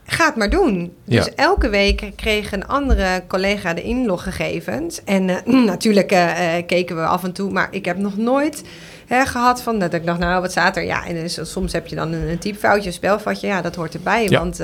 Ga 0.06 0.26
het 0.26 0.36
maar 0.36 0.50
doen. 0.50 0.94
Dus 1.06 1.26
Ja. 1.26 1.32
elke 1.36 1.70
week 1.70 2.12
kreeg 2.16 2.52
een 2.52 2.68
andere 2.68 3.24
collega 3.28 3.74
de 3.74 3.82
inloggegevens. 3.82 5.04
En 5.04 5.30
eh, 5.30 5.36
natuurlijk 5.66 6.12
eh, 6.12 6.58
eh, 6.58 6.66
keken 6.66 6.96
we 6.96 7.02
af 7.06 7.24
en 7.24 7.32
toe, 7.34 7.52
maar 7.52 7.68
ik 7.72 7.86
heb 7.86 7.98
nog 7.98 8.18
nooit 8.18 8.64
hè, 9.08 9.26
gehad 9.26 9.62
van 9.62 9.80
dat 9.80 9.94
ik 9.94 10.06
dacht, 10.06 10.20
nou, 10.20 10.42
wat 10.42 10.52
staat 10.52 10.78
er? 10.78 10.84
Ja, 10.84 11.06
en 11.06 11.16
dus, 11.16 11.40
soms 11.42 11.74
heb 11.74 11.88
je 11.88 11.96
dan 11.96 12.12
een, 12.14 12.30
een 12.30 12.38
typfoutje, 12.38 12.88
een 12.88 12.94
spelfoutje. 12.94 13.48
Ja, 13.48 13.62
dat 13.62 13.76
hoort 13.76 13.94
erbij, 13.94 14.28
Ja. 14.30 14.40
want 14.40 14.58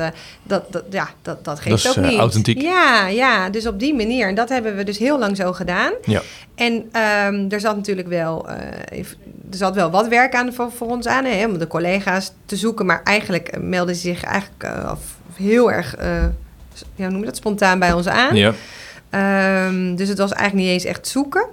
dat, 0.44 0.72
dat, 0.72 0.84
ja, 0.90 1.10
dat, 1.22 1.44
dat 1.46 1.60
geeft 1.60 1.84
Dat 1.84 1.96
is, 1.96 2.00
ook 2.04 2.10
niet. 2.10 2.20
authentiek. 2.20 2.62
Ja, 2.62 3.08
ja, 3.08 3.50
dus 3.50 3.68
op 3.68 3.80
die 3.80 3.96
manier. 3.96 4.28
En 4.28 4.36
dat 4.36 4.50
hebben 4.50 4.76
we 4.76 4.84
dus 4.84 4.98
heel 4.98 5.20
lang 5.20 5.36
zo 5.38 5.54
gedaan. 5.54 5.94
Ja. 6.04 6.22
En 6.56 6.90
ehm, 6.92 7.46
er 7.50 7.60
zat 7.60 7.76
natuurlijk 7.76 8.08
wel, 8.08 8.48
er 9.52 9.58
zat 9.58 9.76
wel 9.76 9.90
wat 9.90 10.08
werk 10.08 10.36
aan 10.36 10.54
voor, 10.54 10.72
voor 10.72 10.88
ons 10.88 11.08
aan, 11.08 11.26
hè, 11.26 11.46
om 11.46 11.58
de 11.58 11.68
collega's 11.68 12.32
te 12.46 12.56
zoeken. 12.56 12.86
Maar 12.86 13.02
eigenlijk 13.04 13.48
eh, 13.48 13.60
melden 13.60 13.96
ze 13.96 14.02
zich 14.02 14.24
eigenlijk 14.24 14.64
af- 14.86 15.18
heel 15.34 15.72
erg, 15.72 15.96
s- 16.74 16.84
ja, 16.96 17.10
noem 17.10 17.20
je 17.20 17.26
dat, 17.26 17.36
spontaan 17.36 17.80
bij 17.80 17.94
ons 17.94 18.08
aan. 18.08 18.36
Ja. 18.36 18.54
Ehm, 19.10 19.96
dus 19.96 20.08
het 20.10 20.18
was 20.18 20.32
eigenlijk 20.32 20.66
niet 20.68 20.74
eens 20.76 20.86
echt 20.92 21.08
zoeken. 21.08 21.46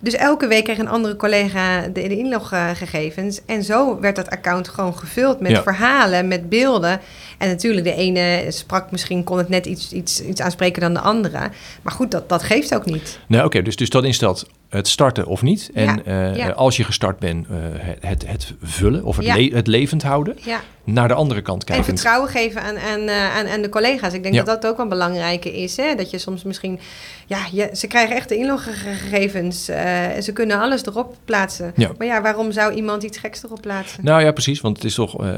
Dus 0.00 0.14
elke 0.14 0.46
week 0.46 0.64
kreeg 0.64 0.78
een 0.78 0.88
andere 0.88 1.16
collega 1.16 1.80
de, 1.82 1.92
de 1.92 2.16
inloggegevens. 2.18 3.40
En 3.46 3.62
zo 3.64 4.00
werd 4.00 4.16
dat 4.16 4.30
account 4.30 4.68
gewoon 4.68 4.98
gevuld 4.98 5.40
met 5.40 5.50
Ja. 5.50 5.62
verhalen, 5.62 6.28
met 6.28 6.48
beelden. 6.48 7.00
En 7.38 7.48
natuurlijk, 7.48 7.86
de 7.86 7.94
ene 7.94 8.44
sprak 8.48 8.90
misschien, 8.90 9.24
kon 9.24 9.38
het 9.38 9.48
net 9.48 9.66
iets, 9.66 9.92
iets, 9.92 10.22
iets 10.22 10.40
aanspreken 10.40 10.80
dan 10.80 10.94
de 10.94 11.00
andere. 11.00 11.38
Maar 11.82 11.92
goed, 11.92 12.10
dat, 12.10 12.28
dat 12.28 12.42
geeft 12.42 12.74
ook 12.74 12.84
niet. 12.84 13.18
Nee, 13.26 13.44
oké, 13.44 13.62
dus, 13.62 13.76
dus 13.76 13.90
dat 13.90 14.04
instelt 14.04 14.46
het 14.68 14.88
starten 14.88 15.26
of 15.26 15.42
niet. 15.42 15.70
En 15.74 15.84
Ja, 16.04 16.30
eh, 16.30 16.36
ja. 16.36 16.48
als 16.50 16.76
je 16.76 16.84
gestart 16.84 17.18
bent, 17.18 17.46
eh, 17.48 17.54
het, 18.00 18.26
het, 18.26 18.52
vullen 18.62 19.04
of 19.04 19.16
het, 19.16 19.26
Ja. 19.26 19.34
le- 19.36 19.54
het 19.54 19.66
levend 19.66 20.02
houden. 20.02 20.36
Naar 20.84 21.08
de 21.08 21.14
andere 21.14 21.42
kant 21.42 21.60
En 21.60 21.66
kijken. 21.66 21.84
vertrouwen 21.84 22.28
geven 22.30 22.62
aan, 22.62 22.78
aan, 22.78 23.00
eh, 23.08 23.36
aan, 23.36 23.48
aan 23.48 23.62
de 23.62 23.68
collega's. 23.68 24.12
Ik 24.12 24.22
denk 24.22 24.34
dat 24.34 24.46
dat 24.46 24.66
ook 24.66 24.76
wel 24.76 24.86
belangrijk 24.88 25.44
is. 25.44 25.76
Hè? 25.76 25.94
Dat 25.94 26.10
je 26.10 26.18
soms 26.18 26.42
misschien... 26.42 26.80
Ja, 27.26 27.38
je, 27.52 27.70
ze 27.72 27.86
krijgen 27.86 28.16
echt 28.16 28.28
de 28.28 28.36
inloggegevens. 28.36 29.68
eh, 29.68 30.16
en 30.16 30.22
ze 30.22 30.32
kunnen 30.32 30.60
alles 30.60 30.84
erop 30.86 31.16
plaatsen. 31.24 31.72
Maar 31.98 32.06
ja, 32.06 32.22
waarom 32.22 32.52
zou 32.52 32.72
iemand 32.74 33.02
iets 33.02 33.18
geks 33.18 33.44
erop 33.44 33.60
plaatsen? 33.60 34.04
Nou 34.04 34.22
ja, 34.22 34.32
precies, 34.32 34.60
want 34.60 34.76
het 34.76 34.84
is 34.86 34.94
toch, 34.94 35.22
eh, 35.24 35.30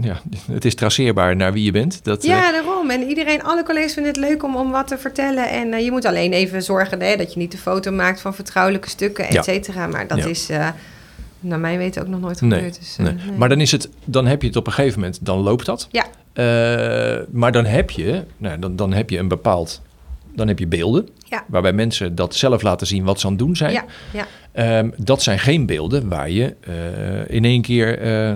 ja, 0.00 0.20
het 0.52 0.64
is 0.64 0.74
traceerbaar 0.74 1.36
naar 1.36 1.52
wie 1.52 1.64
je 1.64 1.70
bent. 1.70 2.04
Dat, 2.04 2.22
eh, 2.24 2.28
Ja, 2.30 2.52
daarom. 2.52 2.90
En 2.90 3.02
iedereen, 3.08 3.42
alle 3.42 3.62
collega's 3.62 3.92
vinden 3.92 4.12
het 4.12 4.20
leuk 4.20 4.42
om, 4.44 4.56
om 4.56 4.70
wat 4.70 4.86
te 4.88 4.98
vertellen. 4.98 5.48
En 5.50 5.72
eh, 5.72 5.84
je 5.84 5.90
moet 5.90 6.04
alleen 6.04 6.32
even 6.32 6.62
zorgen 6.62 7.00
hè, 7.02 7.16
dat 7.16 7.32
je 7.32 7.38
niet 7.38 7.52
de 7.52 7.58
foto 7.58 7.90
maakt 7.90 8.20
van 8.20 8.34
stukken, 8.84 9.28
et 9.28 9.44
cetera. 9.44 9.86
Maar 9.86 10.06
dat 10.06 10.18
Ja. 10.18 10.26
is, 10.26 10.48
eh, 10.50 10.68
naar 11.40 11.58
mijn 11.58 11.78
weten, 11.78 12.02
ook 12.02 12.08
nog 12.08 12.20
nooit 12.20 12.40
Nee, 12.40 12.50
gebeurd. 12.58 12.78
Dus, 12.78 12.96
eh, 12.98 13.04
nee. 13.04 13.14
nee. 13.14 13.36
Maar 13.36 13.48
dan 13.48 13.60
is 13.60 13.72
het, 13.72 13.88
dan 14.04 14.26
heb 14.26 14.42
je 14.42 14.48
het 14.48 14.56
op 14.56 14.66
een 14.66 14.72
gegeven 14.72 15.00
moment, 15.00 15.18
dan 15.22 15.38
loopt 15.38 15.66
dat. 15.66 15.88
Ja. 15.90 16.04
Eh, 16.32 17.22
maar 17.30 17.52
dan 17.52 17.64
heb 17.64 17.90
je, 17.90 18.24
nou, 18.36 18.58
dan, 18.58 18.76
dan 18.76 18.92
heb 18.92 19.10
je 19.10 19.18
een 19.18 19.28
bepaald, 19.28 19.82
dan 20.34 20.48
heb 20.48 20.58
je 20.58 20.66
beelden. 20.66 21.08
Ja. 21.28 21.44
Waarbij 21.46 21.72
mensen 21.72 22.14
dat 22.14 22.34
zelf 22.34 22.62
laten 22.62 22.86
zien 22.86 23.04
wat 23.04 23.20
ze 23.20 23.26
aan 23.26 23.32
het 23.32 23.40
doen 23.40 23.56
zijn. 23.56 23.72
Ja, 23.72 23.84
ja. 24.12 24.26
Ehm, 24.56 24.88
dat 24.96 25.22
zijn 25.22 25.38
geen 25.38 25.66
beelden 25.66 26.08
waar 26.08 26.30
je 26.30 26.54
eh, 26.60 27.34
in 27.36 27.44
één 27.44 27.62
keer 27.62 27.98
eh, 27.98 28.28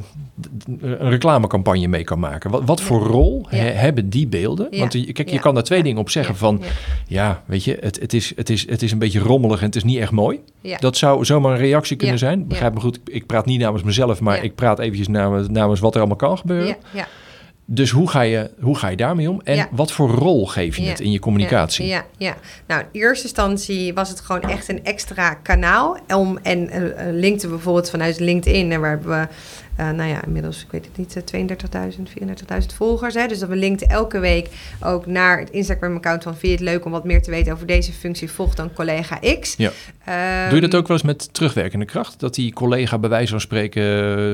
een 0.81 1.11
reclamecampagne 1.11 1.87
mee 1.87 2.05
kan 2.05 2.19
maken. 2.19 2.51
Wat, 2.51 2.63
wat 2.65 2.81
voor 2.81 3.01
rol 3.07 3.47
Ja. 3.51 3.57
he- 3.57 3.71
hebben 3.71 4.09
die 4.11 4.27
beelden? 4.27 4.67
Ja. 4.71 4.79
Want 4.79 4.93
je- 4.93 5.13
kijk, 5.13 5.31
je 5.31 5.39
kan 5.39 5.55
daar 5.55 5.63
twee 5.63 5.83
dingen 5.83 5.99
op 6.01 6.11
zeggen 6.11 6.37
van... 6.37 6.63
Ja. 7.07 7.43
Weet 7.47 7.65
je, 7.65 7.77
het, 7.81 8.01
het, 8.01 8.13
is, 8.13 8.33
het, 8.37 8.51
is, 8.51 8.69
het 8.69 8.83
is 8.83 8.93
een 8.93 8.99
beetje 8.99 9.19
rommelig 9.21 9.59
en 9.61 9.67
het 9.67 9.77
is 9.77 9.85
niet 9.85 9.99
echt 9.99 10.11
mooi. 10.13 10.39
Dat 10.79 10.97
zou 10.97 11.25
zomaar 11.25 11.53
een 11.53 11.59
reactie 11.59 11.97
kunnen 11.97 12.19
zijn. 12.19 12.47
Begrijp 12.47 12.75
me 12.75 12.81
goed, 12.81 13.01
ik 13.05 13.27
praat 13.27 13.47
niet 13.47 13.61
namens 13.61 13.83
mezelf, 13.83 14.21
maar 14.21 14.45
ik 14.45 14.55
praat 14.55 14.79
eventjes 14.79 15.09
namens, 15.09 15.49
namens 15.49 15.81
wat 15.81 15.93
er 15.95 15.99
allemaal 16.01 16.17
kan 16.17 16.39
gebeuren. 16.39 16.67
Ja, 16.69 16.77
ja. 16.95 17.07
Dus 17.73 17.91
hoe 17.91 18.11
ga, 18.11 18.21
je, 18.21 18.51
hoe 18.61 18.77
ga 18.77 18.89
je 18.89 18.97
daarmee 18.97 19.31
om? 19.31 19.41
En 19.45 19.57
Ja. 19.57 19.69
wat 19.71 19.93
voor 19.93 20.09
rol 20.11 20.47
geef 20.47 20.77
je 20.77 20.83
Ja. 20.83 20.89
het 20.89 21.01
in 21.01 21.11
je 21.11 21.19
communicatie? 21.19 21.87
Ja, 21.87 22.05
ja. 22.17 22.35
Nou, 22.67 22.81
in 22.93 23.01
eerste 23.01 23.25
instantie 23.25 23.95
was 23.95 24.09
het 24.09 24.21
gewoon 24.21 24.41
echt 24.43 24.69
een 24.69 24.85
extra 24.85 25.35
kanaal. 25.35 25.97
Om, 26.15 26.39
en 26.43 26.69
eh, 26.69 27.09
eh, 27.09 27.15
linkten 27.15 27.49
we 27.49 27.55
bijvoorbeeld 27.55 27.91
vanuit 27.91 28.21
LinkedIn, 28.21 28.73
en 28.73 28.81
waar 28.81 28.91
hebben 28.91 29.09
we, 29.11 29.17
eh, 29.25 29.27
nou 29.77 30.03
ja, 30.09 30.25
inmiddels, 30.25 30.63
ik 30.65 30.71
weet 30.71 30.85
het 30.85 30.97
niet, 30.97 31.17
eh, 31.17 31.23
32.000, 31.23 32.11
34.000 32.11 32.73
volgers. 32.75 33.15
Hè? 33.15 33.27
Dus 33.27 33.39
dat 33.39 33.49
we 33.49 33.57
linkten 33.57 33.89
elke 33.89 34.19
week 34.19 34.49
ook 34.85 35.07
naar 35.07 35.39
het 35.39 35.51
Instagram-account 35.51 36.23
van 36.23 36.33
vind 36.37 36.43
je 36.53 36.65
het 36.65 36.75
leuk 36.75 36.85
om 36.85 36.91
wat 36.93 37.05
meer 37.05 37.23
te 37.23 37.31
weten 37.31 37.53
over 37.53 37.67
deze 37.67 37.93
functie, 37.93 38.31
volg 38.31 38.55
dan 38.55 38.73
collega 38.73 39.19
X. 39.41 39.55
Ja. 39.57 39.71
Ehm, 40.05 40.49
Doe 40.51 40.61
je 40.61 40.69
dat 40.69 40.75
ook 40.81 40.87
wel 40.89 40.97
eens 40.97 41.07
met 41.07 41.35
terugwerkende 41.35 41.85
kracht? 41.85 42.21
Dat 42.21 42.35
die 42.35 42.53
collega 42.53 42.99
bij 42.99 43.11
wijze 43.11 43.31
van 43.31 43.41
spreken 43.41 43.83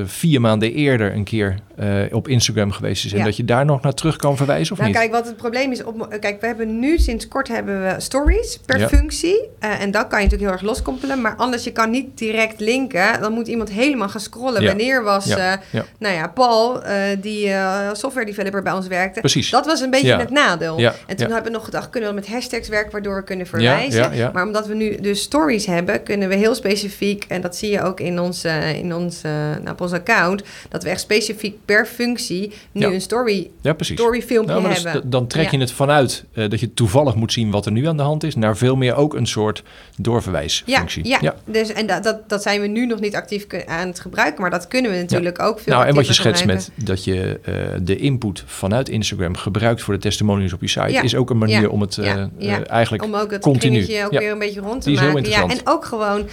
eh, 0.01 0.07
vier 0.07 0.41
maanden 0.41 0.73
eerder 0.73 1.13
een 1.15 1.23
keer 1.23 1.59
eh, 1.75 1.87
op 2.11 2.27
Instagram 2.27 2.71
geweest 2.71 3.05
is. 3.05 3.11
En 3.11 3.17
Ja. 3.17 3.23
dat 3.23 3.37
je 3.37 3.45
daar 3.45 3.65
nog 3.65 3.81
naar 3.81 3.93
terug 3.93 4.15
kan 4.15 4.37
verwijzen 4.37 4.71
of 4.73 4.77
Nou, 4.79 4.89
niet? 4.91 4.99
kijk, 4.99 5.11
wat 5.11 5.25
het 5.25 5.37
probleem 5.37 5.71
is. 5.71 5.83
Op, 5.83 6.17
kijk, 6.19 6.41
we 6.41 6.47
hebben 6.47 6.79
nu 6.79 6.97
sinds 6.97 7.27
kort 7.27 7.47
hebben 7.47 7.81
we 7.83 7.95
stories 7.97 8.59
per 8.65 8.79
Ja. 8.79 8.87
functie. 8.87 9.49
Eh, 9.59 9.81
en 9.81 9.91
dat 9.91 10.07
kan 10.07 10.19
je 10.19 10.25
natuurlijk 10.25 10.41
heel 10.51 10.59
erg 10.59 10.61
loskoppelen. 10.61 11.21
Maar 11.21 11.35
anders, 11.35 11.63
je 11.63 11.71
kan 11.71 11.89
niet 11.89 12.17
direct 12.17 12.59
linken. 12.59 13.21
Dan 13.21 13.33
moet 13.33 13.47
iemand 13.47 13.69
helemaal 13.69 14.09
gaan 14.09 14.21
scrollen. 14.21 14.61
Ja. 14.61 14.67
Wanneer 14.67 15.03
was, 15.03 15.25
Ja, 15.27 15.53
eh, 15.53 15.59
ja. 15.69 15.85
nou 15.99 16.15
ja, 16.15 16.27
Paul, 16.27 16.83
eh, 16.83 16.95
die 17.21 17.49
eh, 17.49 17.89
software 17.93 18.25
developer 18.25 18.63
bij 18.63 18.73
ons 18.73 18.87
werkte. 18.87 19.19
Precies. 19.19 19.49
Dat 19.49 19.65
was 19.65 19.81
een 19.81 19.89
beetje 19.89 20.07
Ja. 20.07 20.19
het 20.19 20.29
nadeel. 20.29 20.79
Ja, 20.79 20.93
En 21.07 21.15
toen 21.15 21.27
ja. 21.27 21.33
hebben 21.33 21.51
we 21.51 21.57
nog 21.57 21.65
gedacht, 21.65 21.89
kunnen 21.89 22.09
we 22.09 22.15
met 22.15 22.27
hashtags 22.27 22.67
werken 22.67 22.91
waardoor 22.91 23.15
we 23.15 23.23
kunnen 23.23 23.47
verwijzen. 23.47 24.01
ja, 24.01 24.11
ja. 24.11 24.29
Maar 24.33 24.45
omdat 24.45 24.67
we 24.67 24.73
nu 24.75 24.95
dus 25.01 25.21
stories 25.21 25.65
hebben, 25.65 26.03
kunnen 26.03 26.29
we 26.29 26.35
heel 26.35 26.55
specifiek, 26.55 27.25
en 27.27 27.41
dat 27.41 27.55
zie 27.55 27.71
je 27.71 27.81
ook 27.81 27.99
in 27.99 28.19
ons, 28.19 28.43
in 28.75 28.93
ons, 28.95 29.21
nou, 29.21 29.69
op 29.71 29.81
ons 29.81 29.91
account, 29.91 30.43
dat 30.69 30.83
we 30.83 30.89
echt 30.89 31.01
specifiek 31.01 31.55
per 31.65 31.85
functie 31.85 32.53
nu 32.71 32.81
Ja. 32.81 32.87
een 32.91 33.01
story, 33.01 33.49
Ja, 33.61 33.75
story 33.79 34.21
filmpje 34.21 34.53
Nou, 34.59 34.69
is- 34.69 34.83
hebben. 34.83 35.09
dan 35.09 35.27
trek 35.27 35.49
je 35.51 35.55
Ja. 35.57 35.63
het 35.63 35.71
vanuit 35.71 36.23
dat 36.33 36.59
je 36.59 36.73
toevallig 36.73 37.15
moet 37.15 37.33
zien 37.33 37.51
wat 37.51 37.65
er 37.65 37.71
nu 37.71 37.87
aan 37.87 37.97
de 37.97 38.03
hand 38.03 38.23
is, 38.23 38.35
naar 38.35 38.57
veel 38.57 38.75
meer 38.75 38.95
ook 38.95 39.13
een 39.13 39.27
soort 39.27 39.63
Ja, 39.65 40.03
doorverwijsfunctie. 40.03 41.07
ja. 41.07 41.35
Dus, 41.45 41.73
en 41.73 41.87
dat, 41.87 42.03
dat, 42.03 42.29
dat 42.29 42.41
zijn 42.41 42.61
we 42.61 42.67
nu 42.67 42.85
nog 42.85 42.99
niet 42.99 43.15
actief 43.15 43.45
aan 43.65 43.87
het 43.87 43.99
gebruiken, 43.99 44.41
maar 44.41 44.49
dat 44.51 44.67
kunnen 44.67 44.91
we 44.91 44.97
natuurlijk 44.97 45.16
ook 45.41 45.59
veel 45.59 45.73
Nou, 45.73 45.85
en 45.87 45.95
wat 45.95 46.07
je 46.07 46.13
schetst 46.13 46.45
met 46.45 46.71
dat 46.75 47.03
je 47.03 47.39
eh, 47.43 47.53
de 47.81 47.95
input 47.97 48.43
vanuit 48.45 48.89
Instagram 48.89 49.35
gebruikt 49.35 49.81
voor 49.81 49.93
de 49.93 49.99
testimonials 49.99 50.53
op 50.53 50.61
je 50.61 50.67
site, 50.67 50.91
Ja. 50.91 51.01
is 51.01 51.15
ook 51.15 51.29
een 51.29 51.37
manier 51.37 51.69
om 51.69 51.81
het 51.81 51.95
Ja. 51.95 52.29
Ja. 52.37 52.59
eh, 52.61 52.71
eigenlijk 52.71 53.03
Om 53.03 53.15
ook 53.15 53.31
het 53.31 53.41
continu. 53.41 53.81
ook 53.81 54.11
Ja. 54.11 54.19
weer 54.19 54.31
een 54.31 54.39
beetje 54.39 54.59
rond 54.61 54.81
te 54.81 54.91
maken. 54.91 55.29
Ja, 55.29 55.45
en 55.47 55.57
ook 55.63 55.85
gewoon, 55.85 56.25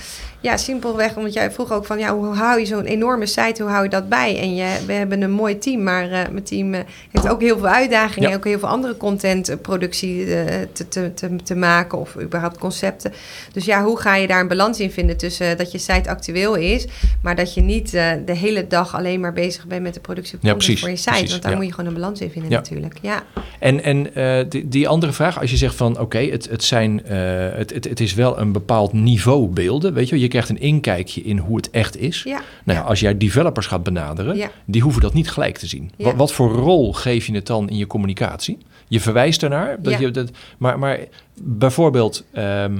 ja, 0.44 0.56
simpelweg, 0.56 1.16
omdat 1.16 1.32
jij 1.32 1.50
vroeg 1.50 1.72
ook 1.72 1.86
van, 1.86 1.98
ja, 1.98 2.16
hoe 2.16 2.34
hou 2.34 2.60
je 2.60 2.66
zo'n 2.66 2.84
enorme 2.84 3.26
site, 3.26 3.62
hoe 3.62 3.70
hou 3.70 3.82
je 3.84 3.90
dat 3.90 4.08
bij? 4.08 4.38
En 4.38 4.54
je, 4.54 4.66
we 4.86 4.92
hebben 4.92 5.22
een 5.22 5.30
mooi 5.30 5.58
team, 5.58 5.82
maar 5.82 6.04
eh, 6.04 6.28
mijn 6.30 6.44
team 6.44 6.74
eh, 6.74 6.80
heeft 7.10 7.28
ook 7.28 7.40
heel 7.40 7.58
veel 7.58 7.68
uitdagingen, 7.68 8.28
Ja. 8.28 8.36
ook 8.36 8.44
heel 8.44 8.58
veel 8.58 8.68
andere 8.68 8.96
contentproductie 8.96 10.34
eh, 10.34 10.66
te, 10.72 10.88
te, 10.88 11.14
te, 11.14 11.36
te 11.44 11.54
maken 11.54 11.98
of 11.98 12.16
überhaupt 12.20 12.58
concepten. 12.58 13.12
Dus 13.52 13.64
ja, 13.64 13.84
hoe 13.84 13.98
ga 13.98 14.16
je 14.16 14.26
daar 14.26 14.40
een 14.40 14.48
balans 14.48 14.80
in 14.80 14.90
vinden 14.90 15.16
tussen 15.16 15.56
dat 15.56 15.72
je 15.72 15.78
site 15.78 16.10
actueel 16.10 16.54
is, 16.54 16.86
maar 17.22 17.36
dat 17.36 17.54
je 17.54 17.60
niet 17.60 17.90
de 17.90 18.36
hele 18.36 18.66
dag 18.66 18.94
alleen 18.94 19.20
maar 19.20 19.32
bezig 19.32 19.66
bent 19.66 19.82
met 19.82 19.94
de 19.94 20.00
productie 20.00 20.38
Ja, 20.40 20.52
precies, 20.54 20.80
voor 20.80 20.90
je 20.90 20.96
site, 20.96 21.10
precies, 21.10 21.30
want 21.30 21.42
daar 21.42 21.50
ja. 21.50 21.56
moet 21.56 21.66
je 21.66 21.72
gewoon 21.72 21.88
een 21.88 22.00
balans 22.00 22.20
in 22.20 22.30
vinden 22.30 22.50
natuurlijk. 22.50 22.98
Ja. 23.02 23.22
En, 23.58 23.82
en 23.82 24.48
die, 24.48 24.68
die 24.68 24.88
andere 24.88 25.12
vraag, 25.12 25.40
als 25.40 25.50
je 25.50 25.56
zegt 25.56 25.74
van 25.74 26.00
oké, 26.00 26.18
het, 26.18 26.48
het, 26.50 26.64
zijn, 26.64 27.00
het, 27.04 27.74
het, 27.74 27.84
het 27.84 28.00
is 28.00 28.14
wel 28.14 28.38
een 28.38 28.52
bepaald 28.52 28.92
niveau 28.92 29.48
beelden, 29.48 29.94
weet 29.94 30.08
je 30.08 30.20
je 30.20 30.28
krijgt 30.34 30.48
een 30.48 30.60
inkijkje 30.60 31.22
in 31.22 31.38
hoe 31.38 31.56
het 31.56 31.70
echt 31.70 31.96
is. 31.96 32.22
Ja. 32.22 32.40
Nou 32.64 32.78
ja, 32.78 32.84
als 32.84 33.00
jij 33.00 33.16
developers 33.18 33.66
gaat 33.66 33.82
benaderen, 33.82 34.36
Ja. 34.36 34.50
die 34.64 34.82
hoeven 34.82 35.02
dat 35.02 35.14
niet 35.14 35.30
gelijk 35.30 35.58
te 35.58 35.66
zien. 35.66 35.90
Wat, 35.96 36.14
wat 36.14 36.32
voor 36.32 36.52
rol 36.52 36.92
geef 36.92 37.26
je 37.26 37.34
het 37.34 37.46
dan 37.46 37.68
in 37.68 37.76
je 37.76 37.86
communicatie? 37.86 38.58
Je 38.88 39.00
verwijst 39.00 39.42
ernaar, 39.42 39.82
dat 39.82 39.98
je 39.98 40.10
dat, 40.10 40.30
maar, 40.58 40.78
maar 40.78 40.98
bijvoorbeeld 41.34 42.24
ehm, 42.32 42.78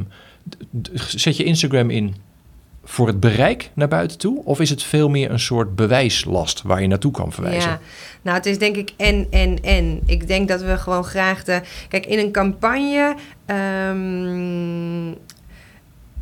zet 0.94 1.36
je 1.36 1.44
Instagram 1.44 1.90
in 1.90 2.14
voor 2.84 3.06
het 3.06 3.20
bereik 3.20 3.70
naar 3.74 3.88
buiten 3.88 4.18
toe? 4.18 4.44
Of 4.44 4.60
is 4.60 4.70
het 4.70 4.82
veel 4.82 5.08
meer 5.08 5.30
een 5.30 5.40
soort 5.40 5.76
bewijslast 5.76 6.62
waar 6.62 6.80
je 6.80 6.86
naartoe 6.86 7.12
kan 7.12 7.32
verwijzen? 7.32 7.70
Ja, 7.70 7.80
nou 8.22 8.36
het 8.36 8.46
is 8.46 8.58
denk 8.58 8.76
ik 8.76 8.92
en, 8.96 9.26
en, 9.30 9.62
en. 9.62 10.00
Ik 10.06 10.26
denk 10.26 10.48
dat 10.48 10.62
we 10.62 10.78
gewoon 10.78 11.04
graag 11.04 11.44
de... 11.44 11.60
Kijk, 11.88 12.06
in 12.06 12.18
een 12.18 12.32
campagne... 12.32 13.14
ehm, 13.46 15.12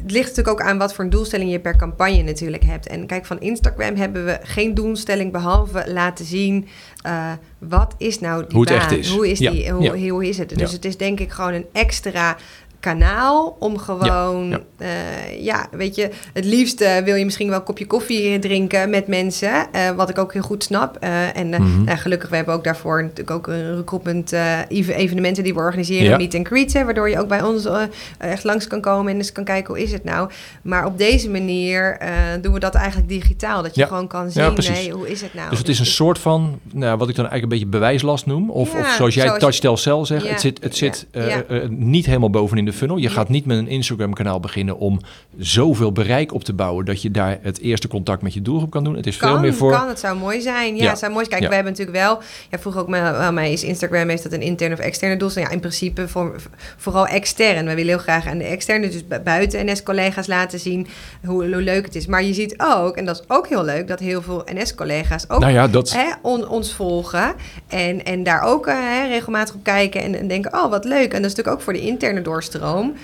het 0.03 0.11
ligt 0.11 0.28
natuurlijk 0.28 0.61
ook 0.61 0.66
aan 0.66 0.78
wat 0.78 0.94
voor 0.94 1.05
een 1.05 1.11
doelstelling 1.11 1.50
je 1.50 1.61
per 1.61 1.76
campagne 1.76 2.22
natuurlijk 2.22 2.64
hebt. 2.64 2.86
En 2.86 3.07
kijk, 3.07 3.26
van 3.26 3.40
Instagram 3.40 3.96
hebben 3.96 4.24
we 4.24 4.38
geen 4.42 4.74
doelstelling 4.74 5.32
behalve 5.32 5.84
laten 5.92 6.24
zien... 6.24 6.68
eh, 7.03 7.32
wat 7.59 7.94
is 7.98 8.20
nou 8.20 8.44
die 8.46 8.57
Hoe 8.57 8.66
baan? 8.66 9.05
Hoe 9.05 9.30
is, 9.30 9.38
Ja, 9.38 9.50
die, 9.50 9.70
hoe, 9.70 9.98
ja. 9.98 10.09
hoe 10.11 10.28
is 10.28 10.38
het? 10.38 10.48
Dus 10.48 10.70
Ja. 10.70 10.76
het 10.76 10.84
is 10.84 10.96
denk 10.96 11.20
ik 11.20 11.30
gewoon 11.30 11.53
een 11.53 11.66
extra 11.72 12.36
kanaal 12.83 13.57
om 13.59 13.78
gewoon, 13.78 14.49
ja. 14.49 14.61
ja, 14.78 14.87
ja 15.41 15.66
weet 15.70 15.95
je, 15.95 16.11
het 16.33 16.45
liefst 16.45 16.80
eh, 16.80 16.97
wil 16.97 17.14
je 17.14 17.24
misschien 17.24 17.49
wel 17.49 17.59
een 17.59 17.64
kopje 17.64 17.87
koffie 17.87 18.39
drinken 18.39 18.91
met 18.91 19.07
mensen, 19.07 19.72
eh, 19.72 19.91
wat 19.91 20.09
ik 20.09 20.18
ook 20.18 20.33
heel 20.33 20.43
goed 20.43 20.64
snap. 20.64 20.97
Eh, 21.01 21.37
en 21.37 21.55
eh, 21.55 21.61
nou, 21.85 21.99
gelukkig, 21.99 22.28
we 22.30 22.37
hebben 22.37 22.55
ook 22.55 22.64
daarvoor 22.64 23.03
natuurlijk 23.03 23.30
ook 23.30 23.47
een 23.47 23.76
recruitment 23.76 24.33
eh, 24.33 24.59
even- 24.68 24.95
evenementen 24.95 25.43
die 25.45 25.55
we 25.55 25.59
organiseren, 25.61 26.09
Ja. 26.09 26.16
meet 26.16 26.35
and 26.35 26.47
greet, 26.47 26.72
hè, 26.72 26.85
waardoor 26.85 27.11
je 27.11 27.18
ook 27.20 27.28
bij 27.28 27.43
ons 27.43 27.64
eh, 27.64 27.83
echt 28.18 28.45
langs 28.45 28.66
kan 28.66 28.80
komen 28.80 29.12
en 29.12 29.18
eens 29.18 29.33
kan 29.33 29.45
kijken 29.45 29.74
hoe 29.74 29.83
is 29.83 29.93
het 29.93 30.05
nou. 30.05 30.30
Maar 30.62 30.87
op 30.87 30.99
deze 30.99 31.30
manier 31.30 31.97
eh, 31.99 32.09
doen 32.41 32.53
we 32.53 32.59
dat 32.61 32.74
eigenlijk 32.74 33.09
digitaal, 33.09 33.62
dat 33.62 33.74
je 33.74 33.87
gewoon 33.87 34.07
kan 34.09 34.30
zien, 34.30 34.91
hoe 34.91 35.11
is 35.11 35.20
het 35.20 35.35
nou? 35.35 35.51
Dus 35.51 35.59
het 35.59 35.68
is 35.68 35.78
een 35.78 35.87
soort 35.87 36.18
van, 36.18 36.59
nou, 36.72 36.99
wat 36.99 37.09
ik 37.09 37.14
dan 37.16 37.24
eigenlijk 37.28 37.43
een 37.43 37.49
beetje 37.49 37.78
bewijslast 37.78 38.26
noem. 38.26 38.51
Of, 38.51 38.74
of 38.74 38.95
zoals 38.97 39.14
jij 39.14 39.26
zoals- 39.26 39.41
touch, 39.41 39.59
tell, 39.59 39.76
sell 39.76 40.05
zegt. 40.05 40.28
Het 40.28 40.41
zit, 40.41 40.59
het 40.62 40.76
zit 40.76 41.07
eh, 41.11 41.35
eh, 41.37 41.68
niet 41.68 42.07
helemaal 42.07 42.30
bovenin 42.30 42.64
de 42.64 42.72
funnel. 42.73 42.97
Je 42.97 43.09
gaat 43.09 43.29
niet 43.29 43.45
met 43.47 43.59
een 43.59 43.68
Instagram 43.68 44.12
kanaal 44.12 44.41
beginnen 44.41 44.79
om 44.79 45.01
zoveel 45.39 45.93
bereik 45.93 46.33
op 46.35 46.45
te 46.45 46.53
bouwen. 46.53 46.85
Dat 46.85 47.03
je 47.03 47.11
daar 47.11 47.39
het 47.43 47.61
eerste 47.61 47.89
contact 47.89 48.23
met 48.23 48.35
je 48.35 48.43
doelgroep 48.43 48.70
kan 48.70 48.85
doen. 48.85 48.97
Het 48.97 49.07
is 49.07 49.16
veel 49.16 49.39
meer 49.41 49.55
voor... 49.55 49.73
kan, 49.73 49.89
het 49.89 49.99
zou 49.99 50.18
mooi 50.18 50.41
zijn. 50.41 50.77
Ja, 50.77 50.83
Ja. 50.83 50.89
het 50.91 50.99
zou 50.99 51.12
mooi 51.12 51.25
zijn. 51.25 51.41
Kijk, 51.41 51.43
Ja. 51.43 51.49
we 51.49 51.55
hebben 51.55 51.73
natuurlijk 51.73 51.99
wel... 51.99 52.18
Ja, 52.51 52.59
vroeg 52.59 52.77
ook 52.77 52.95
aan 52.95 53.35
mij, 53.35 53.53
is 53.53 53.62
Instagram, 53.64 54.09
heeft 54.09 54.23
dat 54.23 54.33
een 54.33 54.41
interne 54.43 54.75
of 54.75 54.81
externe 54.81 55.16
doelstelling? 55.16 55.51
Ja, 55.51 55.57
in 55.57 55.62
principe 55.62 56.09
voor, 56.09 56.37
vooral 56.77 57.07
extern. 57.07 57.64
We 57.66 57.75
willen 57.75 57.87
heel 57.93 57.99
graag 57.99 58.27
aan 58.27 58.39
de 58.39 58.45
externe, 58.45 58.89
dus 58.89 59.07
bu- 59.07 59.20
buiten 59.20 59.66
NS-collega's 59.66 60.27
laten 60.27 60.59
zien 60.61 60.87
hoe, 61.25 61.45
hoe 61.53 61.62
leuk 61.62 61.85
het 61.85 61.95
is. 61.95 62.07
Maar 62.07 62.25
je 62.25 62.33
ziet 62.35 62.55
ook, 62.59 62.97
en 62.97 63.05
dat 63.05 63.16
is 63.20 63.25
ook 63.29 63.49
heel 63.49 63.64
leuk, 63.64 63.89
dat 63.89 63.99
heel 63.99 64.23
veel 64.23 64.45
NS-collega's 64.55 65.25
ook 65.29 65.41
Nou 65.41 65.53
ja, 65.53 65.68
dat... 65.68 65.93
hè, 65.93 66.11
on- 66.23 66.49
ons 66.49 66.75
volgen. 66.75 67.35
En, 67.68 68.05
en 68.05 68.23
daar 68.23 68.43
ook 68.43 68.66
eh, 68.66 68.75
hè, 68.79 69.07
regelmatig 69.09 69.55
op 69.55 69.62
kijken 69.62 70.03
en, 70.03 70.14
en 70.18 70.29
denken, 70.29 70.53
oh, 70.55 70.70
wat 70.70 70.85
leuk. 70.85 71.12
En 71.12 71.23
dat 71.23 71.31
is 71.31 71.37
natuurlijk 71.37 71.57
ook 71.57 71.61
voor 71.62 71.73
de 71.73 71.81
interne 71.81 72.23
doorstroom 72.23 72.62
droom. 72.63 72.95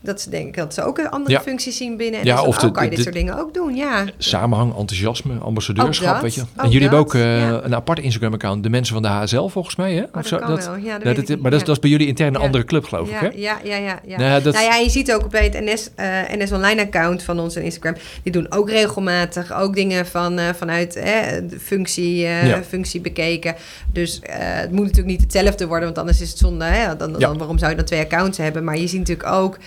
Dat 0.00 0.20
ze 0.20 0.30
denken 0.30 0.62
dat 0.62 0.74
ze 0.74 0.82
ook 0.82 0.98
een 0.98 1.10
andere 1.10 1.30
Ja. 1.34 1.40
functies 1.40 1.76
zien 1.76 1.96
binnen. 1.96 2.20
En 2.20 2.26
Ja, 2.26 2.34
ja, 2.34 2.40
of 2.40 2.46
of 2.46 2.58
de- 2.58 2.70
kan 2.70 2.84
je 2.84 2.88
de- 2.90 2.94
dit 2.94 3.04
soort 3.04 3.16
dingen 3.16 3.38
ook 3.38 3.54
doen, 3.54 3.74
ja. 3.76 4.04
Samenhang, 4.18 4.76
enthousiasme, 4.76 5.34
ambassadeurschap, 5.38 6.12
dat, 6.12 6.22
weet 6.22 6.34
je. 6.34 6.40
En 6.56 6.68
jullie 6.70 6.80
hebben 6.88 6.98
dat, 6.98 7.06
ook 7.08 7.14
eh, 7.14 7.38
ja. 7.40 7.60
een 7.62 7.74
apart 7.74 7.98
Instagram-account. 7.98 8.62
De 8.62 8.70
mensen 8.70 8.92
van 8.94 9.02
de 9.02 9.08
HSL, 9.08 9.46
volgens 9.46 9.76
mij, 9.76 9.92
hè? 9.94 10.02
Oh, 10.02 10.08
dat 10.12 10.28
kan 10.28 10.38
wel. 10.56 10.76
Ja, 10.76 10.98
dat 10.98 11.16
dat- 11.16 11.28
niet. 11.28 11.40
maar 11.40 11.50
dat, 11.50 11.60
is- 11.60 11.66
dat 11.66 11.74
is 11.76 11.82
bij 11.82 11.90
jullie 11.90 12.06
intern 12.06 12.34
een 12.34 12.40
Ja. 12.40 12.46
andere 12.46 12.64
club, 12.64 12.84
geloof 12.84 13.08
ik, 13.08 13.14
hè? 13.18 13.26
Ja, 13.34 13.58
ja, 13.64 13.76
ja. 13.76 14.00
ja. 14.06 14.16
Nou 14.16 14.22
ja, 14.30 14.40
dat- 14.40 14.54
Nou 14.54 14.66
ja, 14.66 14.76
je 14.76 14.90
ziet 14.90 15.12
ook 15.12 15.30
bij 15.30 15.44
het 15.44 15.60
NS, 15.60 15.90
eh, 15.94 16.06
NS 16.38 16.52
Online 16.52 16.82
account 16.82 17.22
van 17.22 17.40
ons 17.40 17.56
en 17.56 17.62
Instagram, 17.62 17.94
die 18.22 18.32
doen 18.32 18.46
ook 18.52 18.70
regelmatig 18.70 19.52
ook 19.60 19.74
dingen 19.74 20.06
van, 20.06 20.38
eh, 20.38 20.44
vanuit 20.56 20.92
de 20.92 21.56
functie, 21.60 22.26
functie 22.68 23.00
bekeken. 23.00 23.54
Dus 23.92 24.20
het 24.22 24.70
moet 24.70 24.80
natuurlijk 24.84 25.06
niet 25.08 25.20
hetzelfde 25.22 25.66
worden, 25.66 25.84
want 25.84 25.98
anders 25.98 26.20
is 26.20 26.28
het 26.28 26.38
zonde. 26.38 26.64
Hè? 26.64 26.96
Dan, 26.96 27.12
dan, 27.18 27.38
waarom 27.38 27.58
zou 27.58 27.70
je 27.70 27.76
dan 27.76 27.84
twee 27.86 28.00
accounts 28.00 28.38
hebben? 28.38 28.64
Maar 28.64 28.78
je 28.78 28.86
ziet 28.86 28.98
natuurlijk 28.98 29.28
ook 29.28 29.58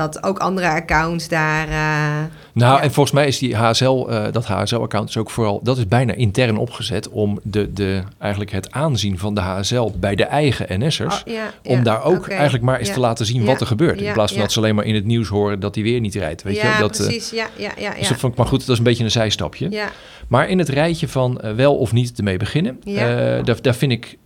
dat 0.00 0.22
ook 0.24 0.38
andere 0.38 0.68
accounts 0.68 1.28
daar... 1.28 1.68
eh, 1.68 2.24
Nou, 2.52 2.74
Ja. 2.76 2.82
en 2.82 2.92
volgens 2.92 3.14
mij 3.14 3.26
is 3.26 3.38
die 3.38 3.56
HSL, 3.56 4.06
eh, 4.08 4.32
dat 4.32 4.46
HSL-account 4.46 5.08
is 5.08 5.16
ook 5.16 5.30
vooral, 5.30 5.60
dat 5.62 5.78
is 5.78 5.86
bijna 5.88 6.12
intern 6.12 6.56
opgezet 6.56 7.08
om 7.08 7.40
de, 7.42 7.72
de, 7.72 8.02
eigenlijk 8.18 8.52
het 8.52 8.72
aanzien 8.72 9.18
van 9.18 9.34
de 9.34 9.40
HSL 9.40 9.90
bij 9.96 10.14
de 10.14 10.24
eigen 10.24 10.80
NS'ers, 10.86 11.22
oh, 11.26 11.32
ja, 11.32 11.50
om 11.64 11.76
ja, 11.76 11.82
daar 11.82 12.02
ook 12.04 12.28
eigenlijk 12.28 12.64
maar 12.64 12.78
eens 12.78 12.92
te 12.92 13.00
laten 13.00 13.26
zien 13.26 13.44
wat 13.44 13.60
er 13.60 13.66
gebeurt. 13.66 14.00
In 14.00 14.12
plaats 14.12 14.32
van 14.32 14.40
dat 14.40 14.52
ze 14.52 14.58
alleen 14.58 14.74
maar 14.74 14.84
in 14.84 14.94
het 14.94 15.04
nieuws 15.04 15.28
horen 15.28 15.60
dat 15.60 15.74
hij 15.74 15.84
weer 15.84 16.00
niet 16.00 16.14
rijdt. 16.14 16.42
Weet 16.42 16.56
ja, 16.56 16.72
je? 16.72 16.80
Dat, 16.80 16.98
eh, 16.98 17.06
precies. 17.06 17.30
Ja, 17.30 17.46
ja, 17.56 17.70
ja, 17.78 17.94
dus 17.98 18.08
dat 18.08 18.18
vond 18.18 18.32
ik 18.32 18.38
maar 18.38 18.48
goed, 18.48 18.60
dat 18.60 18.68
is 18.68 18.78
een 18.78 18.84
beetje 18.84 19.04
een 19.04 19.10
zijstapje. 19.10 19.70
ja. 19.70 19.88
Maar 20.28 20.48
in 20.48 20.58
het 20.58 20.68
rijtje 20.68 21.08
van 21.08 21.40
eh, 21.40 21.52
wel 21.52 21.76
of 21.76 21.92
niet 21.92 22.18
ermee 22.18 22.36
beginnen, 22.36 22.80
Ja. 22.84 23.42
daar, 23.42 23.62
daar 23.62 23.74
vind 23.74 23.92
ik, 23.92 24.18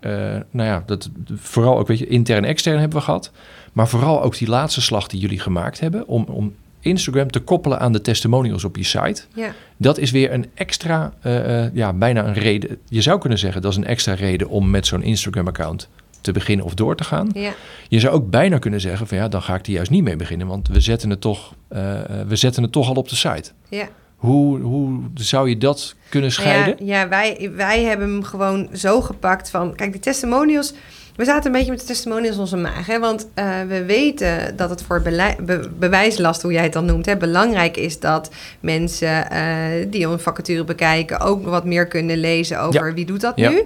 nou 0.50 0.68
ja, 0.68 0.82
dat, 0.86 1.10
vooral 1.36 1.78
ook, 1.78 1.86
weet 1.86 1.98
je, 1.98 2.06
intern 2.06 2.44
en 2.44 2.48
extern 2.50 2.78
hebben 2.78 2.98
we 2.98 3.04
gehad. 3.04 3.30
Maar 3.72 3.88
vooral 3.88 4.22
ook 4.22 4.38
die 4.38 4.48
laatste 4.48 4.80
slag 4.80 5.06
die 5.06 5.20
jullie 5.20 5.40
gemaakt 5.40 5.80
hebben 5.80 6.06
om, 6.06 6.24
om 6.28 6.54
Instagram 6.84 7.30
te 7.30 7.40
koppelen 7.40 7.80
aan 7.80 7.92
de 7.92 8.00
testimonials 8.00 8.64
op 8.64 8.76
je 8.76 8.84
site. 8.84 9.22
ja. 9.34 9.54
Dat 9.76 9.98
is 9.98 10.10
weer 10.10 10.32
een 10.32 10.46
extra, 10.54 11.12
eh, 11.20 11.64
eh, 11.64 11.70
ja, 11.74 11.92
bijna 11.92 12.26
een 12.26 12.34
reden. 12.34 12.78
Je 12.88 13.02
zou 13.02 13.20
kunnen 13.20 13.38
zeggen 13.38 13.62
dat 13.62 13.70
is 13.70 13.76
een 13.76 13.86
extra 13.86 14.14
reden 14.14 14.48
om 14.48 14.70
met 14.70 14.86
zo'n 14.86 15.02
Instagram-account 15.02 15.88
te 16.20 16.32
beginnen 16.32 16.66
of 16.66 16.74
door 16.74 16.96
te 16.96 17.04
gaan. 17.04 17.30
ja. 17.34 17.52
Je 17.88 18.00
zou 18.00 18.14
ook 18.14 18.30
bijna 18.30 18.58
kunnen 18.58 18.80
zeggen 18.80 19.06
van 19.06 19.16
ja, 19.16 19.28
dan 19.28 19.42
ga 19.42 19.54
ik 19.54 19.66
er 19.66 19.72
juist 19.72 19.90
niet 19.90 20.04
mee 20.04 20.16
beginnen, 20.16 20.46
want 20.46 20.68
we 20.68 20.80
zetten 20.80 21.10
het 21.10 21.20
toch, 21.20 21.54
eh, 21.68 21.80
we 22.26 22.36
zetten 22.36 22.62
het 22.62 22.72
toch 22.72 22.88
al 22.88 22.94
op 22.94 23.08
de 23.08 23.16
site. 23.16 23.50
ja. 23.68 23.88
Hoe, 24.16 24.60
hoe 24.60 25.00
zou 25.14 25.48
je 25.48 25.58
dat 25.58 25.94
kunnen 26.08 26.32
scheiden? 26.32 26.86
Ja, 26.86 27.00
ja 27.00 27.08
wij, 27.08 27.50
wij 27.56 27.82
hebben 27.82 28.10
hem 28.10 28.22
gewoon 28.22 28.68
zo 28.72 29.00
gepakt 29.00 29.50
van... 29.50 29.74
Kijk, 29.74 29.92
de 29.92 29.98
testimonials... 29.98 30.74
We 31.16 31.24
zaten 31.24 31.46
een 31.46 31.52
beetje 31.52 31.70
met 31.70 31.80
de 31.80 31.86
testimonials 31.86 32.34
in 32.34 32.40
onze 32.40 32.56
maag. 32.56 32.86
Hè? 32.86 32.98
Want 32.98 33.28
eh, 33.34 33.60
we 33.68 33.84
weten 33.84 34.56
dat 34.56 34.70
het 34.70 34.82
voor 34.82 35.02
be- 35.02 35.70
bewijslast, 35.78 36.42
hoe 36.42 36.52
jij 36.52 36.62
het 36.62 36.72
dan 36.72 36.84
noemt... 36.84 37.06
Hè, 37.06 37.16
belangrijk 37.16 37.76
is 37.76 38.00
dat 38.00 38.30
mensen 38.60 39.30
eh, 39.30 39.40
die 39.88 40.06
een 40.06 40.18
vacature 40.20 40.64
bekijken... 40.64 41.20
ook 41.20 41.44
wat 41.46 41.64
meer 41.64 41.86
kunnen 41.86 42.16
lezen 42.18 42.60
over 42.60 42.86
Ja. 42.88 42.94
wie 42.94 43.04
doet 43.04 43.20
dat 43.20 43.32
Ja. 43.36 43.50
nu. 43.50 43.62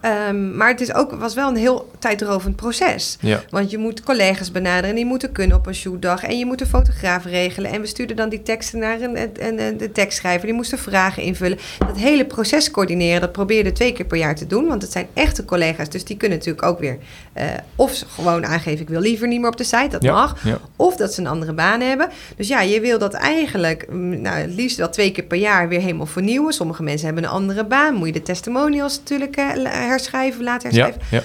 Ehm, 0.00 0.56
maar 0.56 0.68
het 0.68 0.80
is 0.80 0.94
ook, 0.94 1.12
was 1.12 1.34
wel 1.34 1.48
een 1.48 1.56
heel 1.56 1.90
tijdrovend 1.98 2.56
proces. 2.56 3.16
Ja. 3.20 3.42
Want 3.50 3.70
je 3.70 3.78
moet 3.78 4.02
collega's 4.02 4.50
benaderen, 4.52 4.94
die 4.94 5.04
moeten 5.06 5.32
kunnen 5.32 5.56
op 5.56 5.66
een 5.66 5.74
shootdag. 5.74 6.22
En 6.24 6.38
je 6.38 6.46
moet 6.46 6.60
een 6.60 6.66
fotograaf 6.66 7.24
regelen. 7.24 7.70
En 7.70 7.80
we 7.80 7.86
stuurden 7.86 8.16
dan 8.16 8.28
die 8.28 8.42
teksten 8.42 8.78
naar 8.78 9.00
een, 9.00 9.16
een, 9.18 9.60
een, 9.60 9.76
de 9.76 9.92
tekstschrijver. 9.92 10.46
Die 10.46 10.54
moesten 10.56 10.78
vragen 10.78 11.22
invullen. 11.22 11.58
Dat 11.78 11.96
hele 11.96 12.26
proces 12.26 12.70
coördineren, 12.70 13.20
dat 13.20 13.32
probeerde 13.32 13.72
twee 13.72 13.92
keer 13.92 14.06
per 14.06 14.18
jaar 14.18 14.34
te 14.34 14.46
doen. 14.46 14.66
Want 14.66 14.82
het 14.82 14.92
zijn 14.92 15.06
echte 15.14 15.44
collega's. 15.44 15.88
Dus 15.88 16.04
die 16.04 16.16
kunnen 16.16 16.38
natuurlijk 16.38 16.66
ook 16.66 16.78
weer... 16.78 16.98
eh, 17.32 17.46
of 17.76 17.94
ze 17.94 18.04
gewoon 18.08 18.46
aangeven, 18.46 18.80
ik 18.80 18.88
wil 18.88 19.00
liever 19.00 19.28
niet 19.28 19.40
meer 19.40 19.50
op 19.50 19.56
de 19.56 19.64
site. 19.64 19.88
Dat 19.90 20.02
Ja, 20.02 20.12
mag. 20.12 20.44
ja. 20.44 20.58
Of 20.76 20.96
dat 20.96 21.14
ze 21.14 21.20
een 21.20 21.26
andere 21.26 21.52
baan 21.52 21.80
hebben. 21.80 22.08
Dus 22.36 22.48
ja, 22.48 22.60
je 22.60 22.80
wil 22.80 22.98
dat 22.98 23.14
eigenlijk, 23.14 23.86
mm, 23.90 24.20
nou, 24.20 24.36
het 24.38 24.50
liefst 24.54 24.76
wel 24.76 24.88
twee 24.90 25.12
keer 25.12 25.24
per 25.24 25.38
jaar 25.38 25.68
weer 25.68 25.80
helemaal 25.80 26.06
vernieuwen. 26.06 26.52
Sommige 26.52 26.82
mensen 26.82 27.06
hebben 27.06 27.24
een 27.24 27.30
andere 27.30 27.64
baan. 27.64 27.94
Moet 27.94 28.06
je 28.06 28.12
de 28.12 28.22
testimonials 28.22 28.98
natuurlijk 28.98 29.36
eh, 29.36 29.87
herschrijven, 29.88 30.44
laten 30.44 30.68
herschrijven. 30.68 31.02
ja. 31.10 31.22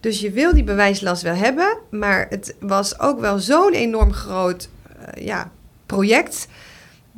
Dus 0.00 0.20
je 0.20 0.30
wil 0.30 0.54
die 0.54 0.64
bewijslast 0.64 1.22
wel 1.22 1.34
hebben. 1.34 1.76
Maar 1.90 2.26
het 2.30 2.54
was 2.60 3.00
ook 3.00 3.20
wel 3.20 3.38
zo'n 3.38 3.72
enorm 3.72 4.12
groot 4.12 4.68
eh, 5.14 5.24
ja, 5.26 5.50
project. 5.86 6.48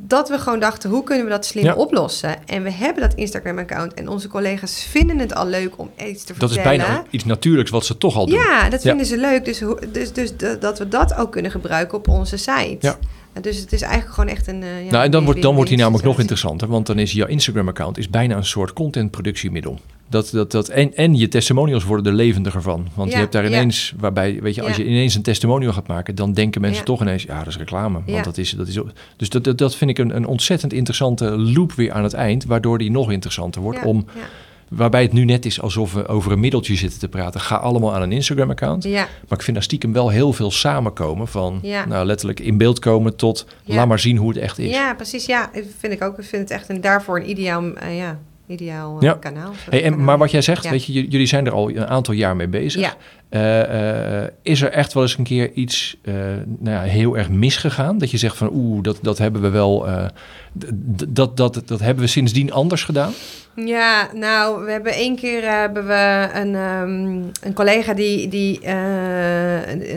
Dat 0.01 0.29
we 0.29 0.39
gewoon 0.39 0.59
dachten, 0.59 0.89
hoe 0.89 1.03
kunnen 1.03 1.25
we 1.25 1.31
dat 1.31 1.45
slim 1.45 1.63
Ja. 1.63 1.73
oplossen? 1.73 2.47
En 2.47 2.63
we 2.63 2.71
hebben 2.71 3.01
dat 3.03 3.13
Instagram-account. 3.13 3.93
En 3.93 4.07
onze 4.07 4.27
collega's 4.27 4.83
vinden 4.89 5.19
het 5.19 5.35
al 5.35 5.45
leuk 5.47 5.77
om 5.77 5.91
iets 6.07 6.23
te 6.23 6.33
Dat 6.37 6.49
is 6.49 6.55
vertellen. 6.55 6.77
bijna 6.85 7.03
iets 7.09 7.25
natuurlijks 7.25 7.71
wat 7.71 7.85
ze 7.85 7.97
toch 7.97 8.15
al 8.15 8.25
doen. 8.25 8.39
Ja, 8.39 8.69
dat 8.69 8.83
Ja. 8.83 8.89
vinden 8.89 9.05
ze 9.05 9.17
leuk. 9.17 9.45
Dus, 9.45 9.61
dus, 9.91 10.13
dus 10.13 10.31
dat 10.59 10.77
we 10.79 10.87
dat 10.87 11.15
ook 11.15 11.31
kunnen 11.31 11.51
gebruiken 11.51 11.97
op 11.97 12.07
onze 12.07 12.37
site. 12.37 12.77
Ja. 12.79 12.97
Dus 13.41 13.57
het 13.57 13.73
is 13.73 13.81
eigenlijk 13.81 14.13
gewoon 14.13 14.29
echt 14.29 14.47
een. 14.47 14.59
ja, 14.59 14.91
nou, 14.91 15.03
en 15.03 15.11
dan 15.11 15.25
wordt, 15.25 15.41
dan 15.41 15.55
wordt 15.55 15.69
hij 15.69 15.79
namelijk 15.79 16.03
nog 16.03 16.19
interessanter, 16.19 16.67
want 16.67 16.87
dan 16.87 16.99
is 16.99 17.11
jouw 17.11 17.27
Instagram-account 17.27 17.97
is 17.97 18.09
bijna 18.09 18.35
een 18.35 18.45
soort 18.45 18.73
contentproductiemiddel. 18.73 19.79
Dat, 20.09 20.29
dat, 20.31 20.51
dat, 20.51 20.67
en, 20.67 20.95
en 20.95 21.15
je 21.15 21.27
testimonials 21.27 21.83
worden 21.83 22.11
er 22.11 22.17
levendiger 22.17 22.61
van. 22.61 22.87
Want 22.93 23.09
Ja, 23.09 23.15
je 23.15 23.21
hebt 23.21 23.33
daar 23.33 23.43
ja. 23.43 23.49
ineens, 23.49 23.93
waarbij, 23.97 24.39
weet 24.41 24.55
je, 24.55 24.61
als 24.61 24.75
je 24.75 24.85
ineens 24.85 25.15
een 25.15 25.21
testimonial 25.21 25.73
gaat 25.73 25.87
maken, 25.87 26.15
dan 26.15 26.33
denken 26.33 26.61
mensen 26.61 26.85
toch 26.85 27.01
ineens, 27.01 27.23
ja, 27.23 27.37
dat 27.37 27.47
is 27.47 27.57
reclame. 27.57 27.99
Want 28.05 28.23
dat 28.23 28.37
is, 28.37 28.51
dat 28.51 28.67
is, 28.67 28.79
dus 29.17 29.29
dat, 29.29 29.43
dat, 29.43 29.57
dat 29.57 29.75
vind 29.75 29.89
ik 29.89 29.97
een, 29.97 30.15
een 30.15 30.25
ontzettend 30.25 30.73
interessante 30.73 31.37
loop 31.37 31.73
weer 31.73 31.91
aan 31.91 32.03
het 32.03 32.13
eind, 32.13 32.45
waardoor 32.45 32.77
die 32.77 32.91
nog 32.91 33.11
interessanter 33.11 33.61
wordt. 33.61 33.83
Om. 33.83 34.05
Waarbij 34.69 35.01
het 35.01 35.13
nu 35.13 35.25
net 35.25 35.45
is 35.45 35.61
alsof 35.61 35.93
we 35.93 36.07
over 36.07 36.31
een 36.31 36.39
middeltje 36.39 36.75
zitten 36.75 36.99
te 36.99 37.07
praten. 37.07 37.39
Ga 37.41 37.55
allemaal 37.55 37.93
aan 37.95 38.01
een 38.01 38.11
Instagram-account. 38.11 38.83
Ja, 38.83 39.07
Maar 39.27 39.37
ik 39.37 39.41
vind 39.43 39.53
daar 39.55 39.63
stiekem 39.65 39.93
wel 39.93 40.09
heel 40.09 40.33
veel 40.33 40.51
samenkomen 40.51 41.27
van, 41.27 41.59
Ja. 41.61 41.85
nou 41.85 42.05
letterlijk 42.05 42.39
in 42.39 42.57
beeld 42.57 42.79
komen 42.79 43.15
tot, 43.15 43.45
Ja. 43.63 43.75
laat 43.75 43.87
maar 43.87 43.99
zien 43.99 44.17
hoe 44.17 44.29
het 44.29 44.37
echt 44.37 44.57
is. 44.59 44.69
ja, 44.71 44.93
precies. 44.93 45.25
Ja, 45.25 45.49
vind 45.79 45.93
ik 45.93 46.03
ook. 46.03 46.17
Ik 46.19 46.25
vind 46.25 46.41
het 46.41 46.51
echt 46.51 46.69
een, 46.69 46.81
daarvoor 46.81 47.19
een 47.19 47.29
ideaal, 47.29 47.63
eh, 47.75 47.97
ja, 47.97 48.19
ideaal 48.47 48.95
eh, 48.95 49.01
Ja. 49.01 49.13
kanaal. 49.13 49.51
Hey, 49.69 49.83
en, 49.83 50.03
maar 50.03 50.17
wat 50.17 50.31
jij 50.31 50.41
zegt, 50.41 50.63
Ja. 50.63 50.69
weet 50.71 50.85
je, 50.85 50.93
jullie 51.07 51.25
zijn 51.27 51.45
er 51.45 51.51
al 51.51 51.69
een 51.69 51.87
aantal 51.87 52.13
jaar 52.13 52.35
mee 52.35 52.47
bezig. 52.47 52.81
Ja. 52.81 52.93
Eh, 53.29 54.27
is 54.41 54.61
er 54.61 54.71
echt 54.71 54.93
wel 54.93 55.03
eens 55.03 55.17
een 55.17 55.23
keer 55.23 55.51
iets 55.53 55.97
nou 56.59 56.75
ja, 56.75 56.81
heel 56.81 57.17
erg 57.17 57.29
misgegaan? 57.29 57.97
Dat 57.97 58.11
je 58.11 58.17
zegt 58.17 58.37
van 58.37 58.49
oeh, 58.53 58.83
dat, 58.83 58.97
dat 59.01 59.17
hebben 59.17 59.41
we 59.41 59.49
wel. 59.49 59.87
dat, 61.07 61.37
dat, 61.37 61.61
dat 61.65 61.79
hebben 61.79 62.03
we 62.03 62.09
sindsdien 62.09 62.51
anders 62.51 62.83
gedaan? 62.83 63.11
Ja, 63.65 64.09
nou, 64.13 64.65
we 64.65 64.71
hebben 64.71 64.93
één 64.93 65.15
keer 65.15 65.43
eh, 65.43 65.49
hebben 65.51 65.87
we 65.87 66.29
een, 66.33 66.55
ehm, 66.55 67.47
een 67.47 67.53
collega 67.53 67.93
die, 67.93 68.27
die 68.27 68.59
eh, 68.61 68.73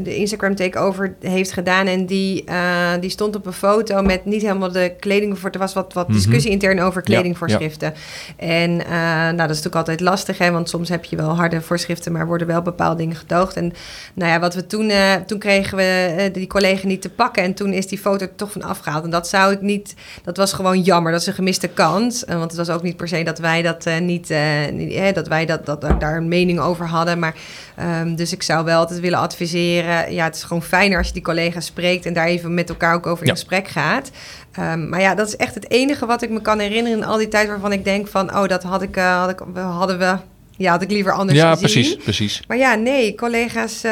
de 0.03 0.17
Instagram 0.17 0.55
takeover 0.55 1.15
heeft 1.21 1.53
gedaan. 1.53 1.87
En 1.87 2.07
die, 2.07 2.45
eh, 2.45 2.93
die 3.01 3.11
stond 3.11 3.37
op 3.37 3.47
een 3.47 3.53
foto 3.53 4.03
met 4.03 4.25
niet 4.25 4.43
helemaal 4.43 4.73
de 4.73 4.95
kleding 5.01 5.39
voor. 5.39 5.51
Er 5.51 5.59
was 5.59 5.75
wat, 5.75 5.93
wat 5.93 6.09
Mhm. 6.09 6.17
discussie 6.17 6.51
intern 6.51 6.81
over 6.81 7.03
Ja, 7.05 7.15
kledingvoorschriften. 7.15 7.95
En 8.37 8.77
nou, 8.77 9.37
dat 9.37 9.51
is 9.51 9.57
natuurlijk 9.57 9.75
altijd 9.75 10.01
lastig, 10.01 10.39
hè, 10.39 10.51
want 10.51 10.69
soms 10.69 10.89
heb 10.89 11.05
je 11.05 11.17
wel 11.17 11.37
harde 11.37 11.61
voorschriften, 11.61 12.13
maar 12.13 12.27
worden 12.27 12.47
wel 12.47 12.63
bepaalde 12.63 12.97
dingen 12.97 13.17
gedoogd. 13.17 13.57
En 13.57 13.73
nou 14.15 14.31
ja, 14.31 14.41
wat 14.41 14.55
we 14.55 14.67
toen, 14.67 14.93
toen 15.27 15.39
kregen 15.39 15.77
we 15.77 16.29
die 16.33 16.47
collega 16.47 16.87
niet 16.87 17.03
te 17.03 17.11
pakken. 17.11 17.43
En 17.43 17.55
toen 17.55 17.73
is 17.73 17.87
die 17.87 17.99
foto 17.99 18.25
er 18.25 18.35
toch 18.37 18.53
van 18.53 18.63
afgehaald. 18.63 19.05
En 19.05 19.11
dat 19.11 19.29
zou 19.29 19.53
ik 19.53 19.61
niet, 19.61 19.95
dat 20.25 20.37
was 20.37 20.53
gewoon 20.53 20.81
jammer. 20.81 21.13
Dat 21.13 21.21
is 21.21 21.27
een 21.27 21.33
gemiste 21.35 21.69
kans. 21.69 22.25
Want 22.27 22.43
het 22.43 22.67
was 22.67 22.71
ook 22.71 22.83
niet 22.83 22.97
per 22.97 23.09
se 23.09 23.23
dat 23.23 23.39
wij 23.39 23.52
dat 23.61 23.87
eh, 23.87 23.99
niet, 23.99 24.31
eh, 24.31 24.41
niet 24.73 24.95
hè, 24.95 25.13
dat 25.13 25.29
wij 25.29 25.47
dat, 25.47 25.67
dat, 25.67 25.81
daar 26.01 26.17
een 26.17 26.29
mening 26.29 26.61
over 26.61 26.87
hadden. 26.87 27.19
Maar 27.19 27.35
ehm, 27.77 28.15
dus 28.15 28.33
ik 28.33 28.43
zou 28.43 28.65
wel 28.65 28.79
altijd 28.79 29.01
willen 29.01 29.19
adviseren. 29.19 30.13
Ja, 30.15 30.25
het 30.25 30.35
is 30.37 30.43
gewoon 30.43 30.63
fijner 30.63 30.99
als 30.99 31.07
je 31.07 31.13
die 31.13 31.23
collega's 31.23 31.67
spreekt 31.67 32.07
en 32.07 32.13
daar 32.13 32.27
even 32.27 32.55
met 32.55 32.69
elkaar 32.69 32.95
ook 32.95 33.07
over 33.07 33.23
in 33.23 33.29
Ja. 33.29 33.35
gesprek 33.35 33.69
gaat. 33.69 34.11
Ehm, 34.53 34.89
maar 34.89 35.01
ja, 35.01 35.15
dat 35.15 35.27
is 35.29 35.37
echt 35.37 35.55
het 35.55 35.71
enige 35.71 36.07
wat 36.07 36.23
ik 36.23 36.31
me 36.31 36.41
kan 36.41 36.59
herinneren 36.59 36.99
in 36.99 37.05
al 37.05 37.17
die 37.17 37.29
tijd 37.29 37.49
waarvan 37.49 37.73
ik 37.73 37.85
denk 37.85 38.09
van, 38.09 38.37
oh, 38.37 38.47
dat 38.49 38.63
had 38.63 38.83
ik, 38.83 38.97
eh, 38.97 39.21
had 39.21 39.31
ik, 39.31 39.41
hadden 39.55 39.99
we, 39.99 40.17
ja, 40.57 40.71
had 40.71 40.83
ik 40.83 40.91
liever 40.91 41.13
anders 41.13 41.39
ja, 41.39 41.51
gezien. 41.55 41.71
precies, 41.71 41.97
precies. 41.97 42.43
Maar 42.49 42.57
ja, 42.57 42.75
nee, 42.75 43.15
collega's. 43.15 43.83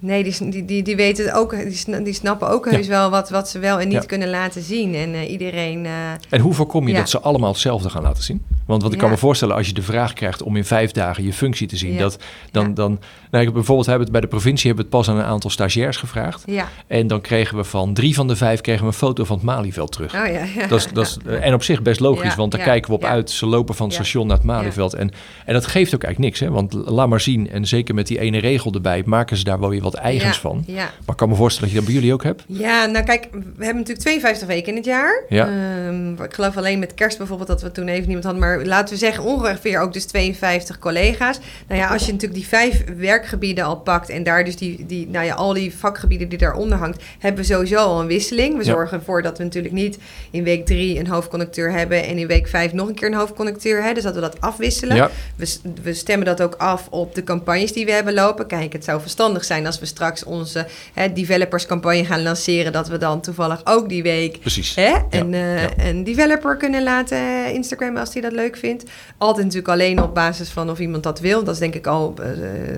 Nee, 0.00 0.22
die, 0.22 0.64
die, 0.64 0.82
die, 0.82 0.96
weten 0.96 1.24
het 1.24 1.34
ook, 1.34 1.50
die, 1.50 2.02
die 2.02 2.12
snappen 2.14 2.48
ook 2.48 2.64
Ja. 2.64 2.70
heus 2.70 2.86
wel 2.86 3.10
wat, 3.10 3.30
wat 3.30 3.48
ze 3.48 3.58
wel 3.58 3.80
en 3.80 3.88
niet 3.88 3.96
Ja. 3.96 4.06
kunnen 4.06 4.30
laten 4.30 4.62
zien. 4.62 4.94
En 4.94 5.14
eh, 5.14 5.30
iedereen. 5.30 5.86
eh, 5.86 5.92
En 6.28 6.40
hoe 6.40 6.54
voorkom 6.54 6.86
je 6.86 6.92
Ja. 6.92 6.98
dat 6.98 7.10
ze 7.10 7.20
allemaal 7.20 7.50
hetzelfde 7.50 7.90
gaan 7.90 8.02
laten 8.02 8.22
zien? 8.22 8.42
Want 8.66 8.82
wat 8.82 8.92
ik 8.92 8.98
kan 8.98 9.10
me 9.10 9.16
voorstellen, 9.16 9.54
als 9.56 9.66
je 9.66 9.72
de 9.72 9.82
vraag 9.82 10.12
krijgt 10.12 10.42
om 10.42 10.56
in 10.56 10.64
vijf 10.64 10.90
dagen 10.90 11.24
je 11.24 11.32
functie 11.32 11.66
te 11.66 11.76
zien, 11.76 11.96
dat 11.98 12.18
dan, 12.50 12.74
dan 12.74 12.98
nou, 13.30 13.46
ik, 13.46 13.52
bijvoorbeeld 13.52 13.86
hebben 13.86 14.06
we 14.06 14.12
het 14.12 14.20
bij 14.20 14.30
de 14.30 14.36
provincie 14.36 14.66
hebben 14.66 14.84
we 14.86 14.96
het 14.96 15.06
pas 15.06 15.14
aan 15.14 15.20
een 15.22 15.30
aantal 15.30 15.50
stagiairs 15.50 15.96
gevraagd. 15.96 16.42
ja, 16.46 16.68
En 16.86 17.06
dan 17.06 17.20
kregen 17.20 17.56
we 17.56 17.64
van 17.64 17.94
drie 17.94 18.14
van 18.14 18.28
de 18.28 18.36
vijf 18.36 18.60
kregen 18.60 18.80
we 18.80 18.86
een 18.86 18.92
foto 18.92 19.24
van 19.24 19.36
het 19.36 19.44
Malieveld 19.44 19.92
terug. 19.92 20.14
oh 20.14 20.26
ja. 20.26 20.44
ja. 20.54 20.66
Dat 20.66 20.78
is, 20.78 20.86
dat 20.92 21.06
is, 21.06 21.32
en 21.46 21.54
op 21.54 21.62
zich 21.62 21.82
best 21.82 22.00
logisch, 22.00 22.34
want 22.34 22.52
daar 22.52 22.60
kijken 22.60 22.90
we 22.90 22.96
op 22.96 23.04
uit. 23.04 23.30
Ze 23.30 23.46
lopen 23.46 23.74
van 23.74 23.86
het 23.86 23.94
station 23.94 24.26
naar 24.26 24.36
het 24.36 24.46
Malieveld. 24.46 24.94
En, 24.94 25.10
en 25.44 25.54
dat 25.54 25.66
geeft 25.66 25.94
ook 25.94 26.02
eigenlijk 26.02 26.34
niks, 26.34 26.40
hè? 26.40 26.54
want 26.54 26.72
laat 26.72 27.08
maar 27.08 27.20
zien. 27.20 27.50
En 27.50 27.66
zeker 27.66 27.94
met 27.94 28.06
die 28.06 28.20
ene 28.20 28.38
regel 28.38 28.72
erbij, 28.72 29.02
maken 29.06 29.36
ze 29.36 29.44
daar 29.44 29.60
wel 29.60 29.68
weer 29.68 29.82
wat 29.82 29.94
eigens 29.94 30.38
van. 30.38 30.62
Ja. 30.66 30.74
Maar 30.74 30.90
ik 31.06 31.16
kan 31.16 31.28
me 31.28 31.34
voorstellen 31.34 31.72
dat 31.72 31.78
je 31.78 31.84
dat 31.84 31.94
bij 31.94 32.00
jullie 32.00 32.12
ook 32.12 32.24
hebt. 32.24 32.44
Ja, 32.46 32.86
nou 32.86 33.04
kijk, 33.04 33.28
we 33.30 33.64
hebben 33.64 33.76
natuurlijk 33.76 33.98
52 33.98 34.48
weken 34.48 34.68
in 34.68 34.76
het 34.76 34.84
jaar. 34.84 35.24
Ja. 35.28 35.48
Ehm, 35.48 36.22
ik 36.22 36.34
geloof 36.34 36.56
alleen 36.56 36.78
met 36.78 36.94
kerst 36.94 37.18
bijvoorbeeld 37.18 37.48
dat 37.48 37.62
we 37.62 37.72
toen 37.72 37.88
even 37.88 38.04
niemand 38.04 38.24
hadden. 38.24 38.42
Maar 38.42 38.64
laten 38.64 38.94
we 38.94 39.00
zeggen 39.00 39.24
ongeveer 39.24 39.80
ook 39.80 39.92
dus 39.92 40.04
52 40.04 40.78
collega's. 40.78 41.38
Nou 41.68 41.80
ja, 41.80 41.88
als 41.88 42.06
je 42.06 42.12
natuurlijk 42.12 42.40
die 42.40 42.48
vijf 42.48 42.84
werkgebieden 43.20 43.64
al 43.64 43.76
pakt... 43.76 44.08
en 44.08 44.22
daar 44.22 44.44
dus 44.44 44.56
die, 44.56 44.86
die, 44.86 45.08
nou 45.08 45.26
ja, 45.26 45.34
al 45.34 45.52
die 45.52 45.74
vakgebieden 45.74 46.28
die 46.28 46.38
daaronder 46.38 46.78
hangt... 46.78 47.02
hebben 47.18 47.40
we 47.40 47.52
sowieso 47.52 47.76
al 47.76 48.00
een 48.00 48.06
wisseling. 48.06 48.56
We 48.56 48.64
Ja. 48.64 48.72
zorgen 48.72 48.98
ervoor 48.98 49.22
dat 49.22 49.38
we 49.38 49.44
natuurlijk 49.44 49.74
niet 49.74 49.98
in 50.30 50.44
week 50.44 50.66
drie 50.66 50.98
een 50.98 51.06
hoofdconducteur 51.06 51.72
hebben... 51.72 52.04
en 52.06 52.18
in 52.18 52.26
week 52.26 52.48
vijf 52.48 52.72
nog 52.72 52.88
een 52.88 52.94
keer 52.94 53.08
een 53.08 53.14
hoofdconducteur. 53.14 53.82
Hè, 53.82 53.92
dus 53.92 54.02
dat 54.02 54.14
we 54.14 54.20
dat 54.20 54.40
afwisselen. 54.40 54.96
Ja, 54.96 55.10
We, 55.36 55.56
we 55.82 55.94
stemmen 55.94 56.26
dat 56.26 56.42
ook 56.42 56.54
af 56.54 56.88
op 56.90 57.14
de 57.14 57.24
campagnes 57.24 57.72
die 57.72 57.84
we 57.84 57.92
hebben 57.92 58.14
lopen. 58.14 58.46
Kijk, 58.46 58.72
het 58.72 58.84
zou 58.84 59.00
verstandig 59.00 59.44
zijn 59.44 59.66
als 59.66 59.78
we 59.80 59.86
straks 59.86 60.24
onze 60.24 60.66
hè, 60.94 61.12
developerscampagne 61.12 62.04
gaan 62.04 62.22
lanceren, 62.22 62.72
dat 62.72 62.88
we 62.88 62.98
dan 62.98 63.20
toevallig 63.20 63.60
ook 63.64 63.88
die 63.88 64.02
week 64.02 64.40
precies. 64.40 64.74
hè, 64.74 64.94
een, 65.10 65.34
eh, 65.34 65.88
een 65.88 66.04
developer 66.04 66.56
kunnen 66.56 66.82
laten 66.82 67.52
Instagrammen 67.52 68.00
als 68.00 68.12
hij 68.12 68.22
dat 68.22 68.32
leuk 68.32 68.56
vindt. 68.56 68.84
Altijd 69.18 69.44
natuurlijk 69.44 69.72
alleen 69.72 70.02
op 70.02 70.14
basis 70.14 70.48
van 70.48 70.70
of 70.70 70.78
iemand 70.78 71.02
dat 71.02 71.20
wil. 71.20 71.44
Dat 71.44 71.54
is 71.54 71.60
denk 71.60 71.74
ik 71.74 71.86
al 71.86 72.14
eh, 72.22 72.28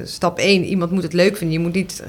stap 0.05 0.32
1. 0.39 0.65
Iemand 0.65 0.91
moet 0.91 1.03
het 1.03 1.13
leuk 1.13 1.37
vinden. 1.37 1.57
Je 1.57 1.63
moet 1.63 1.75
niet. 1.75 2.03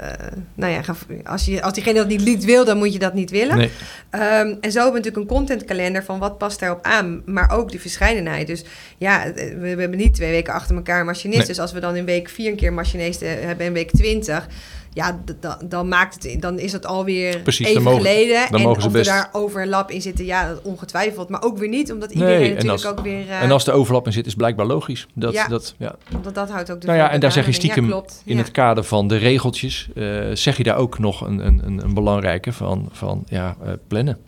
eh, 0.00 0.26
nou 0.54 0.72
ja, 0.72 0.80
als, 1.24 1.44
je, 1.44 1.62
als 1.62 1.72
diegene 1.72 1.98
dat 1.98 2.08
niet 2.08 2.24
niet 2.24 2.44
wil, 2.44 2.64
dan 2.64 2.78
moet 2.78 2.92
je 2.92 2.98
dat 2.98 3.14
niet 3.14 3.30
willen. 3.30 3.56
Nee, 3.56 3.70
Ehm, 4.10 4.54
en 4.60 4.72
zo 4.72 4.80
hebben 4.82 5.00
we 5.00 5.06
natuurlijk 5.06 5.16
een 5.16 5.36
contentkalender 5.36 6.04
van 6.04 6.18
wat 6.18 6.38
past 6.38 6.60
daarop 6.60 6.84
aan, 6.84 7.22
maar 7.24 7.50
ook 7.50 7.70
die 7.70 7.80
verscheidenheid. 7.80 8.46
Dus 8.46 8.64
ja, 8.98 9.24
eh, 9.24 9.34
we, 9.34 9.74
we 9.74 9.80
hebben 9.80 9.98
niet 9.98 10.14
twee 10.14 10.30
weken 10.30 10.52
achter 10.52 10.76
elkaar 10.76 11.04
machinist. 11.04 11.38
Nee. 11.38 11.46
Dus 11.46 11.58
als 11.58 11.72
we 11.72 11.80
dan 11.80 11.96
in 11.96 12.04
week 12.04 12.28
vier 12.28 12.50
een 12.50 12.56
keer 12.56 12.72
machinist 12.72 13.22
eh, 13.22 13.30
hebben 13.40 13.66
en 13.66 13.72
week 13.72 13.90
twintig, 13.90 14.46
ja, 14.92 15.20
dan, 15.64 15.88
maakt 15.88 16.22
het, 16.22 16.42
dan 16.42 16.58
is 16.58 16.72
het 16.72 16.86
alweer 16.86 17.40
Precies, 17.40 17.66
even 17.66 17.82
dan 17.84 17.92
mogen- 17.92 18.06
geleden. 18.06 18.46
dan 18.50 18.60
en 18.60 18.66
mogen 18.66 18.82
ze 18.82 18.86
of 18.88 18.92
best- 18.92 19.08
er 19.10 19.14
daar 19.14 19.28
overlap 19.32 19.90
in 19.90 20.00
zitten, 20.02 20.24
ja, 20.24 20.48
dat 20.48 20.62
ongetwijfeld. 20.62 21.28
Maar 21.28 21.42
ook 21.42 21.58
weer 21.58 21.68
niet, 21.68 21.92
omdat 21.92 22.10
iedereen 22.10 22.42
en 22.42 22.48
natuurlijk 22.54 22.72
als- 22.72 22.86
ook 22.86 23.00
weer... 23.00 23.28
eh, 23.28 23.42
en 23.42 23.50
als 23.50 23.66
er 23.66 23.72
overlap 23.72 24.06
in 24.06 24.12
zit, 24.12 24.26
is 24.26 24.34
blijkbaar 24.34 24.66
logisch. 24.66 25.06
Dat, 25.14 25.32
Ja. 25.32 25.48
dat, 25.48 25.74
ja. 25.78 25.94
want 26.22 26.34
dat 26.34 26.50
houdt 26.50 26.70
ook 26.72 26.80
de 26.80 26.86
Nou 26.86 26.98
ja, 26.98 27.10
en 27.10 27.20
daar 27.20 27.32
zeg 27.32 27.46
je 27.46 27.52
stiekem 27.52 27.84
Ja, 27.84 27.90
klopt. 27.90 28.22
in 28.24 28.36
Ja. 28.36 28.42
het 28.42 28.50
kader 28.50 28.84
van 28.84 29.08
de 29.08 29.16
regeltjes, 29.16 29.88
eh, 29.94 30.04
zeg 30.32 30.56
je 30.56 30.62
daar 30.62 30.76
ook 30.76 30.98
nog 30.98 31.20
een, 31.26 31.46
een, 31.46 31.60
een, 31.64 31.84
een 31.84 31.94
belangrijke 31.94 32.52
van, 32.52 32.88
van 32.92 33.24
ja, 33.28 33.56
eh, 33.64 33.72
plannen. 33.88 34.18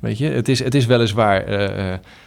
Weet 0.00 0.18
je, 0.18 0.26
het 0.28 0.48
is, 0.48 0.58
het 0.58 0.74
is 0.74 0.86
weliswaar, 0.86 1.44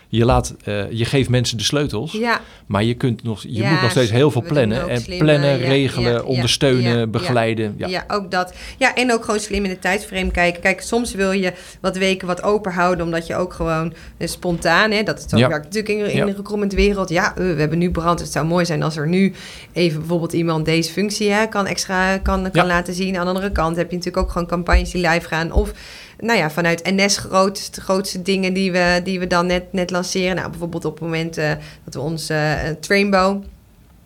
je, 0.09 0.25
laat, 0.25 0.55
eh, 0.63 0.91
je 0.91 1.05
geeft 1.05 1.29
mensen 1.29 1.57
de 1.57 1.63
sleutels, 1.63 2.11
Ja, 2.11 2.41
maar 2.65 2.83
je, 2.83 2.93
kunt 2.93 3.23
nog, 3.23 3.41
je 3.41 3.51
Ja, 3.51 3.71
moet 3.71 3.81
nog 3.81 3.91
steeds 3.91 4.11
heel 4.11 4.31
veel 4.31 4.41
plannen. 4.41 4.89
En 4.89 5.01
slim, 5.01 5.17
plannen, 5.17 5.59
ja, 5.59 5.67
regelen, 5.67 6.25
ondersteunen, 6.25 7.11
begeleiden. 7.11 7.75
Ja. 7.77 7.87
Ja. 7.87 8.03
ook 8.07 8.31
dat. 8.31 8.53
Ja, 8.77 8.95
en 8.95 9.13
ook 9.13 9.25
gewoon 9.25 9.39
slim 9.39 9.63
in 9.63 9.69
de 9.69 9.79
tijdframe 9.79 10.31
kijken. 10.31 10.61
Kijk, 10.61 10.81
soms 10.81 11.13
wil 11.13 11.31
je 11.31 11.53
wat 11.81 11.97
weken 11.97 12.27
wat 12.27 12.43
open 12.43 12.71
houden, 12.71 13.05
omdat 13.05 13.27
je 13.27 13.35
ook 13.35 13.53
gewoon 13.53 13.93
eh, 14.17 14.27
spontaan, 14.27 14.91
hè, 14.91 15.03
dat 15.03 15.17
is 15.17 15.25
zo 15.29 15.37
werkt 15.37 15.63
natuurlijk 15.73 16.13
in, 16.13 16.19
in 16.19 16.25
de 16.25 16.33
recruitment 16.33 16.73
wereld. 16.73 17.09
Ja, 17.09 17.29
eh, 17.29 17.35
we 17.35 17.59
hebben 17.59 17.77
nu 17.77 17.91
brand. 17.91 18.19
Het 18.19 18.31
zou 18.31 18.45
mooi 18.45 18.65
zijn 18.65 18.83
als 18.83 18.97
er 18.97 19.07
nu 19.07 19.33
even 19.73 19.99
bijvoorbeeld 19.99 20.33
iemand 20.33 20.65
deze 20.65 20.91
functie 20.91 21.31
hè, 21.31 21.47
kan 21.47 21.67
extra 21.67 22.17
kan, 22.17 22.51
kan 22.51 22.65
laten 22.65 22.93
zien. 22.93 23.17
Aan 23.17 23.25
de 23.25 23.31
andere 23.31 23.51
kant 23.51 23.75
heb 23.75 23.89
je 23.89 23.97
natuurlijk 23.97 24.25
ook 24.25 24.31
gewoon 24.31 24.47
campagnes 24.47 24.91
die 24.91 25.07
live 25.07 25.27
gaan 25.27 25.51
of 25.51 25.73
nou 26.19 26.37
ja, 26.37 26.51
vanuit 26.51 26.83
NS 26.83 27.17
grootste, 27.17 27.81
grootste 27.81 28.21
dingen 28.21 28.53
die 28.53 28.71
we, 28.71 29.01
die 29.03 29.19
we 29.19 29.27
dan 29.27 29.45
net, 29.45 29.73
net 29.73 29.91
lanceren. 29.91 30.35
Nou, 30.35 30.49
bijvoorbeeld 30.49 30.85
op 30.85 30.93
het 30.93 31.01
moment 31.01 31.37
uh, 31.37 31.51
dat 31.83 31.93
we 31.93 31.99
onze 31.99 32.33
uh, 32.33 32.69
Trainbow... 32.79 33.43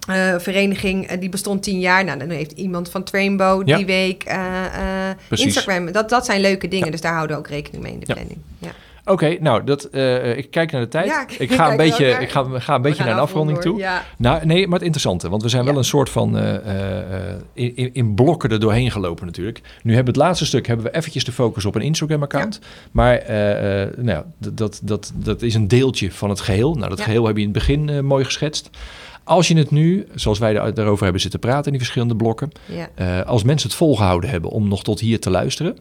Uh, 0.09 0.39
vereniging 0.39 1.11
die 1.11 1.29
bestond 1.29 1.63
tien 1.63 1.79
jaar. 1.79 2.03
Nou, 2.03 2.19
dan 2.19 2.29
heeft 2.29 2.51
iemand 2.51 2.89
van 2.89 3.03
Trainbow 3.03 3.67
ja. 3.67 3.77
die 3.77 3.85
week 3.85 4.23
Instagram. 5.29 5.91
Dat, 5.91 6.09
dat 6.09 6.25
zijn 6.25 6.41
leuke 6.41 6.67
dingen, 6.67 6.85
ja. 6.85 6.91
dus 6.91 7.01
daar 7.01 7.13
houden 7.13 7.35
we 7.35 7.41
ook 7.41 7.49
rekening 7.49 7.83
mee 7.83 7.93
in 7.93 7.99
de 7.99 8.13
planning. 8.13 8.37
Ja. 8.59 8.71
Oké, 9.05 9.37
nou, 9.39 9.63
dat, 9.63 9.87
uh, 9.91 10.37
ik 10.37 10.51
kijk 10.51 10.71
naar 10.71 10.81
de 10.81 10.87
tijd. 10.87 11.05
Ja, 11.05 11.25
ik, 11.37 11.51
ga 11.59 11.71
een 11.71 11.77
beetje, 11.77 12.07
ik 12.07 12.29
ga, 12.29 12.45
ga 12.53 12.75
een 12.75 12.81
beetje 12.81 13.03
naar 13.03 13.13
een 13.13 13.19
afronding 13.19 13.61
toe. 13.61 13.77
Ja. 13.77 14.03
Nou, 14.17 14.45
nee, 14.45 14.63
maar 14.63 14.73
het 14.73 14.81
interessante, 14.81 15.29
want 15.29 15.41
we 15.41 15.49
zijn 15.49 15.65
wel 15.65 15.77
een 15.77 15.83
soort 15.83 16.09
van 16.09 16.37
uh, 16.37 16.53
uh, 16.53 16.59
in, 17.53 17.93
in, 17.93 18.15
blokken 18.15 18.49
er 18.49 18.59
doorheen 18.59 18.91
gelopen 18.91 19.25
natuurlijk. 19.25 19.61
Nu 19.83 19.93
hebben 19.95 20.13
we 20.13 20.19
het 20.19 20.27
laatste 20.27 20.45
stuk 20.45 20.67
hebben 20.67 20.85
we 20.85 20.95
eventjes 20.95 21.23
de 21.23 21.31
focus 21.31 21.65
op 21.65 21.75
een 21.75 21.81
Instagram-account. 21.81 22.59
Maar 22.91 23.23
nou, 23.97 24.23
dat, 24.37 24.79
dat, 24.83 25.11
dat 25.15 25.41
is 25.41 25.55
een 25.55 25.67
deeltje 25.67 26.11
van 26.11 26.29
het 26.29 26.39
geheel. 26.39 26.75
Nou, 26.75 26.89
dat 26.89 27.01
geheel 27.01 27.25
heb 27.25 27.35
je 27.35 27.41
in 27.41 27.49
het 27.49 27.57
begin 27.57 28.05
mooi 28.05 28.25
geschetst. 28.25 28.69
Als 29.23 29.47
je 29.47 29.57
het 29.57 29.71
nu, 29.71 30.07
zoals 30.15 30.39
wij 30.39 30.53
daarover 30.53 31.03
hebben 31.03 31.21
zitten 31.21 31.39
praten 31.39 31.65
in 31.65 31.71
die 31.71 31.79
verschillende 31.79 32.15
blokken, 32.15 32.51
als 33.25 33.43
mensen 33.43 33.69
het 33.69 33.77
volgehouden 33.77 34.29
hebben 34.29 34.49
om 34.49 34.67
nog 34.67 34.83
tot 34.83 34.99
hier 34.99 35.19
te 35.19 35.29
luisteren, 35.29 35.77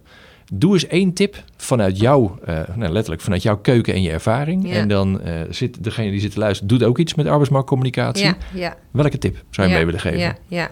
Doe 0.52 0.72
eens 0.72 0.86
één 0.86 1.12
tip 1.12 1.44
vanuit 1.56 1.98
jou, 1.98 2.30
uh, 2.48 2.60
nou, 2.74 2.92
letterlijk 2.92 3.22
vanuit 3.22 3.42
jouw 3.42 3.56
keuken 3.56 3.94
en 3.94 4.02
je 4.02 4.10
ervaring. 4.10 4.72
En 4.72 4.88
dan 4.88 5.20
uh, 5.24 5.40
zit 5.50 5.84
degene 5.84 6.10
die 6.10 6.20
zit 6.20 6.32
te 6.32 6.38
luisteren, 6.38 6.68
doet 6.68 6.82
ook 6.88 6.98
iets 6.98 7.14
met 7.14 7.26
arbeidsmarktcommunicatie. 7.26 8.24
Ja, 8.24 8.36
ja. 8.54 8.76
Welke 8.90 9.18
tip 9.18 9.42
zou 9.50 9.68
je 9.68 9.74
mee 9.74 9.84
willen 9.84 10.00
geven? 10.00 10.18
Ja, 10.18 10.36
ja. 10.48 10.70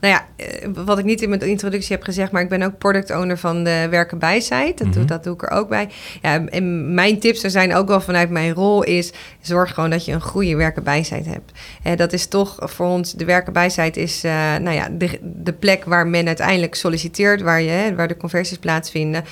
Nou 0.00 0.14
ja, 0.14 0.26
eh, 0.36 0.68
wat 0.84 0.98
ik 0.98 1.04
niet 1.04 1.22
in 1.22 1.28
mijn 1.28 1.40
introductie 1.40 1.92
heb 1.92 2.04
gezegd, 2.04 2.32
maar 2.32 2.42
ik 2.42 2.48
ben 2.48 2.62
ook 2.62 2.78
product 2.78 3.10
owner 3.10 3.38
van 3.38 3.64
de 3.64 3.86
Werken 3.90 4.18
bij 4.18 4.40
site. 4.40 4.72
Dat, 4.76 4.92
doe, 4.92 5.02
mhm. 5.02 5.06
dat 5.06 5.24
doe 5.24 5.34
ik 5.34 5.42
er 5.42 5.50
ook 5.50 5.68
bij. 5.68 5.88
Ja, 6.22 6.44
en 6.46 6.94
mijn 6.94 7.18
tips 7.18 7.42
er 7.42 7.50
zijn 7.50 7.74
ook 7.74 7.88
wel 7.88 8.00
vanuit 8.00 8.30
mijn 8.30 8.52
rol 8.52 8.82
is, 8.82 9.12
zorg 9.40 9.74
gewoon 9.74 9.90
dat 9.90 10.04
je 10.04 10.12
een 10.12 10.20
goede 10.20 10.56
Werken 10.56 10.82
bij 10.82 11.02
site 11.02 11.28
hebt. 11.28 11.52
En 11.82 11.96
dat 11.96 12.12
is 12.12 12.26
toch 12.26 12.56
voor 12.60 12.86
ons, 12.86 13.12
de 13.12 13.24
Werken 13.24 13.52
bij 13.52 13.70
site 13.70 14.00
is 14.00 14.24
uh, 14.24 14.32
nou 14.56 14.70
ja, 14.70 14.88
de, 14.92 15.18
de 15.22 15.52
plek 15.52 15.84
waar 15.84 16.06
men 16.06 16.26
uiteindelijk 16.26 16.74
solliciteert, 16.74 17.40
waar, 17.40 17.62
je, 17.62 17.94
waar 17.96 18.08
de 18.08 18.16
conversies 18.16 18.58
plaatsvinden. 18.58 19.24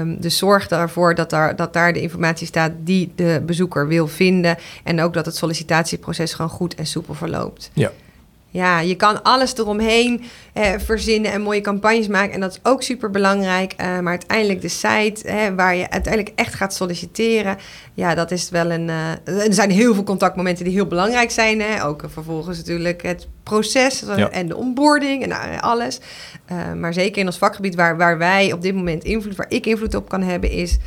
Um, 0.00 0.20
dus 0.20 0.38
zorg 0.38 0.68
ervoor 0.68 1.14
dat 1.14 1.30
daar, 1.30 1.56
dat 1.56 1.72
daar 1.72 1.92
de 1.92 2.00
informatie 2.00 2.46
staat 2.46 2.72
die 2.78 3.12
de 3.14 3.42
bezoeker 3.46 3.88
wil 3.88 4.06
vinden. 4.06 4.56
En 4.84 5.00
ook 5.00 5.14
dat 5.14 5.26
het 5.26 5.36
sollicitatieproces 5.36 6.34
gewoon 6.34 6.50
goed 6.50 6.74
en 6.74 6.86
soepel 6.86 7.14
verloopt. 7.14 7.70
Ja. 7.72 7.90
Ja, 8.50 8.80
je 8.80 8.94
kan 8.94 9.22
alles 9.22 9.56
eromheen 9.56 10.24
eh, 10.52 10.72
verzinnen 10.78 11.32
en 11.32 11.40
mooie 11.40 11.60
campagnes 11.60 12.08
maken. 12.08 12.34
En 12.34 12.40
dat 12.40 12.50
is 12.50 12.60
ook 12.62 12.82
super 12.82 13.10
belangrijk. 13.10 13.72
Uh, 13.72 13.98
maar 13.98 14.12
uiteindelijk 14.12 14.60
de 14.60 14.68
site 14.68 15.52
waar 15.56 15.76
je 15.76 15.90
uiteindelijk 15.90 16.34
echt 16.36 16.54
gaat 16.54 16.74
solliciteren. 16.74 17.56
Ja, 17.94 18.14
dat 18.14 18.30
is 18.30 18.50
wel 18.50 18.70
een. 18.70 18.88
Uh, 18.88 19.46
er 19.46 19.54
zijn 19.54 19.70
heel 19.70 19.94
veel 19.94 20.02
contactmomenten 20.02 20.64
die 20.64 20.74
heel 20.74 20.86
belangrijk 20.86 21.30
zijn. 21.30 21.60
Hè? 21.60 21.84
Ook 21.84 22.04
vervolgens 22.06 22.56
natuurlijk 22.56 23.02
het 23.02 23.28
proces 23.42 24.04
en 24.30 24.48
de 24.48 24.56
onboarding 24.56 25.22
en 25.22 25.28
nou, 25.28 25.60
alles. 25.60 26.00
maar 26.76 26.92
zeker 26.92 27.20
in 27.20 27.26
ons 27.26 27.38
vakgebied 27.38 27.74
waar, 27.74 27.96
waar 27.96 28.18
wij 28.18 28.52
op 28.52 28.62
dit 28.62 28.74
moment 28.74 29.04
invloed, 29.04 29.36
waar 29.36 29.50
ik 29.50 29.66
invloed 29.66 29.94
op 29.94 30.08
kan 30.08 30.22
hebben, 30.22 30.50
is 30.50 30.78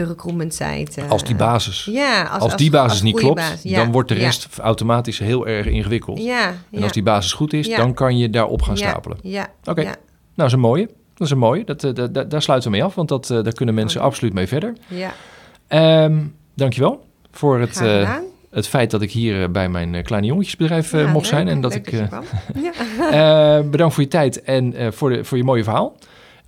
de 0.00 0.06
recruitment 0.06 0.54
site. 0.54 1.02
als 1.08 1.24
die 1.24 1.34
basis. 1.34 1.84
Ja, 1.84 2.22
als, 2.22 2.42
als 2.42 2.56
die 2.56 2.70
basis 2.70 3.02
niet 3.02 3.16
klopt, 3.16 3.62
dan 3.74 3.92
wordt 3.92 4.08
de 4.08 4.14
rest 4.14 4.48
automatisch 4.58 5.18
heel 5.18 5.46
erg 5.46 5.66
ingewikkeld. 5.66 6.22
Ja, 6.22 6.54
en 6.70 6.82
als 6.82 6.92
die 6.92 7.02
basis 7.02 7.32
goed 7.32 7.52
is, 7.52 7.68
dan 7.68 7.94
kan 7.94 8.18
je 8.18 8.30
daarop 8.30 8.62
gaan 8.62 8.76
stapelen. 8.76 9.18
Ja. 9.22 9.48
Oké. 9.64 9.82
Nou, 9.82 9.96
dat 10.34 10.46
is 10.46 10.52
een 10.52 10.60
mooie. 10.60 10.88
Dat 11.14 11.26
is 11.26 11.30
een 11.30 11.38
mooie. 11.38 11.64
Dat, 11.64 11.84
uh, 11.84 11.94
dat, 11.94 12.30
daar 12.30 12.42
sluiten 12.42 12.70
we 12.70 12.76
mee 12.76 12.86
af, 12.86 12.94
want 12.94 13.08
dat, 13.08 13.30
uh, 13.30 13.42
daar 13.42 13.52
kunnen 13.52 13.74
mensen 13.74 14.00
absoluut 14.00 14.32
mee 14.32 14.46
verder. 14.46 14.76
Ja. 14.88 16.04
Um, 16.04 16.34
dankjewel 16.54 17.04
voor 17.30 17.60
het, 17.60 17.80
uh, 17.80 18.16
het 18.50 18.68
feit 18.68 18.90
dat 18.90 19.02
ik 19.02 19.10
hier 19.10 19.50
bij 19.50 19.68
mijn 19.68 20.02
kleine 20.02 20.26
jongetjesbedrijf 20.26 20.92
mocht 21.12 21.26
zijn. 21.26 21.48
En 21.48 21.60
dat 21.60 21.74
ik. 21.74 21.90
bedankt 23.70 23.94
voor 23.94 24.02
je 24.02 24.08
tijd 24.08 24.42
en 24.42 24.92
voor, 24.92 25.10
de, 25.10 25.24
voor 25.24 25.36
je 25.36 25.44
mooie 25.44 25.64
verhaal. 25.64 25.96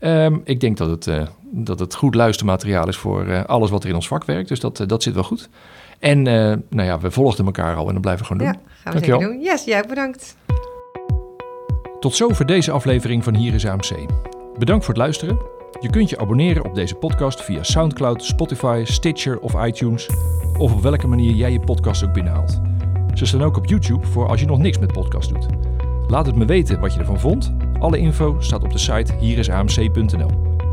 Um, 0.01 0.41
ik 0.45 0.61
denk 0.61 0.77
dat 0.77 0.89
het, 0.89 1.29
dat 1.55 1.79
het 1.79 1.95
goed 1.95 2.15
luistermateriaal 2.15 2.89
is 2.89 2.97
voor 2.97 3.27
uh, 3.27 3.45
alles 3.45 3.71
wat 3.71 3.83
er 3.83 3.89
in 3.89 3.95
ons 3.95 4.09
vak 4.09 4.25
werkt. 4.25 4.49
Dus 4.49 4.61
dat, 4.61 4.81
uh, 4.81 4.87
dat 4.87 5.03
zit 5.03 5.15
wel 5.15 5.23
goed. 5.23 5.49
En 5.99 6.23
nou 6.23 6.83
ja, 6.89 7.01
we 7.01 7.11
volgden 7.11 7.47
elkaar 7.47 7.77
al 7.77 7.87
en 7.87 7.93
dat 7.93 8.03
blijven 8.03 8.27
we 8.27 8.33
gewoon 8.33 8.47
doen. 8.47 8.63
Ja, 8.63 8.71
gaan 8.83 8.85
we 8.85 8.91
Dankjewel. 8.91 9.21
zeker 9.21 9.35
doen. 9.35 9.45
Yes, 9.45 9.65
jij 9.65 9.85
bedankt. 9.89 10.37
Tot 12.01 12.15
zover 12.15 12.47
deze 12.47 12.71
aflevering 12.71 13.25
van 13.25 13.35
Hier 13.35 13.55
is 13.55 13.67
AMC. 13.67 13.93
Bedankt 14.59 14.85
voor 14.85 14.95
het 14.95 15.03
luisteren. 15.03 15.39
Je 15.81 15.91
kunt 15.91 16.11
je 16.11 16.19
abonneren 16.19 16.65
op 16.65 16.75
deze 16.75 16.95
podcast 16.95 17.43
via 17.43 17.63
SoundCloud, 17.63 18.25
Spotify, 18.25 18.83
Stitcher 18.87 19.39
of 19.39 19.65
iTunes. 19.67 20.09
Of 20.59 20.73
op 20.73 20.83
welke 20.83 21.07
manier 21.07 21.33
jij 21.33 21.53
je 21.53 21.61
podcast 21.61 22.05
ook 22.05 22.13
binnenhaalt. 22.13 22.61
Ze 23.15 23.27
staan 23.27 23.43
ook 23.43 23.57
op 23.57 23.67
YouTube 23.67 24.07
voor 24.07 24.29
als 24.29 24.41
je 24.41 24.47
nog 24.47 24.59
niks 24.59 24.79
met 24.79 24.93
podcast 24.93 25.29
doet. 25.29 25.47
Laat 26.09 26.27
het 26.27 26.37
me 26.37 26.45
weten 26.45 26.81
wat 26.81 26.93
je 26.93 26.99
ervan 26.99 27.21
vond 27.21 27.55
alle 27.83 27.99
info 27.99 28.37
staat 28.39 28.63
op 28.63 28.73
de 28.73 28.79
site 28.79 29.13
hierisamc.nl. 29.19 30.52